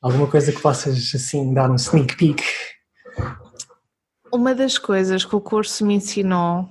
Alguma 0.00 0.26
coisa 0.26 0.50
que 0.50 0.60
possas 0.60 1.12
assim 1.14 1.52
dar 1.52 1.70
um 1.70 1.76
sneak 1.76 2.16
peek? 2.16 2.42
Uma 4.32 4.54
das 4.54 4.78
coisas 4.78 5.24
que 5.24 5.36
o 5.36 5.40
curso 5.40 5.84
me 5.84 5.94
ensinou, 5.94 6.68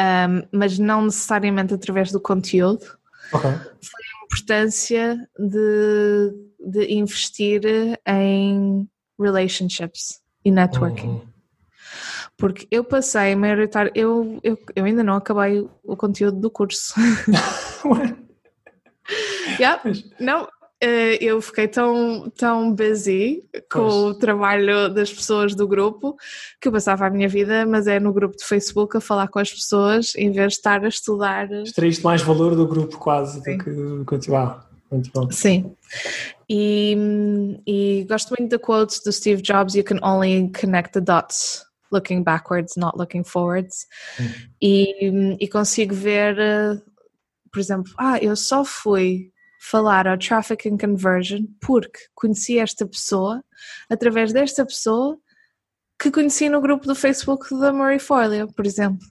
um, 0.00 0.48
mas 0.50 0.78
não 0.78 1.04
necessariamente 1.04 1.74
através 1.74 2.10
do 2.10 2.20
conteúdo, 2.20 2.84
okay. 3.32 3.50
foi 3.52 4.02
a 4.02 4.24
importância 4.24 5.28
de, 5.38 6.32
de 6.58 6.92
investir 6.92 7.62
em 8.06 8.88
relationships 9.20 10.20
e 10.44 10.50
networking. 10.50 11.08
Uhum. 11.08 11.32
Porque 12.36 12.66
eu 12.70 12.82
passei 12.82 13.36
maioritário, 13.36 13.92
eu, 13.94 14.40
eu, 14.42 14.58
eu 14.74 14.84
ainda 14.84 15.04
não 15.04 15.14
acabei 15.14 15.68
o 15.84 15.96
conteúdo 15.96 16.40
do 16.40 16.50
curso. 16.50 16.94
yeah, 19.60 19.80
não, 20.18 20.48
eu 21.20 21.40
fiquei 21.40 21.68
tão, 21.68 22.30
tão 22.36 22.74
busy 22.74 23.44
com 23.70 23.80
pois. 23.80 23.94
o 23.94 24.14
trabalho 24.14 24.92
das 24.92 25.12
pessoas 25.12 25.54
do 25.54 25.68
grupo 25.68 26.16
que 26.60 26.68
eu 26.68 26.72
passava 26.72 27.06
a 27.06 27.10
minha 27.10 27.28
vida, 27.28 27.64
mas 27.64 27.86
é 27.86 28.00
no 28.00 28.12
grupo 28.12 28.36
de 28.36 28.44
Facebook 28.44 28.96
a 28.96 29.00
falar 29.00 29.28
com 29.28 29.38
as 29.38 29.52
pessoas 29.52 30.14
em 30.16 30.32
vez 30.32 30.54
de 30.54 30.58
estar 30.58 30.84
a 30.84 30.88
estudar. 30.88 31.50
Extraíste 31.52 32.02
mais 32.02 32.22
valor 32.22 32.56
do 32.56 32.66
grupo 32.66 32.98
quase 32.98 33.40
Sim. 33.42 33.58
do 33.58 33.64
que 33.64 34.04
continuar. 34.04 34.68
Muito 34.90 35.10
bom. 35.14 35.30
Sim. 35.30 35.74
E, 36.48 36.96
e 37.66 38.04
gosto 38.08 38.34
muito 38.38 38.50
da 38.50 38.58
quote 38.58 39.02
do 39.04 39.12
Steve 39.12 39.40
Jobs: 39.40 39.74
You 39.74 39.84
can 39.84 39.98
only 40.02 40.50
connect 40.52 40.92
the 40.92 41.00
dots 41.00 41.64
looking 41.90 42.22
backwards, 42.22 42.76
not 42.76 42.98
looking 42.98 43.24
forwards. 43.24 43.86
Hum. 44.20 44.28
E, 44.60 45.36
e 45.40 45.48
consigo 45.48 45.94
ver, 45.94 46.38
eh, 46.38 46.78
por 47.50 47.60
exemplo, 47.60 47.92
ah, 47.98 48.18
eu 48.18 48.36
só 48.36 48.64
fui 48.64 49.31
falar 49.62 50.08
ao 50.08 50.18
Traffic 50.18 50.68
and 50.68 50.76
Conversion 50.76 51.44
porque 51.60 52.00
conheci 52.14 52.58
esta 52.58 52.84
pessoa 52.84 53.44
através 53.88 54.32
desta 54.32 54.66
pessoa 54.66 55.16
que 56.00 56.10
conheci 56.10 56.48
no 56.48 56.60
grupo 56.60 56.84
do 56.84 56.96
Facebook 56.96 57.48
da 57.60 57.72
Marie 57.72 58.00
Forleo, 58.00 58.52
por 58.52 58.66
exemplo. 58.66 59.06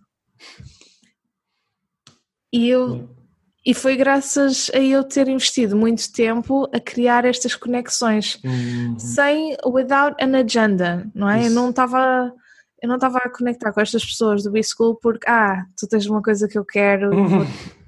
E 2.52 2.68
eu 2.68 3.10
e 3.66 3.74
foi 3.74 3.96
graças 3.96 4.70
a 4.74 4.80
eu 4.80 5.04
ter 5.04 5.28
investido 5.30 5.78
muito 5.78 6.12
tempo 6.12 6.68
a 6.74 6.80
criar 6.80 7.24
estas 7.26 7.56
conexões 7.56 8.40
uhum. 8.44 8.98
sem 9.00 9.56
without 9.66 10.16
an 10.22 10.38
agenda, 10.38 11.10
não 11.14 11.30
é? 11.30 11.42
Isso. 11.42 11.50
Eu 11.50 11.54
não 11.54 11.70
estava 11.70 12.34
eu 12.82 12.90
não 12.90 12.96
estava 12.96 13.20
a 13.20 13.30
conectar 13.30 13.72
com 13.72 13.80
estas 13.80 14.04
pessoas 14.04 14.44
do 14.44 14.52
B-School 14.52 14.98
porque 15.02 15.30
ah, 15.30 15.64
tu 15.78 15.88
tens 15.88 16.08
uma 16.08 16.22
coisa 16.22 16.48
que 16.48 16.58
eu 16.58 16.66
quero, 16.66 17.16
uhum 17.16 17.28
vou 17.28 17.48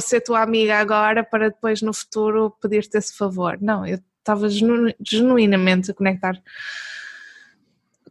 ser 0.00 0.20
tua 0.20 0.42
amiga 0.42 0.78
agora 0.78 1.24
para 1.24 1.50
depois 1.50 1.82
no 1.82 1.92
futuro 1.92 2.54
pedir-te 2.60 2.96
esse 2.96 3.16
favor. 3.16 3.58
Não, 3.60 3.86
eu 3.86 3.98
estava 4.18 4.48
genu 4.48 4.92
genuinamente 5.00 5.90
a 5.90 5.94
conectar 5.94 6.40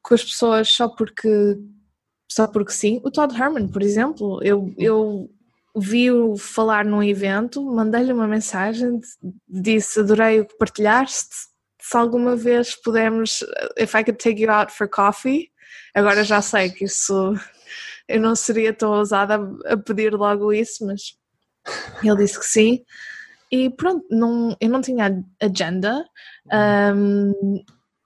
com 0.01 0.13
as 0.13 0.23
pessoas 0.23 0.69
só 0.69 0.87
porque 0.87 1.57
só 2.31 2.47
porque 2.47 2.71
sim. 2.71 2.99
O 3.03 3.11
Todd 3.11 3.33
Herman, 3.35 3.67
por 3.67 3.81
exemplo, 3.81 4.39
eu, 4.43 4.73
eu 4.77 5.29
vi-o 5.75 6.35
falar 6.37 6.85
num 6.85 7.03
evento, 7.03 7.63
mandei-lhe 7.63 8.13
uma 8.13 8.27
mensagem, 8.27 8.99
disse 9.47 9.99
adorei 9.99 10.41
o 10.41 10.45
que 10.45 10.57
partilhaste, 10.57 11.35
se 11.79 11.97
alguma 11.97 12.35
vez 12.35 12.75
pudermos, 12.75 13.43
if 13.77 13.93
I 13.93 14.03
could 14.03 14.17
take 14.17 14.41
you 14.41 14.49
out 14.49 14.71
for 14.71 14.87
coffee, 14.87 15.51
agora 15.93 16.23
já 16.23 16.41
sei 16.41 16.69
que 16.69 16.85
isso 16.85 17.33
eu 18.07 18.19
não 18.19 18.35
seria 18.35 18.73
tão 18.73 18.91
ousada 18.91 19.39
a 19.65 19.77
pedir 19.77 20.13
logo 20.13 20.51
isso, 20.51 20.85
mas 20.85 21.17
ele 22.03 22.17
disse 22.17 22.39
que 22.39 22.45
sim. 22.45 22.83
E 23.51 23.69
pronto, 23.69 24.05
não, 24.09 24.55
eu 24.59 24.69
não 24.69 24.81
tinha 24.81 25.23
agenda. 25.39 26.05
Um, 26.95 27.63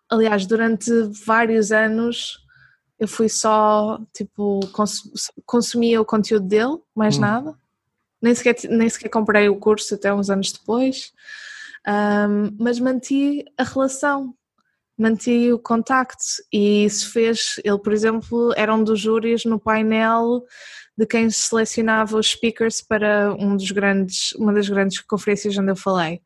aliás, 0.09 0.45
durante 0.45 0.91
vários 1.25 1.71
anos 1.71 2.45
eu 2.99 3.07
fui 3.07 3.29
só, 3.29 3.99
tipo, 4.13 4.59
cons 4.73 5.03
consumia 5.45 6.01
o 6.01 6.05
conteúdo 6.05 6.47
dele, 6.47 6.77
mais 6.95 7.17
hum. 7.17 7.21
nada. 7.21 7.55
Nem 8.21 8.33
sequer, 8.33 8.55
nem 8.69 8.89
sequer 8.89 9.09
comprei 9.09 9.47
o 9.47 9.59
curso 9.59 9.93
até 9.95 10.13
uns 10.13 10.29
anos 10.29 10.51
depois. 10.51 11.13
Um, 11.87 12.55
mas 12.59 12.79
manti 12.79 13.45
a 13.57 13.63
relação, 13.63 14.33
manti 14.97 15.53
o 15.53 15.59
contacto 15.59 16.25
e 16.51 16.83
isso 16.85 17.11
fez, 17.11 17.61
ele 17.63 17.77
por 17.77 17.93
exemplo 17.93 18.51
era 18.57 18.73
um 18.73 18.83
dos 18.83 18.99
júris 18.99 19.45
no 19.45 19.59
painel 19.59 20.43
de 20.97 21.05
quem 21.05 21.29
selecionava 21.29 22.17
os 22.17 22.31
speakers 22.31 22.81
para 22.81 23.33
um 23.35 23.55
dos 23.55 23.69
grandes, 23.71 24.31
uma 24.33 24.51
das 24.51 24.67
grandes 24.67 24.99
conferências 25.01 25.57
onde 25.57 25.71
eu 25.71 25.75
falei. 25.75 26.21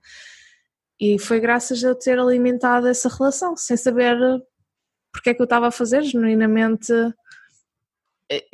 E 1.00 1.20
foi 1.20 1.40
graças 1.40 1.84
a 1.84 1.90
eu 1.90 1.96
ter 1.96 2.18
alimentado 2.18 2.88
essa 2.88 3.10
relação, 3.10 3.58
sem 3.58 3.76
saber 3.76 4.16
porque 5.12 5.32
é 5.32 5.34
que 5.34 5.42
eu 5.42 5.46
estava 5.46 5.68
a 5.68 5.72
fazer, 5.72 6.04
genuinamente 6.04 6.94
eh, 8.30 8.46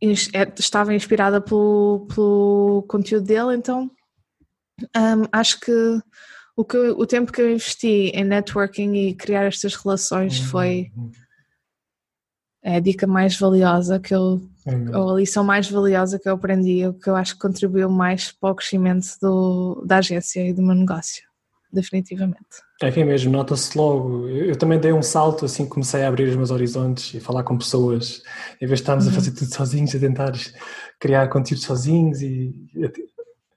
eh, 0.00 0.52
estava 0.58 0.94
inspirada 0.94 1.40
pelo, 1.40 2.06
pelo 2.14 2.84
conteúdo 2.88 3.26
dele, 3.26 3.56
então 3.56 3.90
um, 4.96 5.24
acho 5.32 5.58
que 5.60 5.72
o, 6.56 6.64
que 6.64 6.76
o 6.76 7.06
tempo 7.06 7.32
que 7.32 7.40
eu 7.40 7.50
investi 7.50 8.10
em 8.14 8.24
networking 8.24 8.94
e 8.94 9.14
criar 9.14 9.44
estas 9.44 9.74
relações 9.74 10.38
uhum. 10.38 10.46
foi 10.46 10.92
é 12.62 12.76
a 12.76 12.80
dica 12.80 13.06
mais 13.06 13.36
valiosa 13.36 14.00
que 14.00 14.14
eu, 14.14 14.40
uhum. 14.66 14.90
ou 14.94 15.14
a 15.14 15.18
lição 15.18 15.44
mais 15.44 15.70
valiosa 15.70 16.18
que 16.18 16.28
eu 16.28 16.34
aprendi, 16.34 16.86
o 16.86 16.94
que 16.94 17.08
eu 17.08 17.16
acho 17.16 17.34
que 17.34 17.40
contribuiu 17.40 17.90
mais 17.90 18.32
para 18.32 18.50
o 18.50 18.54
crescimento 18.54 19.06
do, 19.20 19.82
da 19.86 19.98
agência 19.98 20.46
e 20.46 20.52
do 20.52 20.62
meu 20.62 20.74
negócio, 20.74 21.22
definitivamente. 21.72 22.38
É 22.82 22.90
que 22.90 23.00
é 23.00 23.04
mesmo, 23.04 23.32
nota-se 23.32 23.76
logo. 23.76 24.28
Eu, 24.28 24.46
eu, 24.46 24.56
também 24.56 24.78
dei 24.78 24.92
um 24.92 25.02
salto, 25.02 25.44
assim, 25.44 25.66
comecei 25.66 26.02
a 26.02 26.08
abrir 26.08 26.28
os 26.28 26.36
meus 26.36 26.50
horizontes 26.50 27.14
e 27.14 27.20
falar 27.20 27.42
com 27.42 27.56
pessoas, 27.56 28.22
em 28.60 28.66
vez 28.66 28.78
de 28.78 28.82
estarmos 28.82 29.06
uhum. 29.06 29.12
a 29.12 29.14
fazer 29.14 29.30
tudo 29.32 29.54
sozinhos, 29.54 29.94
a 29.94 29.98
tentar 29.98 30.32
criar 30.98 31.28
conteúdo 31.28 31.62
sozinhos 31.62 32.22
e. 32.22 32.54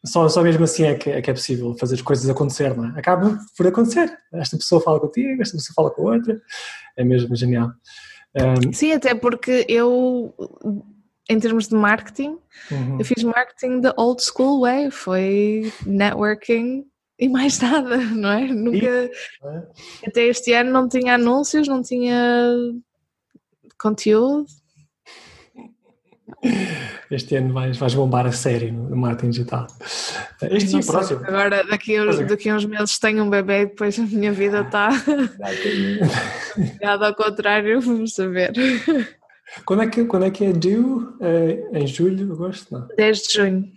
Só, 0.06 0.30
só 0.30 0.42
mesmo 0.42 0.64
assim 0.64 0.84
é 0.84 0.96
que, 0.96 1.10
é 1.10 1.22
que 1.22 1.30
é 1.30 1.34
possível 1.34 1.76
fazer 1.78 1.96
as 1.96 2.02
coisas 2.02 2.30
acontecer, 2.30 2.78
não 2.78 2.86
é? 2.86 3.00
Acaba 3.00 3.38
por 3.58 3.68
acontecer. 3.68 4.10
Esta 4.32 4.56
pessoa 4.56 4.80
fala 4.80 5.02
contigo, 5.02 5.42
esta 5.42 5.58
pessoa 5.58 5.74
fala 5.76 5.92
com 5.92 6.08
a 6.08 6.14
outra. 6.14 6.40
É 6.96 7.04
mesmo 7.04 7.36
genial. 7.36 7.72
Um, 8.36 8.72
Sim, 8.72 8.94
até 8.94 9.16
porque 9.16 9.66
eu, 9.68 10.34
em 11.30 11.40
termos 11.40 11.68
de 11.68 11.76
marketing, 11.76 12.38
uhum. 12.72 13.00
eu 13.00 13.06
fiz 13.06 13.24
marketing 13.24 13.82
the 13.82 13.94
old 13.98 14.22
school 14.24 14.62
way, 14.62 14.90
foi 14.90 15.72
networking 15.86 16.86
e 17.20 17.28
mais 17.28 17.60
nada, 17.62 17.98
não 17.98 18.32
é? 18.32 18.48
Nunca. 18.48 18.78
E, 18.78 18.88
é? 18.88 19.12
Até 20.08 20.24
este 20.28 20.54
ano 20.54 20.72
não 20.72 20.88
tinha 20.88 21.16
anúncios, 21.16 21.68
não 21.68 21.82
tinha 21.82 22.54
conteúdo. 23.80 24.46
Este 27.10 27.38
ano 27.38 27.54
vais, 27.54 27.78
vais 27.78 27.94
bombar 27.94 28.26
a 28.26 28.32
série 28.32 28.72
no 28.72 28.96
marketing 28.96 29.30
digital. 29.32 29.68
Este 30.42 30.76
ano 30.76 30.86
próximo. 30.86 31.26
Agora, 31.26 31.64
daqui 31.64 31.96
a, 31.96 32.06
daqui 32.06 32.50
a 32.50 32.56
uns 32.56 32.66
meses 32.66 33.00
tenho 33.00 33.24
um 33.24 33.30
bebê 33.30 33.62
e 33.62 33.66
depois 33.68 33.98
a 33.98 34.04
minha 34.04 34.32
vida 34.32 34.62
está 34.62 34.90
ligada 36.58 37.08
ao 37.08 37.16
contrário, 37.16 37.80
vamos 37.82 38.14
saber. 38.14 38.52
Quando 39.66 39.84
é 39.84 39.88
que, 39.88 40.06
quando 40.06 40.26
é, 40.26 40.32
que 40.32 40.46
é 40.46 40.54
due? 40.54 41.08
É, 41.22 41.80
em 41.80 41.88
julho, 41.88 42.34
agosto? 42.34 42.74
Não. 42.74 42.88
10 42.96 43.18
de 43.24 43.34
junho. 43.34 43.72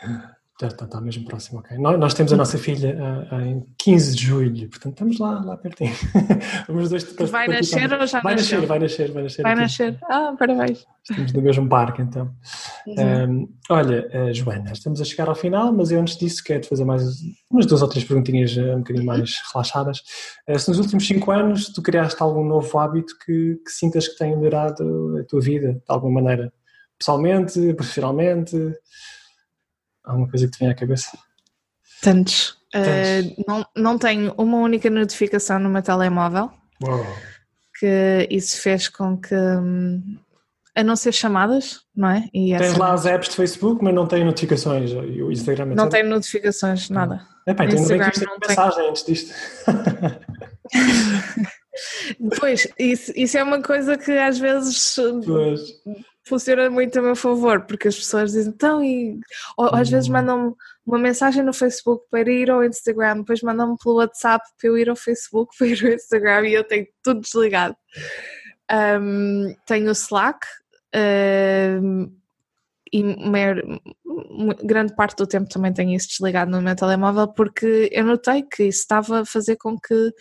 Está, 0.60 0.84
está 0.86 1.00
mesmo 1.00 1.24
próximo, 1.24 1.60
ok. 1.60 1.78
Nós, 1.78 2.00
nós 2.00 2.14
temos 2.14 2.32
a 2.32 2.36
nossa 2.36 2.58
filha 2.58 2.96
uh, 3.30 3.40
em 3.42 3.64
15 3.78 4.16
de 4.16 4.22
julho, 4.24 4.68
portanto 4.68 4.94
estamos 4.94 5.18
lá, 5.20 5.40
lá 5.44 5.56
pertinho. 5.56 5.94
Vamos 6.66 6.90
dois, 6.90 7.04
vai 7.30 7.46
nascer 7.46 7.92
ou 7.92 8.04
já 8.04 8.20
vai 8.20 8.34
nasceu? 8.34 8.62
nascer? 8.62 8.66
Vai 8.66 8.78
nascer, 8.80 9.12
vai 9.12 9.22
nascer. 9.22 9.42
Vai 9.42 9.54
nascer. 9.54 9.98
Ah, 10.02 10.34
parabéns. 10.36 10.84
Estamos 11.08 11.32
no 11.32 11.42
mesmo 11.42 11.68
parque, 11.68 12.02
então. 12.02 12.34
Um, 12.88 13.48
olha, 13.70 14.10
uh, 14.12 14.34
Joana, 14.34 14.72
estamos 14.72 15.00
a 15.00 15.04
chegar 15.04 15.28
ao 15.28 15.36
final, 15.36 15.72
mas 15.72 15.92
eu 15.92 16.00
antes 16.00 16.16
disso 16.16 16.42
quero 16.42 16.66
fazer 16.66 16.84
mais 16.84 17.04
umas 17.48 17.64
duas 17.64 17.80
ou 17.80 17.88
três 17.88 18.04
perguntinhas 18.04 18.56
uh, 18.56 18.74
um 18.74 18.78
bocadinho 18.78 19.06
mais 19.06 19.36
relaxadas. 19.52 20.02
Uh, 20.48 20.58
se 20.58 20.68
nos 20.68 20.80
últimos 20.80 21.06
cinco 21.06 21.30
anos 21.30 21.72
tu 21.72 21.80
criaste 21.80 22.20
algum 22.20 22.44
novo 22.44 22.76
hábito 22.80 23.14
que, 23.24 23.60
que 23.64 23.70
sintas 23.70 24.08
que 24.08 24.18
tenha 24.18 24.36
melhorado 24.36 25.18
a 25.20 25.24
tua 25.24 25.40
vida, 25.40 25.74
de 25.74 25.82
alguma 25.86 26.20
maneira? 26.20 26.52
Pessoalmente, 26.98 27.74
profissionalmente? 27.74 28.56
Alguma 30.08 30.28
coisa 30.28 30.46
que 30.46 30.52
te 30.52 30.58
venha 30.58 30.72
à 30.72 30.74
cabeça? 30.74 31.18
Tantos. 32.00 32.56
Uh, 32.74 33.44
não, 33.46 33.66
não 33.76 33.98
tenho 33.98 34.32
uma 34.38 34.56
única 34.58 34.88
notificação 34.88 35.58
no 35.58 35.68
meu 35.68 35.82
telemóvel. 35.82 36.50
Uou. 36.82 37.04
Que 37.78 38.26
isso 38.30 38.60
fez 38.60 38.88
com 38.88 39.18
que. 39.18 39.34
Hum, 39.34 40.18
a 40.74 40.82
não 40.82 40.96
ser 40.96 41.12
chamadas, 41.12 41.80
não 41.94 42.08
é? 42.08 42.28
E 42.32 42.56
Tens 42.56 42.76
lá 42.76 42.92
as 42.92 43.04
apps 43.04 43.28
de 43.30 43.36
Facebook, 43.36 43.82
mas 43.82 43.92
não 43.92 44.06
tem 44.06 44.24
notificações. 44.24 44.92
E 44.92 45.22
o 45.22 45.30
Instagram 45.30 45.66
Não 45.74 45.88
tem 45.88 46.04
notificações, 46.04 46.88
nada. 46.88 47.26
É 47.46 47.52
pá, 47.52 47.64
então 47.64 47.78
ainda 47.78 47.98
bem 47.98 48.10
que 48.10 48.16
isto 48.16 48.26
tem 48.26 48.48
mensagem 48.48 48.88
antes 48.88 49.04
disto. 49.04 49.34
Pois, 52.40 52.66
isso, 52.76 53.12
isso 53.14 53.38
é 53.38 53.42
uma 53.42 53.62
coisa 53.62 53.96
que 53.96 54.10
às 54.10 54.36
vezes 54.36 54.96
pois 55.24 55.60
funciona 56.28 56.68
muito 56.70 56.98
a 56.98 57.02
meu 57.02 57.16
favor, 57.16 57.62
porque 57.66 57.88
as 57.88 57.96
pessoas 57.96 58.32
dizem, 58.32 58.52
então, 58.52 58.82
e 58.82 59.18
ou, 59.56 59.74
às 59.74 59.88
vezes 59.88 60.08
hum. 60.08 60.12
mandam-me 60.12 60.54
uma 60.86 60.98
mensagem 60.98 61.42
no 61.42 61.52
Facebook 61.52 62.04
para 62.10 62.30
ir 62.30 62.50
ao 62.50 62.64
Instagram, 62.64 63.18
depois 63.18 63.42
mandam-me 63.42 63.76
pelo 63.82 63.96
WhatsApp 63.96 64.44
para 64.58 64.68
eu 64.68 64.78
ir 64.78 64.88
ao 64.88 64.96
Facebook, 64.96 65.54
para 65.58 65.66
ir 65.66 65.86
ao 65.86 65.92
Instagram 65.92 66.48
e 66.48 66.54
eu 66.54 66.64
tenho 66.64 66.86
tudo 67.02 67.20
desligado. 67.20 67.76
Um, 68.70 69.54
tenho 69.66 69.88
o 69.88 69.92
Slack 69.92 70.46
um, 71.82 72.14
e 72.92 73.02
maior, 73.02 73.62
grande 74.62 74.94
parte 74.94 75.16
do 75.16 75.26
tempo 75.26 75.48
também 75.48 75.72
tenho 75.72 75.94
isso 75.94 76.08
desligado 76.08 76.50
no 76.50 76.60
meu 76.60 76.76
telemóvel 76.76 77.28
porque 77.28 77.88
eu 77.92 78.04
notei 78.04 78.42
que 78.42 78.64
isso 78.64 78.80
estava 78.80 79.20
a 79.20 79.24
fazer 79.24 79.56
com 79.56 79.78
que 79.78 80.12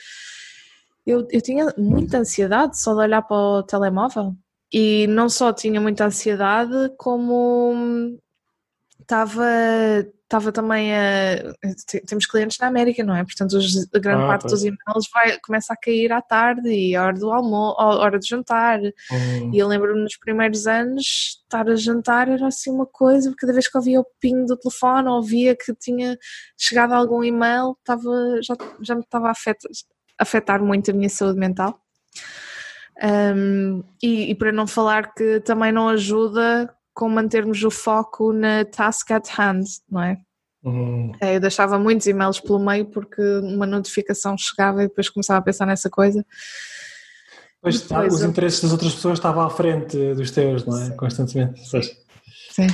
eu, 1.06 1.26
eu 1.32 1.42
tinha 1.42 1.74
muita 1.78 2.20
ansiedade 2.20 2.78
só 2.78 2.94
de 2.94 3.00
olhar 3.00 3.22
para 3.22 3.38
o 3.38 3.64
telemóvel 3.64 4.36
e 4.72 5.08
não 5.08 5.30
só 5.30 5.54
tinha 5.54 5.80
muita 5.80 6.06
ansiedade, 6.06 6.92
como 6.98 8.18
estava 9.00 9.44
estava 10.28 10.52
também 10.52 10.94
a. 10.94 11.54
Temos 12.06 12.26
clientes 12.26 12.60
na 12.60 12.68
América, 12.68 13.04
não 13.04 13.16
é? 13.16 13.24
Portanto, 13.24 13.54
os, 13.54 13.88
a 13.94 14.00
grande 14.00 14.24
ah, 14.24 14.28
parte 14.28 14.48
dos 14.48 14.62
e-mails 14.62 15.10
vai, 15.14 15.40
começa 15.40 15.74
a 15.74 15.78
cair 15.78 16.12
à 16.12 16.22
tarde 16.22 16.70
e 16.70 16.96
a 16.96 17.06
hora 17.06 17.18
do 17.18 17.32
almoço, 17.32 17.80
a 17.80 17.98
hora 17.98 18.20
de 18.20 18.28
jantar. 18.28 18.80
Uhum. 18.80 19.54
E 19.54 19.58
eu 19.58 19.68
lembro-me 19.68 20.02
nos 20.02 20.18
primeiros 20.18 20.68
anos, 20.68 21.40
estar 21.44 21.68
a 21.68 21.76
jantar 21.76 22.28
era 22.28 22.48
assim 22.48 22.70
uma 22.70 22.86
coisa, 22.86 23.30
porque 23.30 23.46
cada 23.46 23.54
vez 23.54 23.68
que 23.70 23.78
ouvia 23.78 24.02
o 24.02 24.06
ping 24.20 24.46
do 24.46 24.58
telefone, 24.58 25.08
ou 25.08 25.24
via 25.24 25.56
que 25.56 25.74
tinha 25.76 26.18
chegado 26.58 26.92
algum 26.92 27.24
e-mail, 27.24 27.78
estava, 27.80 28.42
já, 28.42 28.56
já 28.82 28.96
me 28.96 29.02
estava 29.02 29.28
a 29.30 29.32
afetar, 29.32 29.72
afetar 30.20 30.62
muito 30.62 30.92
a 30.92 30.94
minha 30.94 31.10
saúde 31.10 31.40
mental. 31.40 31.80
Um, 33.04 33.84
e, 34.02 34.32
e, 34.32 34.36
para 34.36 34.52
não 34.52 34.66
falar 34.66 35.14
que 35.14 35.40
também 35.42 35.72
não 35.72 35.88
ajuda 35.88 36.74
com 36.94 37.08
mantermos 37.08 37.64
o 37.64 37.70
foco 37.70 38.34
na 38.34 38.66
task 38.66 39.12
at 39.12 39.28
hand, 39.38 39.64
não 39.90 40.02
é? 40.02 40.18
Uhum. 40.64 41.12
Eu 41.22 41.40
deixava 41.40 41.78
muitos 41.78 42.08
e-mails 42.08 42.40
pelo 42.40 42.60
meio 42.60 42.86
porque 42.86 43.22
uma 43.22 43.68
notificação 43.68 44.36
chegava 44.38 44.84
e 44.84 44.88
depois 44.88 45.10
começava 45.10 45.40
a 45.40 45.44
pensar 45.44 45.68
nessa 45.68 45.90
coisa. 45.90 46.26
Pois 47.62 47.86
os 47.90 48.22
eu... 48.22 48.30
interesses 48.30 48.62
das 48.62 48.72
outras 48.72 48.96
pessoas 48.96 49.20
estavam 49.20 49.44
à 49.44 49.50
frente 49.50 50.16
dos 50.16 50.32
teus, 50.32 50.66
não 50.66 50.78
é? 50.82 50.86
Sim. 50.86 50.98
Constantemente. 50.98 51.62
Sim. 52.52 52.68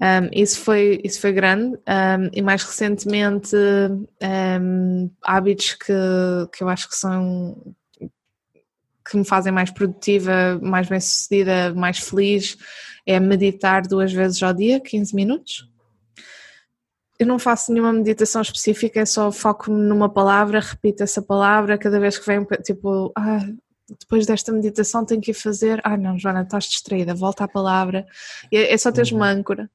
Um, 0.00 0.30
isso, 0.32 0.60
foi, 0.60 1.00
isso 1.02 1.20
foi 1.20 1.32
grande 1.32 1.76
um, 1.76 2.30
e 2.32 2.40
mais 2.40 2.62
recentemente 2.62 3.56
um, 4.22 5.10
hábitos 5.24 5.72
que, 5.72 5.92
que 6.52 6.62
eu 6.62 6.68
acho 6.68 6.88
que 6.88 6.94
são 6.94 7.74
que 9.08 9.16
me 9.16 9.24
fazem 9.24 9.52
mais 9.52 9.70
produtiva, 9.70 10.58
mais 10.62 10.88
bem 10.88 11.00
sucedida, 11.00 11.74
mais 11.74 11.98
feliz, 11.98 12.56
é 13.06 13.18
meditar 13.18 13.82
duas 13.82 14.12
vezes 14.12 14.42
ao 14.42 14.52
dia, 14.52 14.80
15 14.80 15.14
minutos. 15.14 15.68
Eu 17.18 17.26
não 17.26 17.38
faço 17.38 17.72
nenhuma 17.72 17.92
meditação 17.92 18.42
específica, 18.42 19.00
é 19.00 19.06
só 19.06 19.32
foco 19.32 19.70
numa 19.72 20.08
palavra, 20.08 20.60
repito 20.60 21.02
essa 21.02 21.20
palavra, 21.20 21.78
cada 21.78 21.98
vez 21.98 22.18
que 22.18 22.26
vem, 22.26 22.44
tipo, 22.62 23.10
ah, 23.16 23.44
depois 23.98 24.26
desta 24.26 24.52
meditação 24.52 25.04
tenho 25.04 25.20
que 25.20 25.30
ir 25.30 25.34
fazer, 25.34 25.80
ah 25.82 25.96
não, 25.96 26.18
Joana, 26.18 26.42
estás 26.42 26.64
distraída, 26.64 27.14
volta 27.14 27.44
à 27.44 27.48
palavra. 27.48 28.06
É, 28.52 28.72
é 28.72 28.78
só 28.78 28.92
teres 28.92 29.10
uma 29.10 29.32
uhum. 29.32 29.38
âncora. 29.38 29.70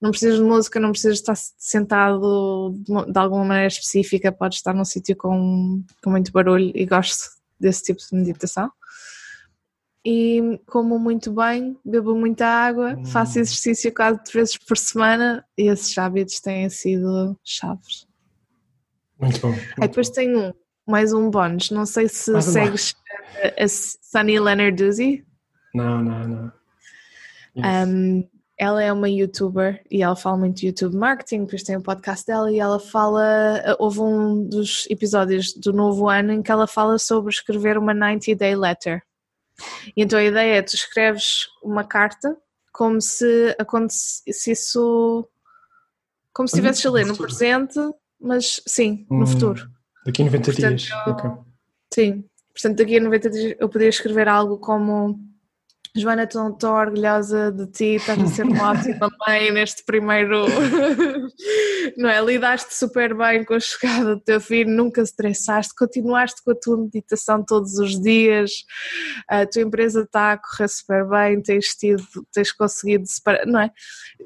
Não 0.00 0.10
precisas 0.10 0.36
de 0.36 0.44
música, 0.44 0.78
não 0.78 0.92
precisas 0.92 1.18
estar 1.18 1.34
sentado 1.36 2.76
de 2.86 3.18
alguma 3.18 3.44
maneira 3.44 3.66
específica, 3.66 4.30
podes 4.30 4.58
estar 4.58 4.72
num 4.72 4.84
sítio 4.84 5.16
com, 5.16 5.82
com 6.04 6.10
muito 6.10 6.30
barulho 6.30 6.70
e 6.72 6.86
gosto 6.86 7.37
desse 7.58 7.82
tipo 7.82 8.00
de 8.00 8.16
meditação. 8.16 8.70
E 10.04 10.60
como 10.66 10.98
muito 10.98 11.32
bem, 11.32 11.76
bebo 11.84 12.14
muita 12.14 12.46
água, 12.46 12.94
hum. 12.96 13.04
faço 13.04 13.38
exercício 13.38 13.92
quase 13.92 14.22
três 14.24 14.50
vezes 14.52 14.56
por 14.58 14.78
semana 14.78 15.44
e 15.56 15.68
esses 15.68 15.96
hábitos 15.98 16.40
têm 16.40 16.68
sido 16.70 17.38
chaves. 17.44 18.06
Muito 19.20 19.40
bom. 19.40 19.48
Muito 19.48 19.82
Aí 19.82 19.88
depois 19.88 20.08
bom. 20.08 20.14
tenho 20.14 20.40
um, 20.40 20.52
mais 20.86 21.12
um 21.12 21.30
bónus. 21.30 21.70
Não 21.70 21.84
sei 21.84 22.08
se 22.08 22.30
mais 22.30 22.44
segues 22.44 22.96
a, 23.58 23.64
a 23.64 23.68
Sunny 23.68 24.38
Leonarduzzi. 24.38 25.26
Não, 25.74 26.02
não, 26.02 26.28
não. 26.28 26.52
Yes. 27.56 27.88
Um, 27.88 28.28
ela 28.58 28.82
é 28.82 28.92
uma 28.92 29.08
youtuber 29.08 29.84
e 29.88 30.02
ela 30.02 30.16
fala 30.16 30.36
muito 30.36 30.56
de 30.56 30.66
YouTube 30.66 30.96
marketing, 30.96 31.44
depois 31.44 31.62
tem 31.62 31.76
o 31.76 31.78
um 31.78 31.82
podcast 31.82 32.26
dela 32.26 32.50
e 32.50 32.58
ela 32.58 32.80
fala, 32.80 33.76
houve 33.78 34.00
um 34.00 34.48
dos 34.48 34.86
episódios 34.90 35.54
do 35.54 35.72
novo 35.72 36.08
ano 36.08 36.32
em 36.32 36.42
que 36.42 36.50
ela 36.50 36.66
fala 36.66 36.98
sobre 36.98 37.30
escrever 37.30 37.78
uma 37.78 37.94
90 37.94 38.34
day 38.34 38.56
letter. 38.56 39.02
E 39.96 40.02
então 40.02 40.18
a 40.18 40.24
ideia 40.24 40.56
é 40.56 40.62
tu 40.62 40.74
escreves 40.74 41.46
uma 41.62 41.84
carta 41.84 42.36
como 42.72 43.00
se 43.00 43.54
acontecesse 43.58 44.52
isso 44.52 45.28
como 46.32 46.48
se 46.48 46.56
estivesses 46.56 46.86
a 46.86 46.90
ler 46.90 47.06
no 47.06 47.16
presente, 47.16 47.80
mas 48.20 48.60
sim, 48.66 49.06
no 49.10 49.22
hum, 49.22 49.26
futuro. 49.26 49.68
Daqui 50.06 50.22
a 50.22 50.26
90 50.26 50.44
Portanto, 50.44 50.76
dias. 50.76 50.90
Eu, 51.06 51.12
okay. 51.12 51.30
Sim. 51.92 52.24
Portanto, 52.52 52.76
daqui 52.78 52.96
a 52.96 53.00
90 53.00 53.30
dias 53.30 53.56
eu 53.58 53.68
poderia 53.68 53.88
escrever 53.88 54.28
algo 54.28 54.58
como 54.58 55.18
Joana, 55.98 56.24
estou 56.24 56.52
tão 56.52 56.74
orgulhosa 56.74 57.50
de 57.50 57.66
ti, 57.66 57.96
estás 57.96 58.20
a 58.20 58.26
ser 58.26 58.44
uma 58.44 58.70
ótima 58.70 59.10
mãe 59.26 59.50
neste 59.50 59.84
primeiro. 59.84 60.46
não 61.96 62.08
é? 62.08 62.20
Lidaste 62.20 62.74
super 62.74 63.14
bem 63.14 63.44
com 63.44 63.54
a 63.54 63.60
chegada 63.60 64.14
do 64.14 64.20
teu 64.20 64.40
filho, 64.40 64.70
nunca 64.70 65.02
estressaste, 65.02 65.74
continuaste 65.74 66.42
com 66.42 66.52
a 66.52 66.54
tua 66.54 66.76
meditação 66.76 67.44
todos 67.44 67.78
os 67.78 68.00
dias, 68.00 68.52
a 69.28 69.46
tua 69.46 69.62
empresa 69.62 70.02
está 70.02 70.32
a 70.32 70.38
correr 70.38 70.68
super 70.68 71.08
bem, 71.08 71.42
tens, 71.42 71.66
tido, 71.74 72.02
tens 72.32 72.52
conseguido 72.52 73.06
separar, 73.06 73.46
não 73.46 73.60
é? 73.60 73.70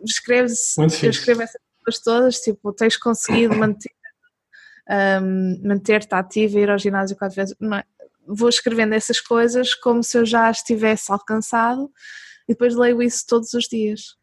Escreves, 0.05 0.77
eu 0.79 1.11
escrevo 1.11 1.43
essas 1.43 1.61
coisas 1.85 2.03
todas, 2.03 2.41
tipo, 2.41 2.73
tens 2.73 2.97
conseguido 2.97 3.55
manter. 3.57 3.91
Um, 4.91 5.62
manter-te 5.64 6.12
ativa, 6.12 6.59
ir 6.59 6.68
ao 6.68 6.77
ginásio 6.77 7.16
quatro 7.16 7.37
vezes, 7.37 7.55
não 7.61 7.77
é? 7.79 7.85
Vou 8.27 8.49
escrevendo 8.49 8.95
essas 8.95 9.20
coisas 9.20 9.75
como 9.75 10.03
se 10.03 10.18
eu 10.18 10.25
já 10.25 10.51
estivesse 10.51 11.11
alcançado 11.12 11.91
e 12.49 12.53
depois 12.53 12.75
leio 12.75 13.03
isso 13.03 13.25
todos 13.27 13.53
os 13.55 13.64
dias. 13.64 14.16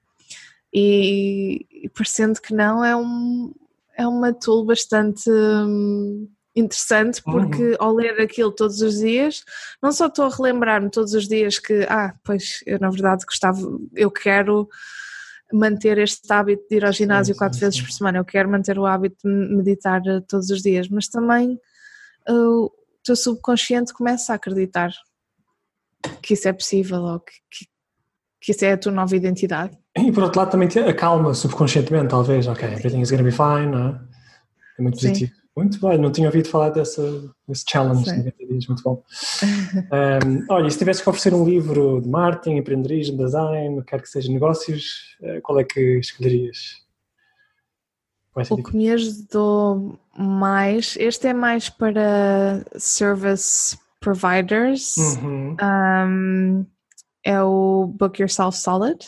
E, 0.74 1.66
e 1.72 1.90
parecendo 1.90 2.40
que 2.40 2.54
não, 2.54 2.84
é, 2.84 2.96
um, 2.96 3.52
é 3.98 4.08
uma 4.08 4.34
tool 4.34 4.66
bastante 4.66 5.30
hum, 5.30 6.30
interessante 6.56 7.24
porque 7.24 7.72
uhum. 7.72 7.76
ao 7.80 7.94
ler 7.94 8.22
aquilo 8.22 8.52
todos 8.52 8.82
os 8.82 9.00
dias, 9.00 9.44
não 9.82 9.92
só 9.92 10.08
estou 10.08 10.26
a 10.26 10.30
relembrar-me 10.30 10.90
todos 10.90 11.14
os 11.14 11.28
dias 11.28 11.58
que, 11.58 11.86
ah, 11.90 12.14
pois 12.24 12.62
eu 12.66 12.80
na 12.80 12.90
verdade 12.90 13.26
gostava, 13.26 13.60
eu 13.96 14.12
quero 14.12 14.70
manter 15.52 15.98
este 15.98 16.32
hábito 16.32 16.64
de 16.70 16.76
ir 16.78 16.86
ao 16.86 16.94
ginásio 16.94 17.34
sim, 17.34 17.40
quatro 17.40 17.58
sim, 17.58 17.66
vezes 17.66 17.80
sim. 17.80 17.86
por 17.86 17.92
semana, 17.92 18.20
eu 18.20 18.26
quero 18.26 18.50
manter 18.50 18.78
o 18.78 18.86
hábito 18.86 19.28
de 19.28 19.56
meditar 19.56 20.02
todos 20.28 20.50
os 20.50 20.62
dias, 20.62 20.88
mas 20.88 21.08
também 21.08 21.60
uh, 22.30 22.72
teu 23.04 23.16
subconsciente 23.16 23.94
começa 23.94 24.34
a 24.34 24.36
acreditar 24.36 24.92
que 26.22 26.34
isso 26.34 26.48
é 26.48 26.54
possível 26.54 27.02
ou 27.02 27.20
que, 27.20 27.34
que, 27.52 27.66
que 28.42 28.52
isso 28.52 28.66
é 28.66 28.74
a 28.74 28.78
tua 28.78 28.92
nova 28.92 29.16
identidade. 29.16 29.78
E 29.98 30.12
por 30.12 30.24
outro 30.24 30.40
lado 30.40 30.52
também 30.52 30.68
acalma 30.88 31.34
subconscientemente, 31.34 32.10
talvez, 32.10 32.48
ok, 32.48 32.68
everything 32.68 33.02
is 33.02 33.12
gonna 33.12 33.24
be 33.24 33.32
fine, 33.32 33.68
não 33.68 33.90
é? 33.90 34.02
É 34.78 34.82
muito 34.82 34.96
positivo. 34.96 35.32
Sim. 35.32 35.40
Muito 35.60 35.78
bem, 35.82 35.98
não 35.98 36.10
tinha 36.10 36.28
ouvido 36.28 36.48
falar 36.48 36.70
dessa, 36.70 37.04
desse 37.46 37.66
challenge 37.70 38.06
de 38.06 38.18
90 38.18 38.46
dias, 38.48 38.68
muito 38.68 38.82
bom. 38.82 39.04
um, 40.24 40.54
olha, 40.54 40.70
se 40.70 40.78
tivesse 40.78 41.04
que 41.04 41.10
oferecer 41.10 41.34
um 41.34 41.44
livro 41.44 42.00
de 42.02 42.08
marketing, 42.08 42.58
empreendedorismo, 42.58 43.18
design, 43.18 43.84
quer 43.84 44.02
que 44.02 44.08
seja 44.08 44.32
negócios, 44.32 45.18
eh, 45.22 45.42
qual 45.42 45.60
é 45.60 45.66
que 45.66 46.00
escolherias? 46.00 46.88
O 48.50 48.64
que 48.64 48.76
me 48.76 48.90
ajudou 48.92 50.00
mais, 50.18 50.96
este 51.00 51.28
é 51.28 51.34
mais 51.34 51.70
para 51.70 52.66
service 52.78 53.78
providers, 54.00 54.96
uhum. 54.98 55.58
um, 55.62 56.66
é 57.24 57.42
o 57.42 57.88
Book 57.88 58.22
Yourself 58.22 58.58
Solid. 58.58 59.06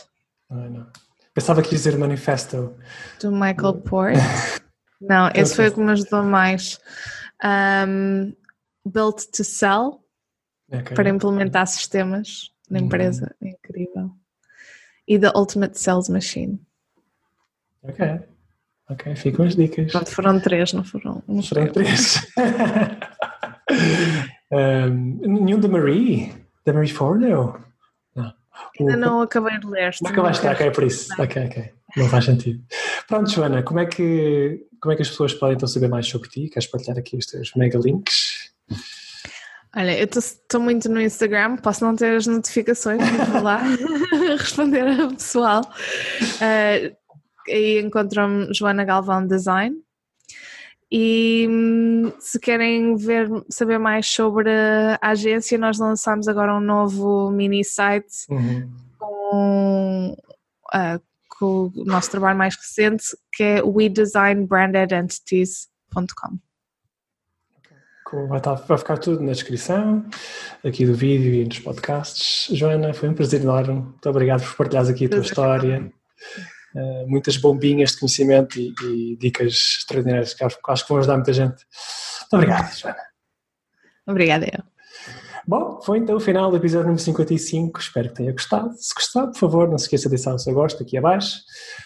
Ah, 0.50 0.70
não. 0.70 0.88
Pensava 1.34 1.62
que 1.62 1.70
ia 1.70 1.78
dizer 1.78 1.98
Manifesto. 1.98 2.76
Do 3.22 3.32
Michael 3.32 3.76
Port. 3.86 4.16
não, 5.00 5.30
esse 5.36 5.56
foi 5.56 5.70
o 5.70 5.74
que 5.74 5.80
me 5.80 5.92
ajudou 5.92 6.24
mais. 6.24 6.80
Um, 7.44 8.34
Built 8.86 9.28
to 9.32 9.44
Sell, 9.44 10.04
okay. 10.72 10.96
para 10.96 11.10
implementar 11.10 11.68
sistemas 11.68 12.52
na 12.70 12.80
uhum. 12.80 12.86
empresa. 12.86 13.34
Uhum. 13.42 13.50
Incrível. 13.50 14.12
E 15.08 15.18
The 15.18 15.32
Ultimate 15.36 15.80
Sales 15.80 16.10
Machine. 16.10 16.60
Ok. 17.84 18.22
Ok, 18.92 19.16
ficam 19.16 19.46
as 19.46 19.56
dicas. 19.56 19.90
Pronto, 19.90 20.12
foram 20.12 20.40
três, 20.42 20.74
não 20.74 20.84
foram? 20.84 21.24
Não 21.26 21.42
foram 21.42 21.68
três. 21.68 22.28
um, 24.52 25.40
nenhum 25.40 25.60
da 25.60 25.70
Marie? 25.70 26.34
Da 26.66 26.74
Marie 26.74 26.92
Forleo? 26.92 27.58
Não. 28.14 28.34
Ainda 28.78 28.98
não 28.98 29.22
acabei 29.22 29.58
de 29.60 29.66
ler. 29.66 29.96
Não 30.02 30.12
acabaste, 30.12 30.46
ok, 30.46 30.68
é 30.68 30.72
por 30.72 30.84
isso. 30.84 31.08
Não. 31.18 31.24
Ok, 31.24 31.46
ok. 31.46 31.72
Não 31.96 32.10
faz 32.10 32.26
sentido. 32.26 32.62
Pronto, 33.08 33.32
Joana, 33.32 33.64
como 33.64 33.80
é 33.80 33.86
que, 33.86 34.68
como 34.82 34.92
é 34.92 34.98
que 34.98 35.04
as 35.04 35.10
pessoas 35.10 35.34
podem 35.34 35.56
então 35.56 35.70
saber 35.70 35.88
mais 35.88 36.08
sobre 36.08 36.28
ti? 36.28 36.50
Queres 36.50 36.68
partilhar 36.68 36.98
aqui 36.98 37.16
os 37.16 37.26
teus 37.26 37.54
mega 37.56 37.80
links? 37.80 38.52
Olha, 39.74 39.98
eu 39.98 40.06
estou 40.06 40.60
muito 40.60 40.90
no 40.90 41.00
Instagram, 41.00 41.56
posso 41.56 41.86
não 41.86 41.96
ter 41.96 42.18
as 42.18 42.28
notificações, 42.28 43.00
mas 43.00 43.30
vou 43.30 43.42
lá 43.42 43.62
responder 44.38 45.00
ao 45.00 45.12
pessoal. 45.12 45.62
Uh, 45.62 46.94
aí 47.48 47.80
encontram 47.80 48.54
Joana 48.54 48.84
Galvão 48.84 49.26
Design. 49.26 49.78
E 50.92 51.48
hum, 51.50 52.12
se 52.20 52.38
querem 52.38 52.98
ver, 52.98 53.30
saber 53.50 53.80
mais 53.80 54.06
sobre 54.08 54.52
a 54.52 55.00
agência, 55.02 55.58
nós 55.58 55.80
lançamos 55.80 56.28
agora 56.28 56.54
um 56.54 56.60
novo 56.60 57.32
mini 57.32 57.64
site 57.64 58.26
uhum. 58.30 58.70
com, 59.00 60.18
uh, 60.74 61.02
com 61.40 61.72
o 61.74 61.86
nosso 61.86 62.12
trabalho 62.12 62.38
mais 62.38 62.58
recente, 62.58 63.06
que 63.32 63.42
é 63.42 63.64
wedesignbrandidentities.com. 63.64 66.38
Vai, 68.28 68.40
estar, 68.40 68.56
vai 68.56 68.78
ficar 68.78 68.98
tudo 68.98 69.24
na 69.24 69.32
descrição 69.32 70.06
aqui 70.66 70.86
do 70.86 70.94
vídeo 70.94 71.34
e 71.34 71.46
nos 71.46 71.60
podcasts. 71.60 72.54
Joana, 72.54 72.94
foi 72.94 73.08
um 73.08 73.14
prazer 73.14 73.40
enorme. 73.42 73.76
Muito 73.76 74.10
obrigado 74.10 74.42
por 74.42 74.58
partilhares 74.58 74.90
aqui 74.90 75.06
a 75.06 75.10
tua 75.10 75.22
história. 75.22 75.90
Uh, 76.74 77.08
muitas 77.08 77.36
bombinhas 77.38 77.92
de 77.92 78.00
conhecimento 78.00 78.60
e, 78.60 78.74
e, 78.84 79.18
dicas 79.18 79.78
extraordinárias 79.80 80.34
que 80.34 80.44
acho, 80.44 80.58
acho 80.68 80.84
que 80.84 80.90
vão 80.90 81.00
ajudar 81.00 81.16
muita 81.16 81.34
gente. 81.34 81.66
Muito 82.22 82.34
obrigado, 82.34 82.78
Joana. 82.78 83.02
Obrigada, 84.08 84.46
eu. 84.46 84.72
Bom, 85.48 85.82
foi 85.82 85.98
então 85.98 86.16
o 86.16 86.20
final 86.20 86.52
do 86.52 86.58
episódio 86.58 86.88
número 86.88 87.02
55. 87.02 87.80
Espero 87.80 88.10
que 88.10 88.16
tenha 88.16 88.32
gostado. 88.32 88.74
Se 88.78 88.94
gostar, 88.94 89.28
por 89.28 89.38
favor, 89.38 89.68
não 89.68 89.78
se 89.78 89.86
esqueça 89.86 90.04
de 90.08 90.16
deixar 90.16 90.34
o 90.34 90.40
seu 90.40 90.54
gosto 90.54 90.84
aqui 90.84 90.98
abaixo. 90.98 91.40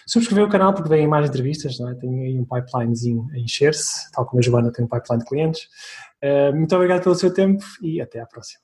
Subscrever 0.06 0.44
o 0.44 0.50
canal 0.50 0.74
porque 0.74 0.88
vem 0.88 1.08
mais 1.08 1.28
entrevistas, 1.28 1.78
não 1.78 1.90
é? 1.90 1.94
Tenho 1.94 2.22
aí 2.22 2.38
um 2.38 2.44
pipelinezinho 2.44 3.26
a 3.32 3.38
encher-se, 3.38 4.10
tal 4.12 4.26
como 4.26 4.40
a 4.40 4.42
Joana 4.42 4.70
tem 4.70 4.84
um 4.84 4.88
pipeline 4.88 5.22
de 5.22 5.28
clientes. 5.28 5.62
Uh, 6.22 6.54
muito 6.54 6.74
obrigado 6.74 7.02
pelo 7.02 7.14
seu 7.14 7.32
tempo 7.32 7.64
e 7.82 8.00
até 8.00 8.20
à 8.20 8.26
próxima. 8.26 8.60